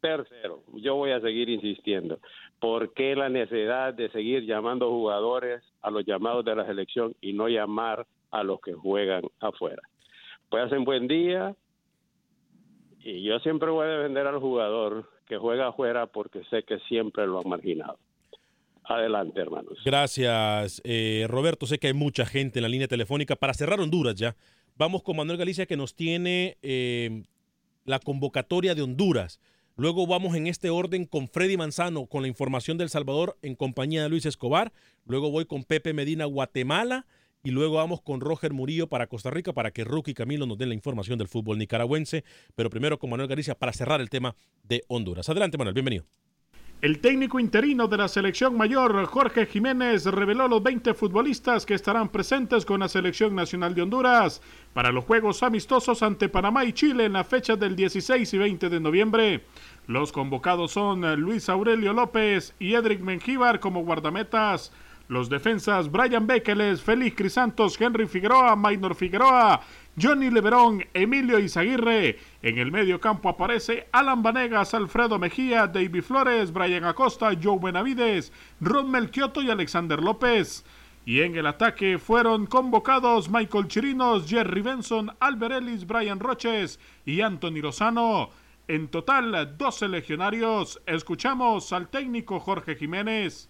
tercero, 0.00 0.62
yo 0.74 0.94
voy 0.96 1.10
a 1.10 1.20
seguir 1.20 1.50
insistiendo. 1.50 2.18
¿Por 2.60 2.94
qué 2.94 3.14
la 3.14 3.28
necesidad 3.28 3.92
de 3.92 4.08
seguir 4.10 4.44
llamando 4.44 4.88
jugadores 4.88 5.62
a 5.82 5.90
los 5.90 6.06
llamados 6.06 6.44
de 6.44 6.56
la 6.56 6.66
selección 6.66 7.14
y 7.20 7.34
no 7.34 7.48
llamar 7.48 8.06
a 8.30 8.42
los 8.42 8.60
que 8.60 8.72
juegan 8.72 9.24
afuera? 9.38 9.82
Pues 10.48 10.64
hacen 10.64 10.84
buen 10.84 11.06
día 11.06 11.54
y 13.00 13.22
yo 13.22 13.38
siempre 13.40 13.70
voy 13.70 13.86
a 13.86 13.98
defender 13.98 14.26
al 14.26 14.40
jugador 14.40 15.10
que 15.26 15.36
juega 15.36 15.68
afuera 15.68 16.06
porque 16.06 16.42
sé 16.44 16.62
que 16.62 16.78
siempre 16.80 17.26
lo 17.26 17.40
han 17.40 17.48
marginado. 17.48 17.98
Adelante, 18.88 19.38
hermanos. 19.38 19.78
Gracias, 19.84 20.80
eh, 20.82 21.26
Roberto. 21.28 21.66
Sé 21.66 21.78
que 21.78 21.88
hay 21.88 21.92
mucha 21.92 22.24
gente 22.24 22.58
en 22.58 22.62
la 22.62 22.70
línea 22.70 22.88
telefónica. 22.88 23.36
Para 23.36 23.52
cerrar 23.52 23.80
Honduras 23.80 24.14
ya, 24.14 24.34
vamos 24.76 25.02
con 25.02 25.16
Manuel 25.16 25.36
Galicia 25.36 25.66
que 25.66 25.76
nos 25.76 25.94
tiene 25.94 26.56
eh, 26.62 27.24
la 27.84 27.98
convocatoria 27.98 28.74
de 28.74 28.80
Honduras. 28.80 29.40
Luego 29.76 30.06
vamos 30.06 30.34
en 30.34 30.46
este 30.46 30.70
orden 30.70 31.04
con 31.04 31.28
Freddy 31.28 31.58
Manzano 31.58 32.06
con 32.06 32.22
la 32.22 32.28
información 32.28 32.78
del 32.78 32.88
Salvador 32.88 33.36
en 33.42 33.56
compañía 33.56 34.02
de 34.02 34.08
Luis 34.08 34.24
Escobar. 34.24 34.72
Luego 35.04 35.30
voy 35.30 35.44
con 35.44 35.64
Pepe 35.64 35.92
Medina, 35.92 36.24
Guatemala. 36.24 37.06
Y 37.44 37.50
luego 37.50 37.76
vamos 37.76 38.00
con 38.00 38.20
Roger 38.20 38.52
Murillo 38.52 38.88
para 38.88 39.06
Costa 39.06 39.30
Rica 39.30 39.52
para 39.52 39.70
que 39.70 39.84
Rookie 39.84 40.10
y 40.10 40.14
Camilo 40.14 40.46
nos 40.46 40.58
den 40.58 40.70
la 40.70 40.74
información 40.74 41.18
del 41.18 41.28
fútbol 41.28 41.58
nicaragüense. 41.58 42.24
Pero 42.56 42.70
primero 42.70 42.98
con 42.98 43.10
Manuel 43.10 43.28
Galicia 43.28 43.54
para 43.54 43.72
cerrar 43.72 44.00
el 44.00 44.10
tema 44.10 44.34
de 44.64 44.82
Honduras. 44.88 45.28
Adelante, 45.28 45.56
Manuel, 45.56 45.74
bienvenido. 45.74 46.04
El 46.80 47.00
técnico 47.00 47.40
interino 47.40 47.88
de 47.88 47.96
la 47.96 48.06
selección 48.06 48.56
mayor, 48.56 49.04
Jorge 49.06 49.46
Jiménez, 49.46 50.04
reveló 50.04 50.46
los 50.46 50.62
20 50.62 50.94
futbolistas 50.94 51.66
que 51.66 51.74
estarán 51.74 52.08
presentes 52.08 52.64
con 52.64 52.78
la 52.78 52.88
selección 52.88 53.34
nacional 53.34 53.74
de 53.74 53.82
Honduras 53.82 54.40
para 54.74 54.92
los 54.92 55.04
juegos 55.04 55.42
amistosos 55.42 56.04
ante 56.04 56.28
Panamá 56.28 56.64
y 56.64 56.72
Chile 56.72 57.06
en 57.06 57.14
la 57.14 57.24
fecha 57.24 57.56
del 57.56 57.74
16 57.74 58.32
y 58.32 58.38
20 58.38 58.68
de 58.68 58.78
noviembre. 58.78 59.44
Los 59.88 60.12
convocados 60.12 60.70
son 60.70 61.20
Luis 61.20 61.48
Aurelio 61.48 61.92
López 61.92 62.54
y 62.60 62.74
Edric 62.74 63.00
Mengíbar 63.00 63.58
como 63.58 63.82
guardametas. 63.82 64.70
Los 65.08 65.28
defensas 65.28 65.90
Brian 65.90 66.28
Bekeles, 66.28 66.80
Félix 66.80 67.16
Crisantos, 67.16 67.80
Henry 67.80 68.06
Figueroa, 68.06 68.54
Maynor 68.54 68.94
Figueroa, 68.94 69.62
Johnny 70.00 70.30
Leverón, 70.30 70.84
Emilio 70.94 71.38
Izaguirre. 71.38 72.18
En 72.42 72.58
el 72.58 72.70
medio 72.70 73.00
campo 73.00 73.28
aparece 73.28 73.88
Alan 73.92 74.22
Vanegas, 74.22 74.74
Alfredo 74.74 75.18
Mejía, 75.18 75.66
David 75.66 76.02
Flores, 76.02 76.52
Brian 76.52 76.84
Acosta, 76.84 77.30
Joe 77.42 77.58
Benavides, 77.60 78.32
Ron 78.60 78.90
Melchioto 78.90 79.42
y 79.42 79.50
Alexander 79.50 80.00
López. 80.02 80.64
Y 81.04 81.22
en 81.22 81.36
el 81.36 81.46
ataque 81.46 81.98
fueron 81.98 82.46
convocados 82.46 83.30
Michael 83.30 83.68
Chirinos, 83.68 84.28
Jerry 84.28 84.60
Benson, 84.60 85.10
Albert 85.20 85.54
Ellis, 85.54 85.86
Brian 85.86 86.20
Roches 86.20 86.78
y 87.04 87.20
Anthony 87.22 87.62
Lozano. 87.62 88.30
En 88.68 88.88
total, 88.88 89.56
12 89.56 89.88
legionarios. 89.88 90.82
Escuchamos 90.84 91.72
al 91.72 91.88
técnico 91.88 92.38
Jorge 92.40 92.76
Jiménez. 92.76 93.48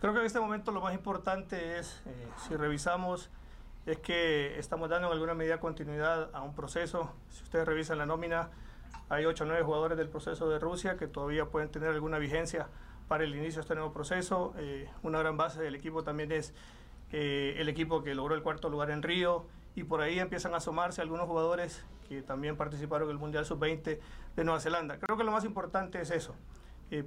Creo 0.00 0.14
que 0.14 0.20
en 0.20 0.26
este 0.26 0.40
momento 0.40 0.72
lo 0.72 0.80
más 0.80 0.94
importante 0.94 1.78
es, 1.78 2.02
eh, 2.06 2.28
si 2.48 2.56
revisamos, 2.56 3.28
es 3.86 3.98
que 3.98 4.58
estamos 4.58 4.88
dando 4.90 5.08
en 5.08 5.14
alguna 5.14 5.34
medida 5.34 5.58
continuidad 5.58 6.30
a 6.34 6.42
un 6.42 6.54
proceso. 6.54 7.12
Si 7.30 7.42
ustedes 7.42 7.66
revisan 7.66 7.98
la 7.98 8.06
nómina, 8.06 8.50
hay 9.08 9.24
8 9.24 9.44
o 9.44 9.46
9 9.46 9.62
jugadores 9.62 9.98
del 9.98 10.08
proceso 10.08 10.48
de 10.48 10.58
Rusia 10.58 10.96
que 10.96 11.06
todavía 11.06 11.46
pueden 11.46 11.70
tener 11.70 11.90
alguna 11.90 12.18
vigencia 12.18 12.68
para 13.08 13.24
el 13.24 13.34
inicio 13.34 13.56
de 13.56 13.62
este 13.62 13.74
nuevo 13.74 13.92
proceso. 13.92 14.54
Eh, 14.58 14.88
una 15.02 15.18
gran 15.18 15.36
base 15.36 15.60
del 15.62 15.74
equipo 15.74 16.04
también 16.04 16.30
es 16.30 16.54
eh, 17.12 17.54
el 17.58 17.68
equipo 17.68 18.02
que 18.02 18.14
logró 18.14 18.34
el 18.34 18.42
cuarto 18.42 18.68
lugar 18.68 18.90
en 18.90 19.02
Río 19.02 19.46
y 19.74 19.84
por 19.84 20.00
ahí 20.00 20.18
empiezan 20.18 20.54
a 20.54 20.58
asomarse 20.58 21.00
algunos 21.00 21.26
jugadores 21.26 21.84
que 22.08 22.22
también 22.22 22.56
participaron 22.56 23.08
en 23.08 23.12
el 23.12 23.18
Mundial 23.18 23.46
Sub-20 23.46 23.98
de 24.36 24.44
Nueva 24.44 24.60
Zelanda. 24.60 24.98
Creo 24.98 25.16
que 25.16 25.24
lo 25.24 25.32
más 25.32 25.44
importante 25.44 26.00
es 26.00 26.10
eso, 26.10 26.34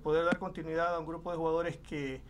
poder 0.02 0.26
dar 0.26 0.40
continuidad 0.40 0.96
a 0.96 1.00
un 1.00 1.06
grupo 1.06 1.32
de 1.32 1.38
jugadores 1.38 1.78
que 1.78 2.22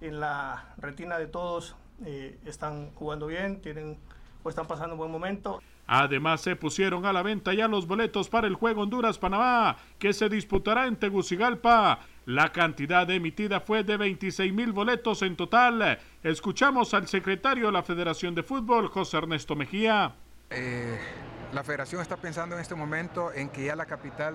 en 0.00 0.20
la 0.20 0.74
retina 0.78 1.18
de 1.18 1.26
todos 1.26 1.76
eh, 2.04 2.38
están 2.44 2.90
jugando 2.94 3.26
bien, 3.26 3.60
tienen 3.60 3.98
o 4.42 4.48
están 4.48 4.66
pasando 4.66 4.94
un 4.94 4.98
buen 4.98 5.10
momento. 5.10 5.60
Además 5.86 6.42
se 6.42 6.54
pusieron 6.54 7.06
a 7.06 7.12
la 7.14 7.22
venta 7.22 7.54
ya 7.54 7.66
los 7.66 7.86
boletos 7.86 8.28
para 8.28 8.46
el 8.46 8.54
juego 8.54 8.82
Honduras-Panamá 8.82 9.76
que 9.98 10.12
se 10.12 10.28
disputará 10.28 10.86
en 10.86 10.96
Tegucigalpa. 10.96 12.00
La 12.26 12.52
cantidad 12.52 13.08
emitida 13.10 13.60
fue 13.60 13.84
de 13.84 13.96
26 13.96 14.52
mil 14.52 14.72
boletos 14.72 15.22
en 15.22 15.34
total. 15.34 15.98
Escuchamos 16.22 16.92
al 16.92 17.08
secretario 17.08 17.66
de 17.66 17.72
la 17.72 17.82
Federación 17.82 18.34
de 18.34 18.42
Fútbol, 18.42 18.88
José 18.88 19.16
Ernesto 19.16 19.56
Mejía. 19.56 20.14
Eh, 20.50 20.98
la 21.54 21.64
federación 21.64 22.02
está 22.02 22.18
pensando 22.18 22.54
en 22.54 22.60
este 22.60 22.74
momento 22.74 23.32
en 23.32 23.48
que 23.48 23.64
ya 23.64 23.74
la 23.74 23.86
capital 23.86 24.34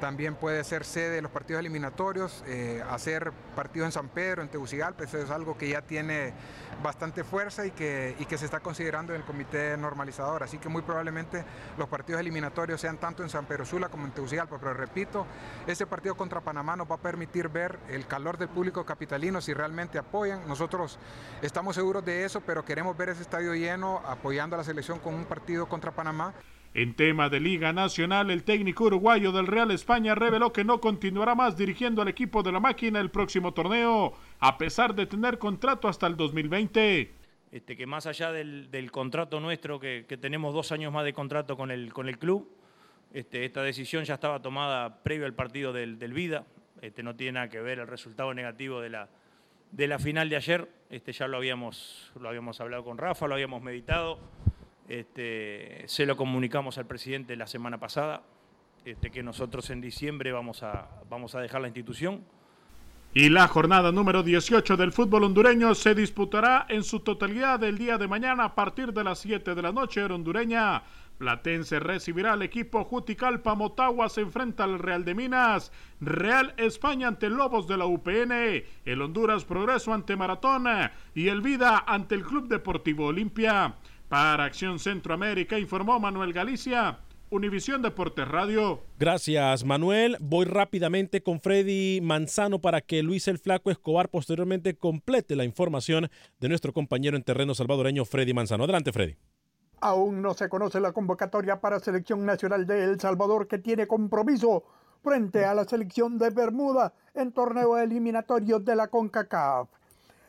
también 0.00 0.34
puede 0.34 0.62
ser 0.64 0.84
sede 0.84 1.16
de 1.16 1.22
los 1.22 1.30
partidos 1.30 1.60
eliminatorios, 1.60 2.44
eh, 2.46 2.82
hacer 2.90 3.32
partidos 3.54 3.86
en 3.86 3.92
San 3.92 4.08
Pedro, 4.08 4.42
en 4.42 4.48
Tegucigalpa, 4.48 5.04
eso 5.04 5.18
es 5.18 5.30
algo 5.30 5.56
que 5.56 5.68
ya 5.68 5.82
tiene 5.82 6.34
bastante 6.82 7.24
fuerza 7.24 7.66
y 7.66 7.70
que, 7.70 8.14
y 8.18 8.26
que 8.26 8.38
se 8.38 8.44
está 8.44 8.60
considerando 8.60 9.14
en 9.14 9.20
el 9.20 9.26
comité 9.26 9.76
normalizador. 9.76 10.42
Así 10.42 10.58
que 10.58 10.68
muy 10.68 10.82
probablemente 10.82 11.44
los 11.78 11.88
partidos 11.88 12.20
eliminatorios 12.20 12.80
sean 12.80 12.98
tanto 12.98 13.22
en 13.22 13.28
San 13.28 13.46
Pedro 13.46 13.64
Sula 13.64 13.88
como 13.88 14.06
en 14.06 14.12
Tegucigalpa. 14.12 14.58
Pero 14.58 14.74
repito, 14.74 15.26
ese 15.66 15.86
partido 15.86 16.14
contra 16.14 16.40
Panamá 16.40 16.76
nos 16.76 16.90
va 16.90 16.96
a 16.96 17.00
permitir 17.00 17.48
ver 17.48 17.78
el 17.88 18.06
calor 18.06 18.38
del 18.38 18.48
público 18.48 18.84
capitalino 18.84 19.40
si 19.40 19.54
realmente 19.54 19.98
apoyan. 19.98 20.46
Nosotros 20.46 20.98
estamos 21.42 21.74
seguros 21.74 22.04
de 22.04 22.24
eso, 22.24 22.40
pero 22.40 22.64
queremos 22.64 22.96
ver 22.96 23.10
ese 23.10 23.22
estadio 23.22 23.54
lleno 23.54 24.02
apoyando 24.06 24.56
a 24.56 24.58
la 24.58 24.64
selección 24.64 24.98
con 24.98 25.14
un 25.14 25.24
partido 25.24 25.68
contra 25.68 25.92
Panamá. 25.92 26.34
En 26.76 26.92
tema 26.92 27.30
de 27.30 27.40
Liga 27.40 27.72
Nacional, 27.72 28.30
el 28.30 28.44
técnico 28.44 28.84
uruguayo 28.84 29.32
del 29.32 29.46
Real 29.46 29.70
España 29.70 30.14
reveló 30.14 30.52
que 30.52 30.62
no 30.62 30.78
continuará 30.78 31.34
más 31.34 31.56
dirigiendo 31.56 32.02
al 32.02 32.08
equipo 32.08 32.42
de 32.42 32.52
la 32.52 32.60
máquina 32.60 33.00
el 33.00 33.10
próximo 33.10 33.54
torneo, 33.54 34.12
a 34.40 34.58
pesar 34.58 34.94
de 34.94 35.06
tener 35.06 35.38
contrato 35.38 35.88
hasta 35.88 36.06
el 36.06 36.18
2020. 36.18 37.14
Este, 37.50 37.76
que 37.78 37.86
más 37.86 38.04
allá 38.04 38.30
del, 38.30 38.90
contrato 38.92 39.40
nuestro, 39.40 39.80
que, 39.80 40.04
tenemos 40.20 40.52
dos 40.52 40.70
años 40.70 40.92
más 40.92 41.06
de 41.06 41.14
contrato 41.14 41.56
con 41.56 41.70
el, 41.70 41.94
club, 42.18 42.46
Este, 43.14 43.46
esta 43.46 43.62
decisión 43.62 44.04
ya 44.04 44.12
estaba 44.12 44.42
tomada 44.42 45.02
previo 45.02 45.24
al 45.24 45.32
partido 45.32 45.72
del, 45.72 45.96
Vida. 46.12 46.44
Este, 46.82 47.02
no 47.02 47.16
tiene 47.16 47.32
nada 47.32 47.48
que 47.48 47.62
ver 47.62 47.78
el 47.78 47.86
resultado 47.86 48.34
negativo 48.34 48.82
de 48.82 48.90
la, 48.90 49.98
final 49.98 50.28
de 50.28 50.36
ayer. 50.36 50.68
Este, 50.90 51.14
ya 51.14 51.26
lo 51.26 51.38
habíamos 51.38 52.12
hablado 52.60 52.84
con 52.84 52.98
Rafa, 52.98 53.26
lo 53.26 53.32
habíamos 53.32 53.62
meditado. 53.62 54.20
Este, 54.88 55.82
se 55.86 56.06
lo 56.06 56.16
comunicamos 56.16 56.78
al 56.78 56.86
presidente 56.86 57.36
la 57.36 57.46
semana 57.46 57.78
pasada, 57.78 58.22
este, 58.84 59.10
que 59.10 59.22
nosotros 59.22 59.68
en 59.70 59.80
diciembre 59.80 60.32
vamos 60.32 60.62
a, 60.62 60.88
vamos 61.10 61.34
a 61.34 61.40
dejar 61.40 61.60
la 61.60 61.68
institución. 61.68 62.24
Y 63.14 63.30
la 63.30 63.48
jornada 63.48 63.92
número 63.92 64.22
18 64.22 64.76
del 64.76 64.92
fútbol 64.92 65.24
hondureño 65.24 65.74
se 65.74 65.94
disputará 65.94 66.66
en 66.68 66.84
su 66.84 67.00
totalidad 67.00 67.64
el 67.64 67.78
día 67.78 67.96
de 67.96 68.06
mañana 68.06 68.44
a 68.44 68.54
partir 68.54 68.92
de 68.92 69.02
las 69.02 69.20
7 69.20 69.54
de 69.54 69.62
la 69.62 69.72
noche 69.72 70.04
hondureña. 70.04 70.82
Platense 71.16 71.80
recibirá 71.80 72.34
al 72.34 72.42
equipo 72.42 72.84
Juticalpa, 72.84 73.54
Motagua 73.54 74.10
se 74.10 74.20
enfrenta 74.20 74.64
al 74.64 74.78
Real 74.78 75.06
de 75.06 75.14
Minas, 75.14 75.72
Real 75.98 76.52
España 76.58 77.08
ante 77.08 77.30
Lobos 77.30 77.66
de 77.66 77.78
la 77.78 77.86
UPN, 77.86 78.64
el 78.84 79.00
Honduras 79.02 79.46
Progreso 79.46 79.94
ante 79.94 80.14
Maratón 80.14 80.66
y 81.14 81.28
el 81.28 81.40
Vida 81.40 81.84
ante 81.86 82.16
el 82.16 82.22
Club 82.22 82.48
Deportivo 82.48 83.06
Olimpia. 83.06 83.76
Para 84.08 84.44
Acción 84.44 84.78
Centroamérica 84.78 85.58
informó 85.58 85.98
Manuel 85.98 86.32
Galicia. 86.32 87.00
Univisión 87.28 87.82
Deportes 87.82 88.28
Radio. 88.28 88.80
Gracias, 89.00 89.64
Manuel. 89.64 90.16
Voy 90.20 90.44
rápidamente 90.44 91.24
con 91.24 91.40
Freddy 91.40 92.00
Manzano 92.00 92.60
para 92.60 92.82
que 92.82 93.02
Luis 93.02 93.26
el 93.26 93.40
Flaco 93.40 93.68
Escobar 93.68 94.08
posteriormente 94.08 94.76
complete 94.76 95.34
la 95.34 95.42
información 95.42 96.08
de 96.38 96.48
nuestro 96.48 96.72
compañero 96.72 97.16
en 97.16 97.24
terreno 97.24 97.52
salvadoreño, 97.52 98.04
Freddy 98.04 98.32
Manzano. 98.32 98.62
Adelante, 98.62 98.92
Freddy. 98.92 99.16
Aún 99.80 100.22
no 100.22 100.34
se 100.34 100.48
conoce 100.48 100.78
la 100.78 100.92
convocatoria 100.92 101.60
para 101.60 101.80
Selección 101.80 102.24
Nacional 102.24 102.64
de 102.64 102.84
El 102.84 103.00
Salvador 103.00 103.48
que 103.48 103.58
tiene 103.58 103.88
compromiso 103.88 104.62
frente 105.02 105.44
a 105.44 105.54
la 105.54 105.64
selección 105.64 106.16
de 106.16 106.30
Bermuda 106.30 106.94
en 107.12 107.32
torneo 107.32 107.76
eliminatorio 107.76 108.60
de 108.60 108.76
la 108.76 108.86
CONCACAF. 108.86 109.68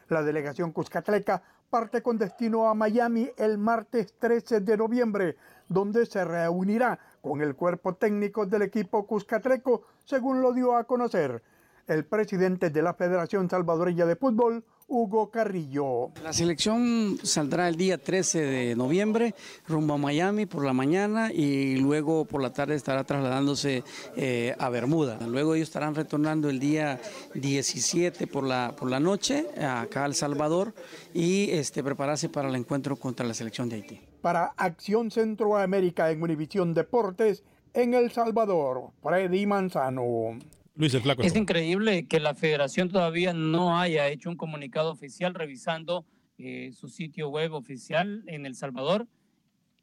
La 0.10 0.24
delegación 0.24 0.72
Cuscatleca 0.72 1.44
parte 1.70 2.02
con 2.02 2.18
destino 2.18 2.70
a 2.70 2.74
Miami 2.74 3.30
el 3.38 3.58
martes 3.58 4.14
13 4.20 4.62
de 4.62 4.78
noviembre, 4.78 5.36
donde 5.68 6.06
se 6.06 6.24
reunirá 6.24 6.98
con 7.22 7.42
el 7.42 7.56
cuerpo 7.56 7.96
técnico 7.96 8.46
del 8.46 8.62
equipo 8.62 9.06
Cuscatleco, 9.06 9.84
según 10.06 10.42
lo 10.42 10.54
dio 10.54 10.76
a 10.76 10.86
conocer 10.86 11.44
el 11.88 12.06
presidente 12.06 12.70
de 12.70 12.82
la 12.82 12.94
Federación 12.94 13.50
Salvadoreña 13.50 14.06
de 14.06 14.16
Fútbol, 14.16 14.64
Hugo 14.90 15.32
Carrillo. 15.32 16.12
La 16.24 16.32
selección 16.32 17.18
saldrá 17.22 17.68
el 17.68 17.76
día 17.76 17.98
13 17.98 18.40
de 18.40 18.76
noviembre 18.76 19.36
rumbo 19.68 19.96
a 19.96 19.98
Miami 19.98 20.46
por 20.46 20.64
la 20.64 20.72
mañana 20.74 21.32
y 21.32 21.76
luego 21.78 22.26
por 22.26 22.42
la 22.42 22.54
tarde 22.54 22.76
estará 22.76 23.04
trasladándose 23.04 23.84
eh, 24.16 24.56
a 24.58 24.70
Bermuda. 24.70 25.20
Luego 25.28 25.56
ellos 25.56 25.68
estarán 25.68 25.96
retornando 25.96 26.50
el 26.50 26.60
día 26.60 27.02
17 27.34 28.28
por 28.28 28.46
la, 28.46 28.74
por 28.78 28.90
la 28.90 29.00
noche 29.00 29.46
acá 29.62 30.04
a 30.04 30.08
El 30.08 30.16
Salvador 30.16 30.74
y 31.14 31.52
este, 31.52 31.84
prepararse 31.84 32.30
para 32.30 32.48
el 32.48 32.56
encuentro 32.56 32.96
contra 32.96 33.26
la 33.26 33.34
selección 33.34 33.68
de 33.68 33.76
Haití. 33.78 34.02
Para 34.22 34.54
Acción 34.58 35.12
Centroamérica 35.12 36.12
en 36.12 36.24
Univisión 36.24 36.74
Deportes 36.74 37.44
en 37.74 37.94
El 37.94 38.12
Salvador, 38.12 38.92
Freddy 39.04 39.46
Manzano. 39.46 40.40
Luis 40.78 40.94
el 40.94 41.02
Flaco. 41.02 41.24
Es 41.24 41.36
increíble 41.36 42.08
que 42.08 42.20
la 42.20 42.36
federación 42.36 42.90
todavía 42.90 43.34
no 43.34 43.80
haya 43.80 44.08
hecho 44.10 44.30
un 44.30 44.38
comunicado 44.38 44.92
oficial 44.92 45.34
revisando 45.34 46.06
eh, 46.38 46.72
su 46.72 46.88
sitio 46.88 47.30
web 47.30 47.54
oficial 47.54 48.24
en 48.28 48.46
El 48.46 48.54
Salvador. 48.54 49.08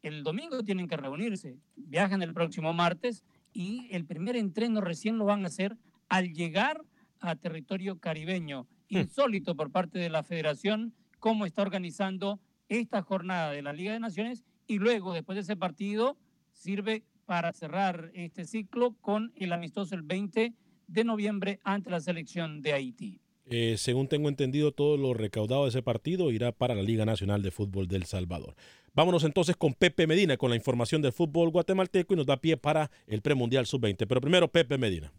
El 0.03 0.23
domingo 0.23 0.63
tienen 0.63 0.87
que 0.87 0.95
reunirse, 0.95 1.57
viajan 1.75 2.21
el 2.21 2.33
próximo 2.33 2.71
martes 2.71 3.25
y 3.51 3.89
el 3.91 4.05
primer 4.05 4.37
entreno 4.37 4.79
recién 4.79 5.17
lo 5.17 5.25
van 5.25 5.43
a 5.43 5.47
hacer 5.47 5.75
al 6.07 6.31
llegar 6.31 6.81
a 7.19 7.35
territorio 7.35 7.99
caribeño. 7.99 8.65
Insólito 8.87 9.53
por 9.53 9.71
parte 9.71 9.99
de 9.99 10.09
la 10.09 10.23
federación 10.23 10.93
cómo 11.19 11.45
está 11.45 11.61
organizando 11.61 12.39
esta 12.69 13.01
jornada 13.01 13.51
de 13.51 13.61
la 13.61 13.73
Liga 13.73 13.91
de 13.91 13.99
Naciones 13.99 14.45
y 14.65 14.79
luego, 14.79 15.13
después 15.13 15.35
de 15.35 15.41
ese 15.41 15.57
partido, 15.57 16.17
sirve 16.53 17.03
para 17.25 17.51
cerrar 17.51 18.11
este 18.13 18.45
ciclo 18.45 18.95
con 19.01 19.33
el 19.35 19.51
amistoso 19.51 19.93
el 19.93 20.03
20 20.03 20.53
de 20.87 21.03
noviembre 21.03 21.59
ante 21.63 21.89
la 21.89 21.99
selección 21.99 22.61
de 22.61 22.73
Haití. 22.73 23.19
Eh, 23.47 23.75
según 23.77 24.07
tengo 24.07 24.27
entendido, 24.27 24.71
todo 24.71 24.97
lo 24.97 25.13
recaudado 25.13 25.63
de 25.63 25.69
ese 25.69 25.83
partido 25.83 26.31
irá 26.31 26.51
para 26.51 26.73
la 26.73 26.81
Liga 26.81 27.05
Nacional 27.05 27.43
de 27.43 27.51
Fútbol 27.51 27.87
del 27.87 28.05
Salvador. 28.05 28.55
Vámonos 28.95 29.23
entonces 29.23 29.55
con 29.55 29.73
Pepe 29.73 30.07
Medina 30.07 30.37
con 30.37 30.49
la 30.49 30.55
información 30.55 31.01
del 31.01 31.11
fútbol 31.11 31.51
guatemalteco 31.51 32.13
y 32.13 32.17
nos 32.17 32.25
da 32.25 32.37
pie 32.37 32.57
para 32.57 32.89
el 33.07 33.21
premundial 33.21 33.65
sub-20. 33.65 34.07
Pero 34.07 34.21
primero, 34.21 34.47
Pepe 34.47 34.77
Medina. 34.77 35.11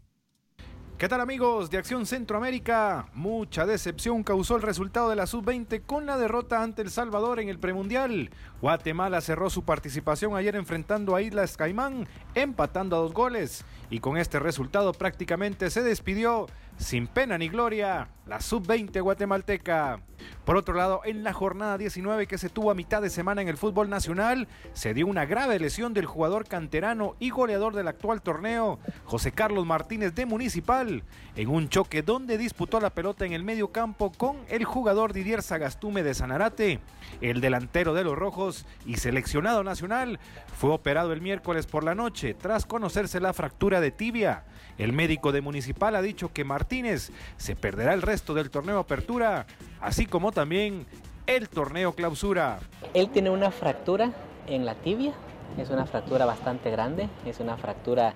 ¿Qué 0.97 1.07
tal 1.07 1.21
amigos 1.21 1.69
de 1.69 1.77
Acción 1.77 2.07
Centroamérica? 2.07 3.11
Mucha 3.13 3.67
decepción 3.67 4.23
causó 4.23 4.55
el 4.55 4.63
resultado 4.63 5.11
de 5.11 5.15
la 5.15 5.27
sub-20 5.27 5.83
con 5.85 6.07
la 6.07 6.17
derrota 6.17 6.63
ante 6.63 6.81
El 6.81 6.89
Salvador 6.89 7.39
en 7.39 7.49
el 7.49 7.59
premundial. 7.59 8.31
Guatemala 8.61 9.21
cerró 9.21 9.49
su 9.49 9.63
participación 9.63 10.35
ayer 10.35 10.55
enfrentando 10.55 11.15
a 11.15 11.21
Islas 11.21 11.57
Caimán, 11.57 12.07
empatando 12.33 12.95
a 12.95 12.99
dos 12.99 13.13
goles. 13.13 13.65
Y 13.89 13.99
con 13.99 14.17
este 14.17 14.39
resultado 14.39 14.93
prácticamente 14.93 15.69
se 15.69 15.83
despidió 15.83 16.47
sin 16.77 17.07
pena 17.07 17.37
ni 17.37 17.49
gloria, 17.49 18.09
la 18.27 18.39
sub-20 18.39 19.01
guatemalteca. 19.01 19.99
Por 20.45 20.57
otro 20.57 20.73
lado, 20.75 21.01
en 21.05 21.23
la 21.23 21.33
jornada 21.33 21.77
19 21.77 22.27
que 22.27 22.37
se 22.37 22.49
tuvo 22.49 22.71
a 22.71 22.75
mitad 22.75 23.01
de 23.01 23.09
semana 23.09 23.41
en 23.41 23.47
el 23.47 23.57
fútbol 23.57 23.89
nacional, 23.89 24.47
se 24.73 24.93
dio 24.93 25.07
una 25.07 25.25
grave 25.25 25.59
lesión 25.59 25.93
del 25.93 26.05
jugador 26.05 26.47
canterano 26.47 27.15
y 27.19 27.29
goleador 27.29 27.75
del 27.75 27.87
actual 27.87 28.21
torneo, 28.21 28.79
José 29.05 29.31
Carlos 29.31 29.65
Martínez 29.65 30.13
de 30.15 30.25
Municipal, 30.25 31.03
en 31.35 31.49
un 31.49 31.69
choque 31.69 32.01
donde 32.01 32.37
disputó 32.37 32.79
la 32.79 32.91
pelota 32.91 33.25
en 33.25 33.33
el 33.33 33.43
medio 33.43 33.71
campo 33.71 34.11
con 34.11 34.37
el 34.49 34.63
jugador 34.63 35.13
Didier 35.13 35.41
Sagastume 35.41 36.03
de 36.03 36.13
Sanarate. 36.13 36.79
El 37.21 37.41
delantero 37.41 37.93
de 37.93 38.03
los 38.03 38.17
Rojos 38.17 38.46
y 38.85 38.97
seleccionado 38.97 39.63
nacional 39.63 40.19
fue 40.57 40.71
operado 40.71 41.13
el 41.13 41.21
miércoles 41.21 41.65
por 41.65 41.83
la 41.83 41.95
noche 41.95 42.33
tras 42.33 42.65
conocerse 42.65 43.19
la 43.19 43.33
fractura 43.33 43.81
de 43.81 43.91
tibia. 43.91 44.43
El 44.77 44.93
médico 44.93 45.31
de 45.31 45.41
Municipal 45.41 45.95
ha 45.95 46.01
dicho 46.01 46.31
que 46.31 46.43
Martínez 46.43 47.11
se 47.37 47.55
perderá 47.55 47.93
el 47.93 48.01
resto 48.01 48.33
del 48.33 48.49
torneo 48.49 48.79
Apertura, 48.79 49.45
así 49.81 50.05
como 50.05 50.31
también 50.31 50.85
el 51.25 51.49
torneo 51.49 51.93
Clausura. 51.93 52.59
Él 52.93 53.09
tiene 53.09 53.29
una 53.29 53.51
fractura 53.51 54.11
en 54.47 54.65
la 54.65 54.75
tibia, 54.75 55.13
es 55.57 55.69
una 55.69 55.85
fractura 55.85 56.25
bastante 56.25 56.71
grande, 56.71 57.09
es 57.25 57.39
una 57.39 57.57
fractura 57.57 58.13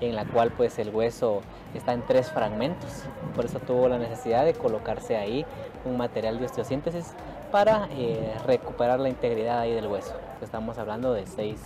en 0.00 0.16
la 0.16 0.24
cual 0.24 0.52
pues 0.52 0.78
el 0.78 0.90
hueso 0.90 1.42
está 1.74 1.92
en 1.92 2.02
tres 2.02 2.30
fragmentos, 2.30 3.04
por 3.34 3.44
eso 3.44 3.60
tuvo 3.60 3.88
la 3.88 3.98
necesidad 3.98 4.44
de 4.44 4.54
colocarse 4.54 5.16
ahí 5.16 5.46
un 5.84 5.96
material 5.96 6.38
de 6.38 6.46
osteosíntesis 6.46 7.14
para 7.52 7.86
eh, 7.92 8.34
recuperar 8.46 8.98
la 8.98 9.10
integridad 9.10 9.60
ahí 9.60 9.72
del 9.74 9.86
hueso. 9.86 10.14
Estamos 10.40 10.78
hablando 10.78 11.12
de 11.12 11.26
seis, 11.26 11.60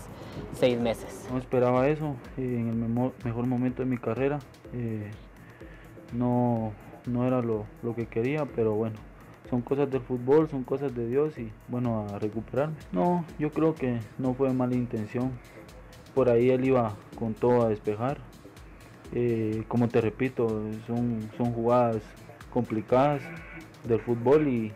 seis 0.53 0.78
meses. 0.78 1.26
No 1.30 1.39
esperaba 1.39 1.89
eso 1.89 2.16
en 2.37 2.68
el 2.68 3.12
mejor 3.24 3.47
momento 3.47 3.82
de 3.82 3.89
mi 3.89 3.97
carrera. 3.97 4.41
Eh, 4.74 5.11
no, 6.12 6.72
no 7.07 7.26
era 7.26 7.41
lo, 7.41 7.66
que 7.95 8.07
quería, 8.07 8.45
pero 8.45 8.74
bueno, 8.74 8.97
son 9.49 9.62
cosas 9.62 9.89
del 9.89 10.03
fútbol, 10.03 10.51
son 10.51 10.64
cosas 10.64 10.93
de 10.95 11.07
Dios 11.07 11.39
y 11.39 11.53
bueno, 11.68 12.05
a 12.12 12.18
recuperarme. 12.18 12.76
No, 12.91 13.24
yo 13.39 13.51
creo 13.51 13.74
que 13.74 14.01
no 14.18 14.34
fue 14.34 14.53
mala 14.53 14.74
intención. 14.74 15.30
Por 16.16 16.28
ahí 16.28 16.51
él 16.51 16.64
iba 16.64 16.97
con 17.16 17.32
todo 17.32 17.62
a 17.62 17.68
despejar. 17.68 18.18
Eh, 19.14 19.62
como 19.68 19.87
te 19.87 20.01
repito, 20.01 20.49
son, 20.89 21.30
son 21.37 21.53
jugadas 21.53 22.03
complicadas 22.53 23.22
del 23.84 24.01
fútbol 24.01 24.49
y, 24.49 24.72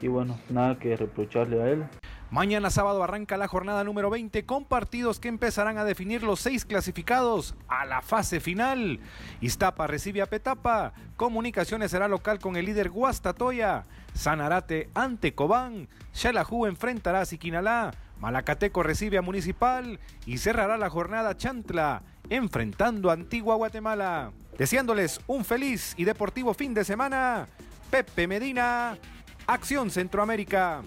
y 0.00 0.08
bueno, 0.08 0.38
nada 0.48 0.78
que 0.78 0.96
reprocharle 0.96 1.62
a 1.62 1.68
él. 1.68 1.84
Mañana 2.30 2.68
sábado 2.68 3.02
arranca 3.02 3.38
la 3.38 3.48
jornada 3.48 3.84
número 3.84 4.10
20 4.10 4.44
con 4.44 4.66
partidos 4.66 5.18
que 5.18 5.28
empezarán 5.28 5.78
a 5.78 5.84
definir 5.84 6.22
los 6.22 6.40
seis 6.40 6.66
clasificados 6.66 7.54
a 7.68 7.86
la 7.86 8.02
fase 8.02 8.38
final. 8.38 9.00
Iztapa 9.40 9.86
recibe 9.86 10.20
a 10.20 10.26
Petapa, 10.26 10.92
Comunicaciones 11.16 11.90
será 11.90 12.06
local 12.06 12.38
con 12.38 12.56
el 12.56 12.66
líder 12.66 12.90
Guastatoya, 12.90 13.84
Sanarate 14.12 14.90
ante 14.94 15.34
Cobán, 15.34 15.88
Xalajú 16.12 16.66
enfrentará 16.66 17.22
a 17.22 17.24
Siquinalá, 17.24 17.92
Malacateco 18.20 18.82
recibe 18.82 19.16
a 19.16 19.22
Municipal 19.22 19.98
y 20.26 20.36
cerrará 20.36 20.76
la 20.76 20.90
jornada 20.90 21.34
Chantla 21.34 22.02
enfrentando 22.28 23.08
a 23.08 23.14
Antigua 23.14 23.54
Guatemala. 23.54 24.32
Deseándoles 24.58 25.20
un 25.28 25.46
feliz 25.46 25.94
y 25.96 26.04
deportivo 26.04 26.52
fin 26.52 26.74
de 26.74 26.84
semana, 26.84 27.46
Pepe 27.90 28.26
Medina, 28.26 28.98
Acción 29.48 29.90
Centroamérica. 29.90 30.82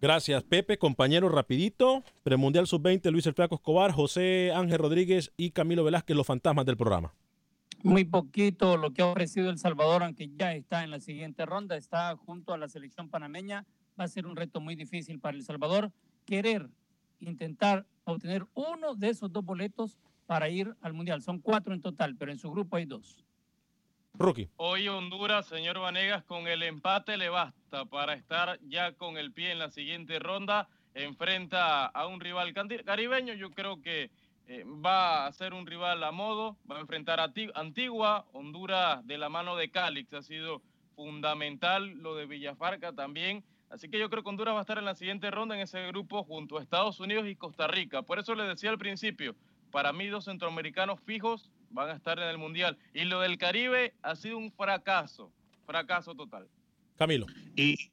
Gracias, 0.00 0.44
Pepe. 0.44 0.78
Compañero, 0.78 1.28
rapidito. 1.28 2.04
Premundial 2.22 2.68
Sub-20, 2.68 3.10
Luis 3.10 3.26
El 3.26 3.34
Flaco 3.34 3.56
Escobar, 3.56 3.90
José 3.90 4.52
Ángel 4.54 4.78
Rodríguez 4.78 5.32
y 5.36 5.50
Camilo 5.50 5.82
Velázquez, 5.82 6.16
los 6.16 6.24
fantasmas 6.24 6.64
del 6.66 6.76
programa. 6.76 7.12
Muy 7.82 8.04
poquito 8.04 8.76
lo 8.76 8.92
que 8.92 9.02
ha 9.02 9.06
ofrecido 9.06 9.50
El 9.50 9.58
Salvador, 9.58 10.04
aunque 10.04 10.30
ya 10.36 10.54
está 10.54 10.84
en 10.84 10.92
la 10.92 11.00
siguiente 11.00 11.44
ronda, 11.46 11.76
está 11.76 12.14
junto 12.16 12.54
a 12.54 12.58
la 12.58 12.68
selección 12.68 13.08
panameña. 13.08 13.66
Va 13.98 14.04
a 14.04 14.08
ser 14.08 14.24
un 14.24 14.36
reto 14.36 14.60
muy 14.60 14.76
difícil 14.76 15.18
para 15.18 15.36
El 15.36 15.42
Salvador 15.42 15.90
querer 16.26 16.70
intentar 17.18 17.86
obtener 18.04 18.46
uno 18.54 18.94
de 18.94 19.08
esos 19.08 19.32
dos 19.32 19.44
boletos 19.44 19.98
para 20.26 20.48
ir 20.48 20.76
al 20.80 20.92
Mundial. 20.92 21.22
Son 21.22 21.40
cuatro 21.40 21.74
en 21.74 21.80
total, 21.80 22.14
pero 22.14 22.30
en 22.30 22.38
su 22.38 22.52
grupo 22.52 22.76
hay 22.76 22.84
dos. 22.84 23.24
Hoy 24.56 24.86
Honduras, 24.86 25.46
señor 25.46 25.78
Vanegas, 25.78 26.22
con 26.24 26.46
el 26.46 26.62
empate 26.62 27.16
le 27.16 27.30
basta 27.30 27.86
para 27.86 28.12
estar 28.12 28.60
ya 28.68 28.92
con 28.92 29.16
el 29.16 29.32
pie 29.32 29.50
en 29.50 29.58
la 29.58 29.70
siguiente 29.70 30.18
ronda. 30.18 30.68
Enfrenta 30.92 31.86
a 31.86 32.06
un 32.06 32.20
rival 32.20 32.52
caribeño. 32.84 33.32
Yo 33.32 33.50
creo 33.52 33.80
que 33.80 34.10
eh, 34.46 34.64
va 34.64 35.26
a 35.26 35.32
ser 35.32 35.54
un 35.54 35.66
rival 35.66 36.04
a 36.04 36.12
modo. 36.12 36.58
Va 36.70 36.76
a 36.76 36.80
enfrentar 36.80 37.18
a 37.18 37.32
Antigua, 37.54 38.26
Honduras 38.32 39.06
de 39.06 39.16
la 39.16 39.30
mano 39.30 39.56
de 39.56 39.70
Calix. 39.70 40.12
Ha 40.12 40.22
sido 40.22 40.60
fundamental 40.94 41.88
lo 41.88 42.14
de 42.14 42.26
Villafarca 42.26 42.92
también. 42.92 43.42
Así 43.70 43.88
que 43.88 43.98
yo 43.98 44.10
creo 44.10 44.22
que 44.22 44.28
Honduras 44.28 44.54
va 44.54 44.58
a 44.58 44.62
estar 44.62 44.76
en 44.76 44.84
la 44.84 44.96
siguiente 44.96 45.30
ronda 45.30 45.54
en 45.54 45.62
ese 45.62 45.86
grupo 45.86 46.24
junto 46.24 46.58
a 46.58 46.62
Estados 46.62 47.00
Unidos 47.00 47.26
y 47.26 47.36
Costa 47.36 47.68
Rica. 47.68 48.02
Por 48.02 48.18
eso 48.18 48.34
le 48.34 48.44
decía 48.44 48.68
al 48.68 48.78
principio, 48.78 49.34
para 49.70 49.94
mí 49.94 50.08
dos 50.08 50.26
centroamericanos 50.26 51.00
fijos 51.00 51.49
van 51.70 51.90
a 51.90 51.94
estar 51.94 52.18
en 52.18 52.28
el 52.28 52.38
Mundial. 52.38 52.76
Y 52.92 53.04
lo 53.04 53.20
del 53.20 53.38
Caribe 53.38 53.94
ha 54.02 54.16
sido 54.16 54.38
un 54.38 54.52
fracaso, 54.52 55.32
fracaso 55.66 56.14
total. 56.14 56.48
Camilo. 56.96 57.26
Y, 57.56 57.90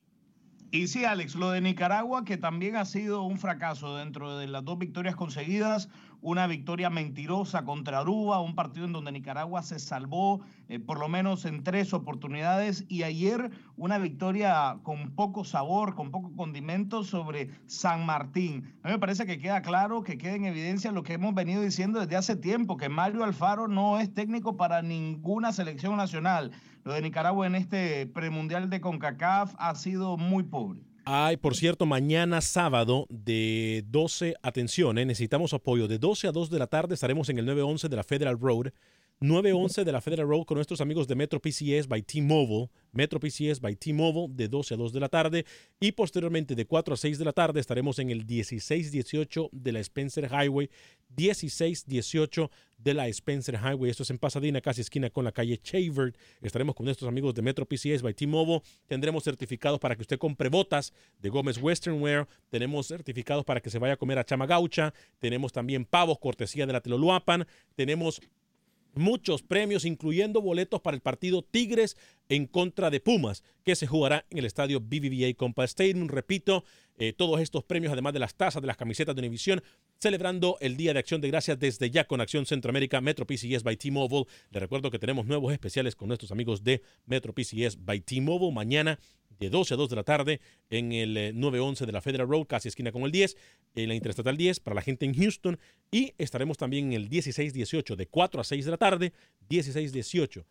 y 0.69 0.87
sí, 0.87 1.05
Alex, 1.05 1.35
lo 1.35 1.51
de 1.51 1.61
Nicaragua, 1.61 2.25
que 2.25 2.35
también 2.35 2.75
ha 2.75 2.83
sido 2.83 3.23
un 3.23 3.37
fracaso 3.37 3.95
dentro 3.95 4.37
de 4.37 4.47
las 4.47 4.65
dos 4.65 4.77
victorias 4.77 5.15
conseguidas, 5.15 5.87
una 6.21 6.45
victoria 6.47 6.89
mentirosa 6.89 7.63
contra 7.63 7.99
Aruba, 7.99 8.41
un 8.41 8.55
partido 8.55 8.85
en 8.85 8.91
donde 8.91 9.11
Nicaragua 9.11 9.61
se 9.61 9.79
salvó 9.79 10.41
eh, 10.67 10.79
por 10.79 10.99
lo 10.99 11.07
menos 11.07 11.45
en 11.45 11.63
tres 11.63 11.93
oportunidades 11.93 12.83
y 12.89 13.03
ayer 13.03 13.51
una 13.77 13.97
victoria 13.97 14.79
con 14.83 15.11
poco 15.11 15.45
sabor, 15.45 15.95
con 15.95 16.11
poco 16.11 16.35
condimento 16.35 17.03
sobre 17.03 17.49
San 17.67 18.05
Martín. 18.05 18.73
A 18.83 18.87
mí 18.87 18.93
me 18.93 18.99
parece 18.99 19.25
que 19.25 19.37
queda 19.37 19.61
claro, 19.61 20.03
que 20.03 20.17
queda 20.17 20.35
en 20.35 20.45
evidencia 20.45 20.91
lo 20.91 21.03
que 21.03 21.13
hemos 21.13 21.33
venido 21.33 21.61
diciendo 21.61 21.99
desde 21.99 22.17
hace 22.17 22.35
tiempo, 22.35 22.75
que 22.75 22.89
Mario 22.89 23.23
Alfaro 23.23 23.67
no 23.67 23.99
es 23.99 24.13
técnico 24.13 24.57
para 24.57 24.81
ninguna 24.81 25.53
selección 25.53 25.95
nacional. 25.95 26.51
Lo 26.87 26.93
de 26.93 27.01
Nicaragua 27.01 27.45
en 27.45 27.55
este 27.55 28.07
premundial 28.07 28.69
de 28.69 28.79
CONCACAF 28.79 29.55
ha 29.57 29.75
sido 29.75 30.15
muy 30.15 30.43
pobre. 30.43 30.79
Ay, 31.03 31.35
por 31.35 31.53
cierto, 31.53 31.85
mañana 31.85 32.39
sábado 32.39 33.07
de 33.09 33.83
12, 33.89 34.35
atención, 34.41 34.97
eh, 34.97 35.05
necesitamos 35.05 35.53
apoyo. 35.53 35.89
De 35.89 35.99
12 35.99 36.29
a 36.29 36.31
2 36.31 36.49
de 36.49 36.59
la 36.59 36.67
tarde 36.67 36.93
estaremos 36.93 37.27
en 37.27 37.39
el 37.39 37.45
911 37.45 37.89
de 37.89 37.95
la 37.97 38.05
Federal 38.05 38.39
Road 38.39 38.67
911 39.19 39.83
de 39.83 39.91
la 39.91 39.99
Federal 39.99 40.27
Road 40.27 40.45
con 40.45 40.55
nuestros 40.57 40.79
amigos 40.79 41.07
de 41.07 41.15
Metro 41.15 41.39
PCS 41.39 41.87
by 41.87 42.03
T-Mobile. 42.03 42.69
Metro 42.91 43.19
PCS 43.19 43.59
by 43.59 43.75
T-Mobile 43.75 44.27
de 44.35 44.47
12 44.47 44.75
a 44.75 44.77
2 44.77 44.93
de 44.93 44.99
la 44.99 45.09
tarde. 45.09 45.45
Y 45.79 45.93
posteriormente 45.93 46.53
de 46.53 46.65
4 46.67 46.93
a 46.93 46.97
6 46.97 47.17
de 47.17 47.25
la 47.25 47.33
tarde 47.33 47.59
estaremos 47.59 47.97
en 47.97 48.11
el 48.11 48.25
1618 48.25 49.49
de 49.51 49.71
la 49.71 49.79
Spencer 49.79 50.29
Highway. 50.31 50.69
1618 51.15 52.51
de 52.77 52.93
la 52.93 53.07
Spencer 53.07 53.55
Highway. 53.55 53.89
Esto 53.89 54.03
es 54.03 54.11
en 54.11 54.19
Pasadena, 54.19 54.61
casi 54.61 54.81
esquina 54.81 55.09
con 55.09 55.25
la 55.25 55.31
calle 55.31 55.57
Chavert. 55.57 56.15
Estaremos 56.41 56.75
con 56.75 56.85
nuestros 56.85 57.07
amigos 57.07 57.33
de 57.33 57.41
Metro 57.41 57.65
PCS 57.65 58.03
by 58.03 58.13
T-Mobile. 58.13 58.61
Tendremos 58.85 59.23
certificados 59.23 59.79
para 59.79 59.95
que 59.95 60.01
usted 60.01 60.19
compre 60.19 60.49
botas 60.49 60.93
de 61.19 61.29
Gómez 61.29 61.57
Western 61.57 61.99
Wear. 61.99 62.27
Tenemos 62.49 62.87
certificados 62.87 63.43
para 63.45 63.61
que 63.61 63.71
se 63.71 63.79
vaya 63.79 63.95
a 63.95 63.97
comer 63.97 64.19
a 64.19 64.23
Chamagaucha. 64.23 64.93
Tenemos 65.17 65.51
también 65.51 65.85
pavos, 65.85 66.19
cortesía 66.19 66.67
de 66.67 66.73
la 66.73 66.81
Teloluapan. 66.81 67.47
Tenemos 67.75 68.21
muchos 68.93 69.43
premios, 69.43 69.85
incluyendo 69.85 70.41
boletos 70.41 70.81
para 70.81 70.95
el 70.95 71.01
partido 71.01 71.41
Tigres 71.41 71.97
en 72.29 72.47
contra 72.47 72.89
de 72.89 72.99
Pumas, 72.99 73.43
que 73.63 73.75
se 73.75 73.87
jugará 73.87 74.25
en 74.29 74.39
el 74.39 74.45
estadio 74.45 74.79
BBVA 74.79 75.33
Compa 75.35 75.63
Stadium. 75.65 76.07
Repito, 76.07 76.63
eh, 76.97 77.13
todos 77.13 77.39
estos 77.41 77.63
premios, 77.63 77.93
además 77.93 78.13
de 78.13 78.19
las 78.19 78.35
tazas, 78.35 78.61
de 78.61 78.67
las 78.67 78.77
camisetas 78.77 79.15
de 79.15 79.21
Univisión, 79.21 79.63
celebrando 79.99 80.57
el 80.61 80.77
Día 80.77 80.93
de 80.93 80.99
Acción 80.99 81.21
de 81.21 81.27
Gracias 81.27 81.59
desde 81.59 81.89
ya 81.89 82.05
con 82.05 82.21
Acción 82.21 82.45
Centroamérica, 82.45 83.01
Metro 83.01 83.25
PCS 83.25 83.63
by 83.63 83.77
T-Mobile. 83.77 84.25
Les 84.51 84.61
recuerdo 84.61 84.91
que 84.91 84.99
tenemos 84.99 85.25
nuevos 85.25 85.51
especiales 85.51 85.95
con 85.95 86.07
nuestros 86.07 86.31
amigos 86.31 86.63
de 86.63 86.81
Metro 87.05 87.33
PCS 87.33 87.83
by 87.83 88.01
T-Mobile 88.01 88.51
mañana 88.51 88.99
de 89.39 89.49
12 89.49 89.73
a 89.73 89.77
2 89.77 89.89
de 89.89 89.95
la 89.95 90.03
tarde 90.03 90.41
en 90.69 90.91
el 90.91 91.39
911 91.39 91.83
eh, 91.83 91.87
de 91.87 91.93
la 91.93 92.01
Federal 92.01 92.27
Road, 92.27 92.47
casi 92.47 92.67
esquina 92.67 92.91
con 92.91 93.03
el 93.03 93.11
10, 93.11 93.37
en 93.75 93.89
la 93.89 93.95
Interestatal 93.95 94.35
10 94.35 94.59
para 94.59 94.75
la 94.75 94.81
gente 94.81 95.05
en 95.05 95.13
Houston. 95.13 95.59
Y 95.91 96.13
estaremos 96.17 96.57
también 96.57 96.87
en 96.87 96.93
el 96.93 97.09
1618 97.09 97.95
de 97.95 98.07
4 98.07 98.41
a 98.41 98.43
6 98.43 98.65
de 98.65 98.71
la 98.71 98.77
tarde, 98.77 99.13
1618 99.49 100.45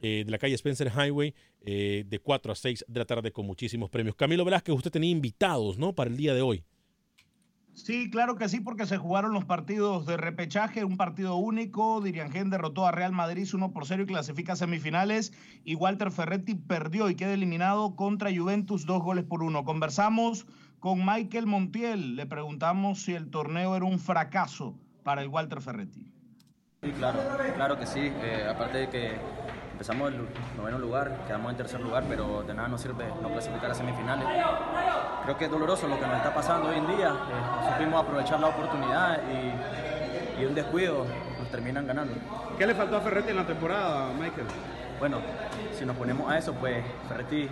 eh, 0.00 0.22
de 0.24 0.30
la 0.30 0.38
calle 0.38 0.54
Spencer 0.54 0.90
Highway, 0.94 1.34
eh, 1.62 2.04
de 2.06 2.18
4 2.18 2.52
a 2.52 2.54
6 2.54 2.84
de 2.86 2.98
la 3.00 3.04
tarde 3.04 3.32
con 3.32 3.46
muchísimos 3.46 3.90
premios. 3.90 4.14
Camilo 4.14 4.44
Velázquez, 4.44 4.74
usted 4.74 4.90
tenía 4.90 5.10
invitados, 5.10 5.78
¿no? 5.78 5.94
Para 5.94 6.10
el 6.10 6.16
día 6.16 6.34
de 6.34 6.42
hoy. 6.42 6.62
Sí, 7.84 8.10
claro 8.10 8.34
que 8.34 8.48
sí, 8.48 8.60
porque 8.60 8.86
se 8.86 8.98
jugaron 8.98 9.32
los 9.32 9.44
partidos 9.44 10.04
de 10.04 10.16
repechaje, 10.16 10.84
un 10.84 10.96
partido 10.96 11.36
único. 11.36 12.00
Diriangén 12.00 12.50
derrotó 12.50 12.86
a 12.86 12.90
Real 12.90 13.12
Madrid 13.12 13.48
1 13.50 13.72
por 13.72 13.86
0 13.86 14.02
y 14.02 14.06
clasifica 14.06 14.54
a 14.54 14.56
semifinales. 14.56 15.32
Y 15.64 15.76
Walter 15.76 16.10
Ferretti 16.10 16.56
perdió 16.56 17.08
y 17.08 17.14
queda 17.14 17.32
eliminado 17.32 17.94
contra 17.94 18.34
Juventus 18.34 18.84
dos 18.84 19.02
goles 19.02 19.24
por 19.24 19.44
uno. 19.44 19.64
Conversamos 19.64 20.46
con 20.80 21.06
Michael 21.06 21.46
Montiel. 21.46 22.16
Le 22.16 22.26
preguntamos 22.26 23.02
si 23.02 23.14
el 23.14 23.30
torneo 23.30 23.76
era 23.76 23.84
un 23.84 24.00
fracaso 24.00 24.74
para 25.04 25.22
el 25.22 25.28
Walter 25.28 25.60
Ferretti. 25.60 26.10
Sí, 26.82 26.90
claro, 26.98 27.20
claro 27.54 27.78
que 27.78 27.86
sí. 27.86 28.00
Eh, 28.00 28.44
aparte 28.50 28.78
de 28.78 28.88
que 28.88 29.12
empezamos 29.78 30.12
en 30.12 30.20
el 30.20 30.26
noveno 30.56 30.78
lugar, 30.78 31.24
quedamos 31.28 31.52
en 31.52 31.56
tercer 31.56 31.80
lugar, 31.80 32.02
pero 32.08 32.42
de 32.42 32.52
nada 32.52 32.66
nos 32.66 32.80
sirve 32.80 33.04
no 33.22 33.28
clasificar 33.28 33.70
a 33.70 33.74
semifinales 33.74 34.26
creo 35.28 35.36
que 35.36 35.44
es 35.44 35.50
doloroso 35.50 35.86
lo 35.86 36.00
que 36.00 36.06
nos 36.06 36.16
está 36.16 36.32
pasando 36.32 36.70
hoy 36.70 36.78
en 36.78 36.86
día. 36.86 37.10
Eh, 37.10 37.70
supimos 37.70 38.02
aprovechar 38.02 38.40
la 38.40 38.46
oportunidad 38.46 39.20
y, 39.28 40.42
un 40.42 40.54
descuido 40.54 41.04
nos 41.38 41.50
terminan 41.50 41.86
ganando. 41.86 42.14
¿Qué 42.56 42.66
le 42.66 42.74
faltó 42.74 42.96
a 42.96 43.00
Ferretti 43.00 43.30
en 43.30 43.36
la 43.36 43.46
temporada, 43.46 44.10
Michael? 44.14 44.46
Bueno, 44.98 45.18
si 45.76 45.84
nos 45.84 45.96
ponemos 45.96 46.30
a 46.30 46.38
eso, 46.38 46.54
pues 46.54 46.82
Ferretti, 47.08 47.46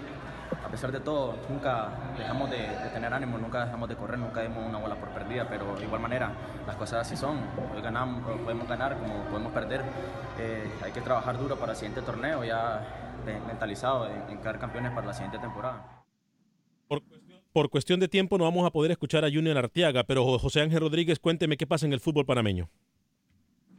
a 0.64 0.68
pesar 0.68 0.92
de 0.92 1.00
todo, 1.00 1.36
nunca 1.48 1.90
dejamos 2.16 2.50
de, 2.50 2.58
tener 2.92 3.12
ánimo, 3.12 3.38
nunca 3.38 3.64
dejamos 3.64 3.88
de 3.88 3.96
correr, 3.96 4.18
nunca 4.18 4.42
dimos 4.42 4.64
una 4.66 4.78
bola 4.78 4.96
por 4.96 5.10
perdida, 5.10 5.48
pero 5.48 5.76
de 5.76 5.84
igual 5.84 6.00
manera 6.00 6.32
las 6.66 6.76
cosas 6.76 7.06
así 7.06 7.16
son. 7.16 7.38
Hoy 7.74 7.82
ganamos, 7.82 8.22
podemos 8.40 8.68
ganar 8.68 8.98
como 8.98 9.24
podemos 9.24 9.52
perder. 9.52 9.82
Eh, 10.38 10.70
hay 10.84 10.92
que 10.92 11.00
trabajar 11.00 11.38
duro 11.38 11.56
para 11.56 11.72
el 11.72 11.78
siguiente 11.78 12.02
torneo, 12.02 12.44
ya 12.44 12.86
mentalizado 13.46 14.06
en, 14.06 14.22
en 14.30 14.38
quedar 14.38 14.58
campeones 14.58 14.92
para 14.92 15.08
la 15.08 15.14
siguiente 15.14 15.38
temporada. 15.38 16.04
Por 16.86 17.02
por 17.56 17.70
cuestión 17.70 17.98
de 17.98 18.06
tiempo 18.06 18.36
no 18.36 18.44
vamos 18.44 18.66
a 18.66 18.70
poder 18.70 18.90
escuchar 18.90 19.24
a 19.24 19.30
Junior 19.30 19.56
Arteaga, 19.56 20.04
pero 20.04 20.38
José 20.38 20.60
Ángel 20.60 20.78
Rodríguez, 20.80 21.18
cuénteme 21.18 21.56
qué 21.56 21.66
pasa 21.66 21.86
en 21.86 21.94
el 21.94 22.00
fútbol 22.00 22.26
panameño. 22.26 22.68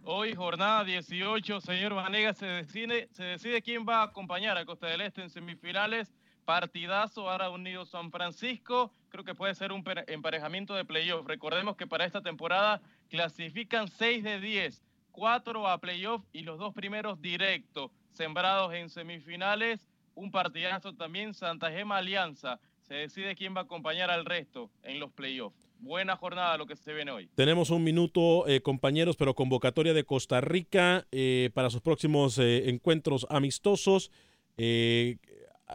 Hoy, 0.03 0.33
jornada 0.33 0.83
18, 0.83 1.61
señor 1.61 1.93
Vanegas, 1.93 2.39
se 2.39 2.47
decide, 2.47 3.07
se 3.11 3.23
decide 3.23 3.61
quién 3.61 3.85
va 3.87 3.99
a 3.99 4.05
acompañar 4.05 4.57
a 4.57 4.65
Costa 4.65 4.87
del 4.87 5.01
Este 5.01 5.21
en 5.21 5.29
semifinales. 5.29 6.11
Partidazo, 6.47 7.29
ahora 7.29 7.49
unido 7.49 7.85
San 7.85 8.09
Francisco. 8.09 8.93
Creo 9.09 9.25
que 9.25 9.35
puede 9.35 9.53
ser 9.53 9.73
un 9.73 9.83
emparejamiento 10.07 10.75
de 10.75 10.85
playoff. 10.85 11.27
Recordemos 11.27 11.75
que 11.75 11.87
para 11.87 12.05
esta 12.05 12.21
temporada 12.21 12.81
clasifican 13.09 13.89
6 13.89 14.23
de 14.23 14.39
10, 14.39 14.81
4 15.11 15.67
a 15.67 15.77
playoff 15.79 16.23
y 16.31 16.43
los 16.43 16.57
dos 16.57 16.73
primeros 16.73 17.21
directos, 17.21 17.91
sembrados 18.13 18.73
en 18.73 18.89
semifinales. 18.89 19.89
Un 20.15 20.31
partidazo 20.31 20.93
también, 20.93 21.33
Santa 21.33 21.69
Gema 21.69 21.97
Alianza 21.97 22.61
se 22.79 22.93
decide 22.93 23.35
quién 23.35 23.53
va 23.53 23.59
a 23.59 23.63
acompañar 23.63 24.09
al 24.09 24.23
resto 24.23 24.71
en 24.83 25.01
los 25.01 25.11
playoffs. 25.11 25.67
Buena 25.79 26.15
jornada 26.15 26.57
lo 26.57 26.65
que 26.65 26.77
se 26.77 26.93
viene 26.93 27.11
hoy. 27.11 27.29
Tenemos 27.35 27.71
un 27.71 27.83
minuto, 27.83 28.47
eh, 28.47 28.61
compañeros, 28.61 29.17
pero 29.17 29.35
convocatoria 29.35 29.93
de 29.93 30.05
Costa 30.05 30.39
Rica 30.39 31.05
eh, 31.11 31.49
para 31.53 31.69
sus 31.69 31.81
próximos 31.81 32.39
eh, 32.39 32.69
encuentros 32.69 33.27
amistosos. 33.29 34.11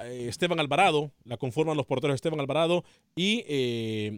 Esteban 0.05 0.59
Alvarado, 0.59 1.12
la 1.24 1.36
conforman 1.36 1.76
los 1.76 1.86
porteros 1.86 2.14
Esteban 2.14 2.40
Alvarado 2.40 2.84
y 3.14 3.45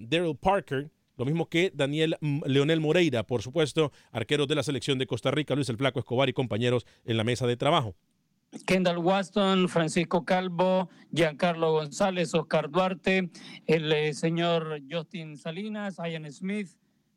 Daryl 0.09 0.37
Parker, 0.37 0.91
lo 1.17 1.25
mismo 1.25 1.49
que 1.49 1.73
Daniel 1.75 2.17
Leonel 2.47 2.81
Moreira, 2.81 3.25
por 3.25 3.43
supuesto, 3.43 3.93
arqueros 4.13 4.49
de 4.49 4.55
la 4.55 4.63
selección 4.63 4.99
de 4.99 5.07
Costa 5.07 5.31
Rica, 5.31 5.55
Luis 5.55 5.69
el 5.69 5.77
Flaco 5.77 5.99
Escobar 5.99 6.29
y 6.29 6.33
compañeros 6.33 6.87
en 7.05 7.17
la 7.17 7.25
mesa 7.25 7.47
de 7.47 7.57
trabajo. 7.57 7.95
Kendall 8.67 8.99
Waston, 8.99 9.69
Francisco 9.69 10.25
Calvo, 10.25 10.89
Giancarlo 11.13 11.73
González, 11.73 12.35
Oscar 12.35 12.71
Duarte, 12.71 13.31
el 13.67 13.93
eh, 13.93 14.15
señor 14.15 14.81
Justin 14.89 15.37
Salinas, 15.37 15.97
Ian 15.99 16.31
Smith, 16.33 16.69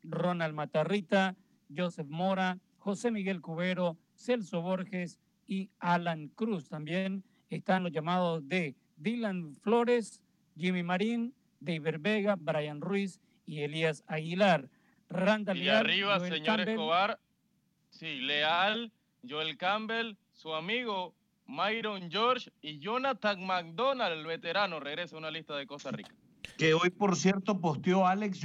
Ronald 0.02 0.54
Matarrita, 0.54 1.36
Joseph 1.74 2.08
Mora, 2.08 2.58
José 2.78 3.10
Miguel 3.10 3.40
Cubero, 3.40 3.96
Celso 4.14 4.62
Borges 4.62 5.20
y 5.46 5.70
Alan 5.78 6.28
Cruz. 6.28 6.68
También 6.68 7.24
están 7.56 7.82
los 7.82 7.92
llamados 7.92 8.46
de 8.48 8.74
Dylan 8.96 9.54
Flores, 9.62 10.20
Jimmy 10.56 10.82
Marín, 10.82 11.34
David 11.60 11.96
Vega, 12.00 12.36
Brian 12.38 12.80
Ruiz 12.80 13.20
y 13.46 13.62
Elías 13.62 14.04
Aguilar. 14.06 14.68
Randall 15.10 15.56
y 15.56 15.68
arriba, 15.68 16.20
señor 16.20 16.60
Escobar, 16.60 17.18
sí, 17.88 18.20
Leal, 18.20 18.92
Joel 19.26 19.56
Campbell, 19.56 20.16
su 20.32 20.52
amigo 20.52 21.14
Myron 21.46 22.10
George 22.10 22.50
y 22.60 22.78
Jonathan 22.78 23.44
McDonald, 23.44 24.18
el 24.18 24.26
veterano, 24.26 24.80
regresa 24.80 25.16
a 25.16 25.18
una 25.18 25.30
lista 25.30 25.56
de 25.56 25.66
Costa 25.66 25.90
Rica. 25.90 26.14
Que 26.58 26.74
hoy, 26.74 26.90
por 26.90 27.16
cierto, 27.16 27.58
posteó 27.60 28.06
Alex 28.06 28.40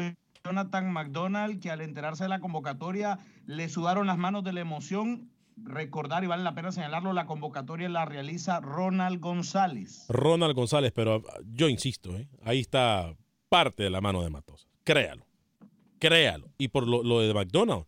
Jonathan 0.45 0.91
McDonald, 0.91 1.61
que 1.61 1.69
al 1.69 1.81
enterarse 1.81 2.23
de 2.23 2.29
la 2.29 2.39
convocatoria 2.39 3.19
le 3.45 3.67
sudaron 3.67 4.07
las 4.07 4.17
manos 4.17 4.43
de 4.43 4.53
la 4.53 4.61
emoción. 4.61 5.29
Recordar, 5.57 6.23
y 6.23 6.27
vale 6.27 6.43
la 6.43 6.55
pena 6.55 6.71
señalarlo, 6.71 7.13
la 7.13 7.25
convocatoria 7.25 7.89
la 7.89 8.05
realiza 8.05 8.59
Ronald 8.59 9.19
González. 9.19 10.05
Ronald 10.09 10.55
González, 10.55 10.91
pero 10.93 11.23
yo 11.45 11.69
insisto, 11.69 12.15
¿eh? 12.15 12.27
ahí 12.43 12.59
está 12.59 13.15
parte 13.49 13.83
de 13.83 13.89
la 13.89 14.01
mano 14.01 14.23
de 14.23 14.29
Matosas. 14.29 14.67
Créalo, 14.83 15.25
créalo. 15.99 16.49
Y 16.57 16.69
por 16.69 16.87
lo, 16.87 17.03
lo 17.03 17.19
de 17.19 17.33
McDonald, 17.33 17.85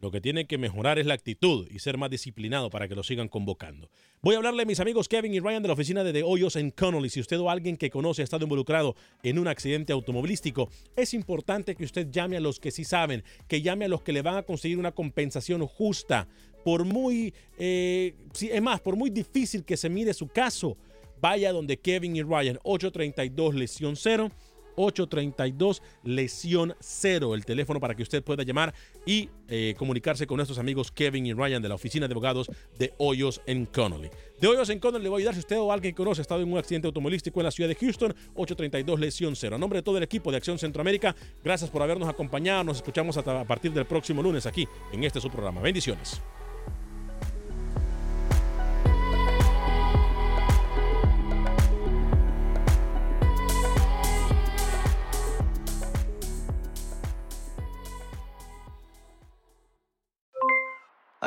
lo 0.00 0.12
que 0.12 0.20
tiene 0.20 0.46
que 0.46 0.58
mejorar 0.58 0.98
es 1.00 1.06
la 1.06 1.14
actitud 1.14 1.66
y 1.70 1.80
ser 1.80 1.98
más 1.98 2.08
disciplinado 2.10 2.70
para 2.70 2.86
que 2.86 2.94
lo 2.94 3.02
sigan 3.02 3.28
convocando. 3.28 3.90
Voy 4.22 4.34
a 4.34 4.38
hablarle 4.38 4.62
a 4.62 4.66
mis 4.66 4.78
amigos 4.78 5.08
Kevin 5.08 5.34
y 5.34 5.40
Ryan 5.40 5.62
de 5.62 5.68
la 5.68 5.74
oficina 5.74 6.04
de 6.04 6.12
The 6.12 6.22
Hoyos 6.22 6.54
en 6.54 6.70
Connolly. 6.70 7.08
Si 7.08 7.18
usted 7.18 7.38
o 7.40 7.50
alguien 7.50 7.76
que 7.76 7.90
conoce 7.90 8.22
ha 8.22 8.24
estado 8.24 8.44
involucrado 8.44 8.94
en 9.24 9.40
un 9.40 9.48
accidente 9.48 9.92
automovilístico, 9.92 10.70
es 10.94 11.14
importante 11.14 11.74
que 11.74 11.84
usted 11.84 12.10
llame 12.12 12.36
a 12.36 12.40
los 12.40 12.60
que 12.60 12.70
sí 12.70 12.84
saben, 12.84 13.24
que 13.48 13.60
llame 13.60 13.86
a 13.86 13.88
los 13.88 14.02
que 14.02 14.12
le 14.12 14.22
van 14.22 14.36
a 14.36 14.42
conseguir 14.44 14.78
una 14.78 14.92
compensación 14.92 15.66
justa. 15.66 16.28
Por 16.64 16.84
muy, 16.84 17.32
eh, 17.58 18.14
es 18.40 18.62
más, 18.62 18.80
por 18.80 18.96
muy 18.96 19.10
difícil 19.10 19.64
que 19.64 19.76
se 19.76 19.88
mire 19.88 20.12
su 20.14 20.28
caso, 20.28 20.76
vaya 21.20 21.52
donde 21.52 21.78
Kevin 21.78 22.16
y 22.16 22.22
Ryan, 22.22 22.58
832 22.62 23.54
lesión 23.54 23.96
0. 23.96 24.30
832 24.78 25.82
lesión 26.04 26.74
0, 26.78 27.34
el 27.34 27.44
teléfono 27.44 27.80
para 27.80 27.94
que 27.94 28.02
usted 28.02 28.22
pueda 28.22 28.44
llamar 28.44 28.72
y 29.04 29.28
eh, 29.48 29.74
comunicarse 29.76 30.26
con 30.26 30.36
nuestros 30.36 30.58
amigos 30.58 30.92
Kevin 30.92 31.26
y 31.26 31.32
Ryan 31.32 31.60
de 31.60 31.68
la 31.68 31.74
oficina 31.74 32.06
de 32.06 32.12
abogados 32.12 32.50
de 32.78 32.94
Hoyos 32.98 33.40
en 33.46 33.66
Connolly. 33.66 34.08
De 34.40 34.46
Hoyos 34.46 34.70
en 34.70 34.78
Connolly 34.78 35.02
le 35.02 35.10
voy 35.10 35.16
a 35.16 35.20
ayudar 35.22 35.34
si 35.34 35.40
usted 35.40 35.58
o 35.58 35.72
alguien 35.72 35.92
que 35.92 35.96
conoce 35.96 36.20
ha 36.20 36.22
estado 36.22 36.42
en 36.42 36.52
un 36.52 36.58
accidente 36.58 36.86
automovilístico 36.86 37.40
en 37.40 37.44
la 37.44 37.50
ciudad 37.50 37.68
de 37.68 37.74
Houston, 37.74 38.14
832 38.34 39.00
lesión 39.00 39.34
0. 39.34 39.56
A 39.56 39.58
nombre 39.58 39.80
de 39.80 39.82
todo 39.82 39.96
el 39.96 40.04
equipo 40.04 40.30
de 40.30 40.36
Acción 40.36 40.58
Centroamérica, 40.58 41.14
gracias 41.42 41.70
por 41.70 41.82
habernos 41.82 42.08
acompañado. 42.08 42.64
Nos 42.64 42.76
escuchamos 42.78 43.16
hasta 43.16 43.40
a 43.40 43.44
partir 43.44 43.72
del 43.72 43.86
próximo 43.86 44.22
lunes 44.22 44.46
aquí 44.46 44.68
en 44.92 45.02
este 45.02 45.20
su 45.20 45.28
programa. 45.28 45.60
Bendiciones. 45.60 46.20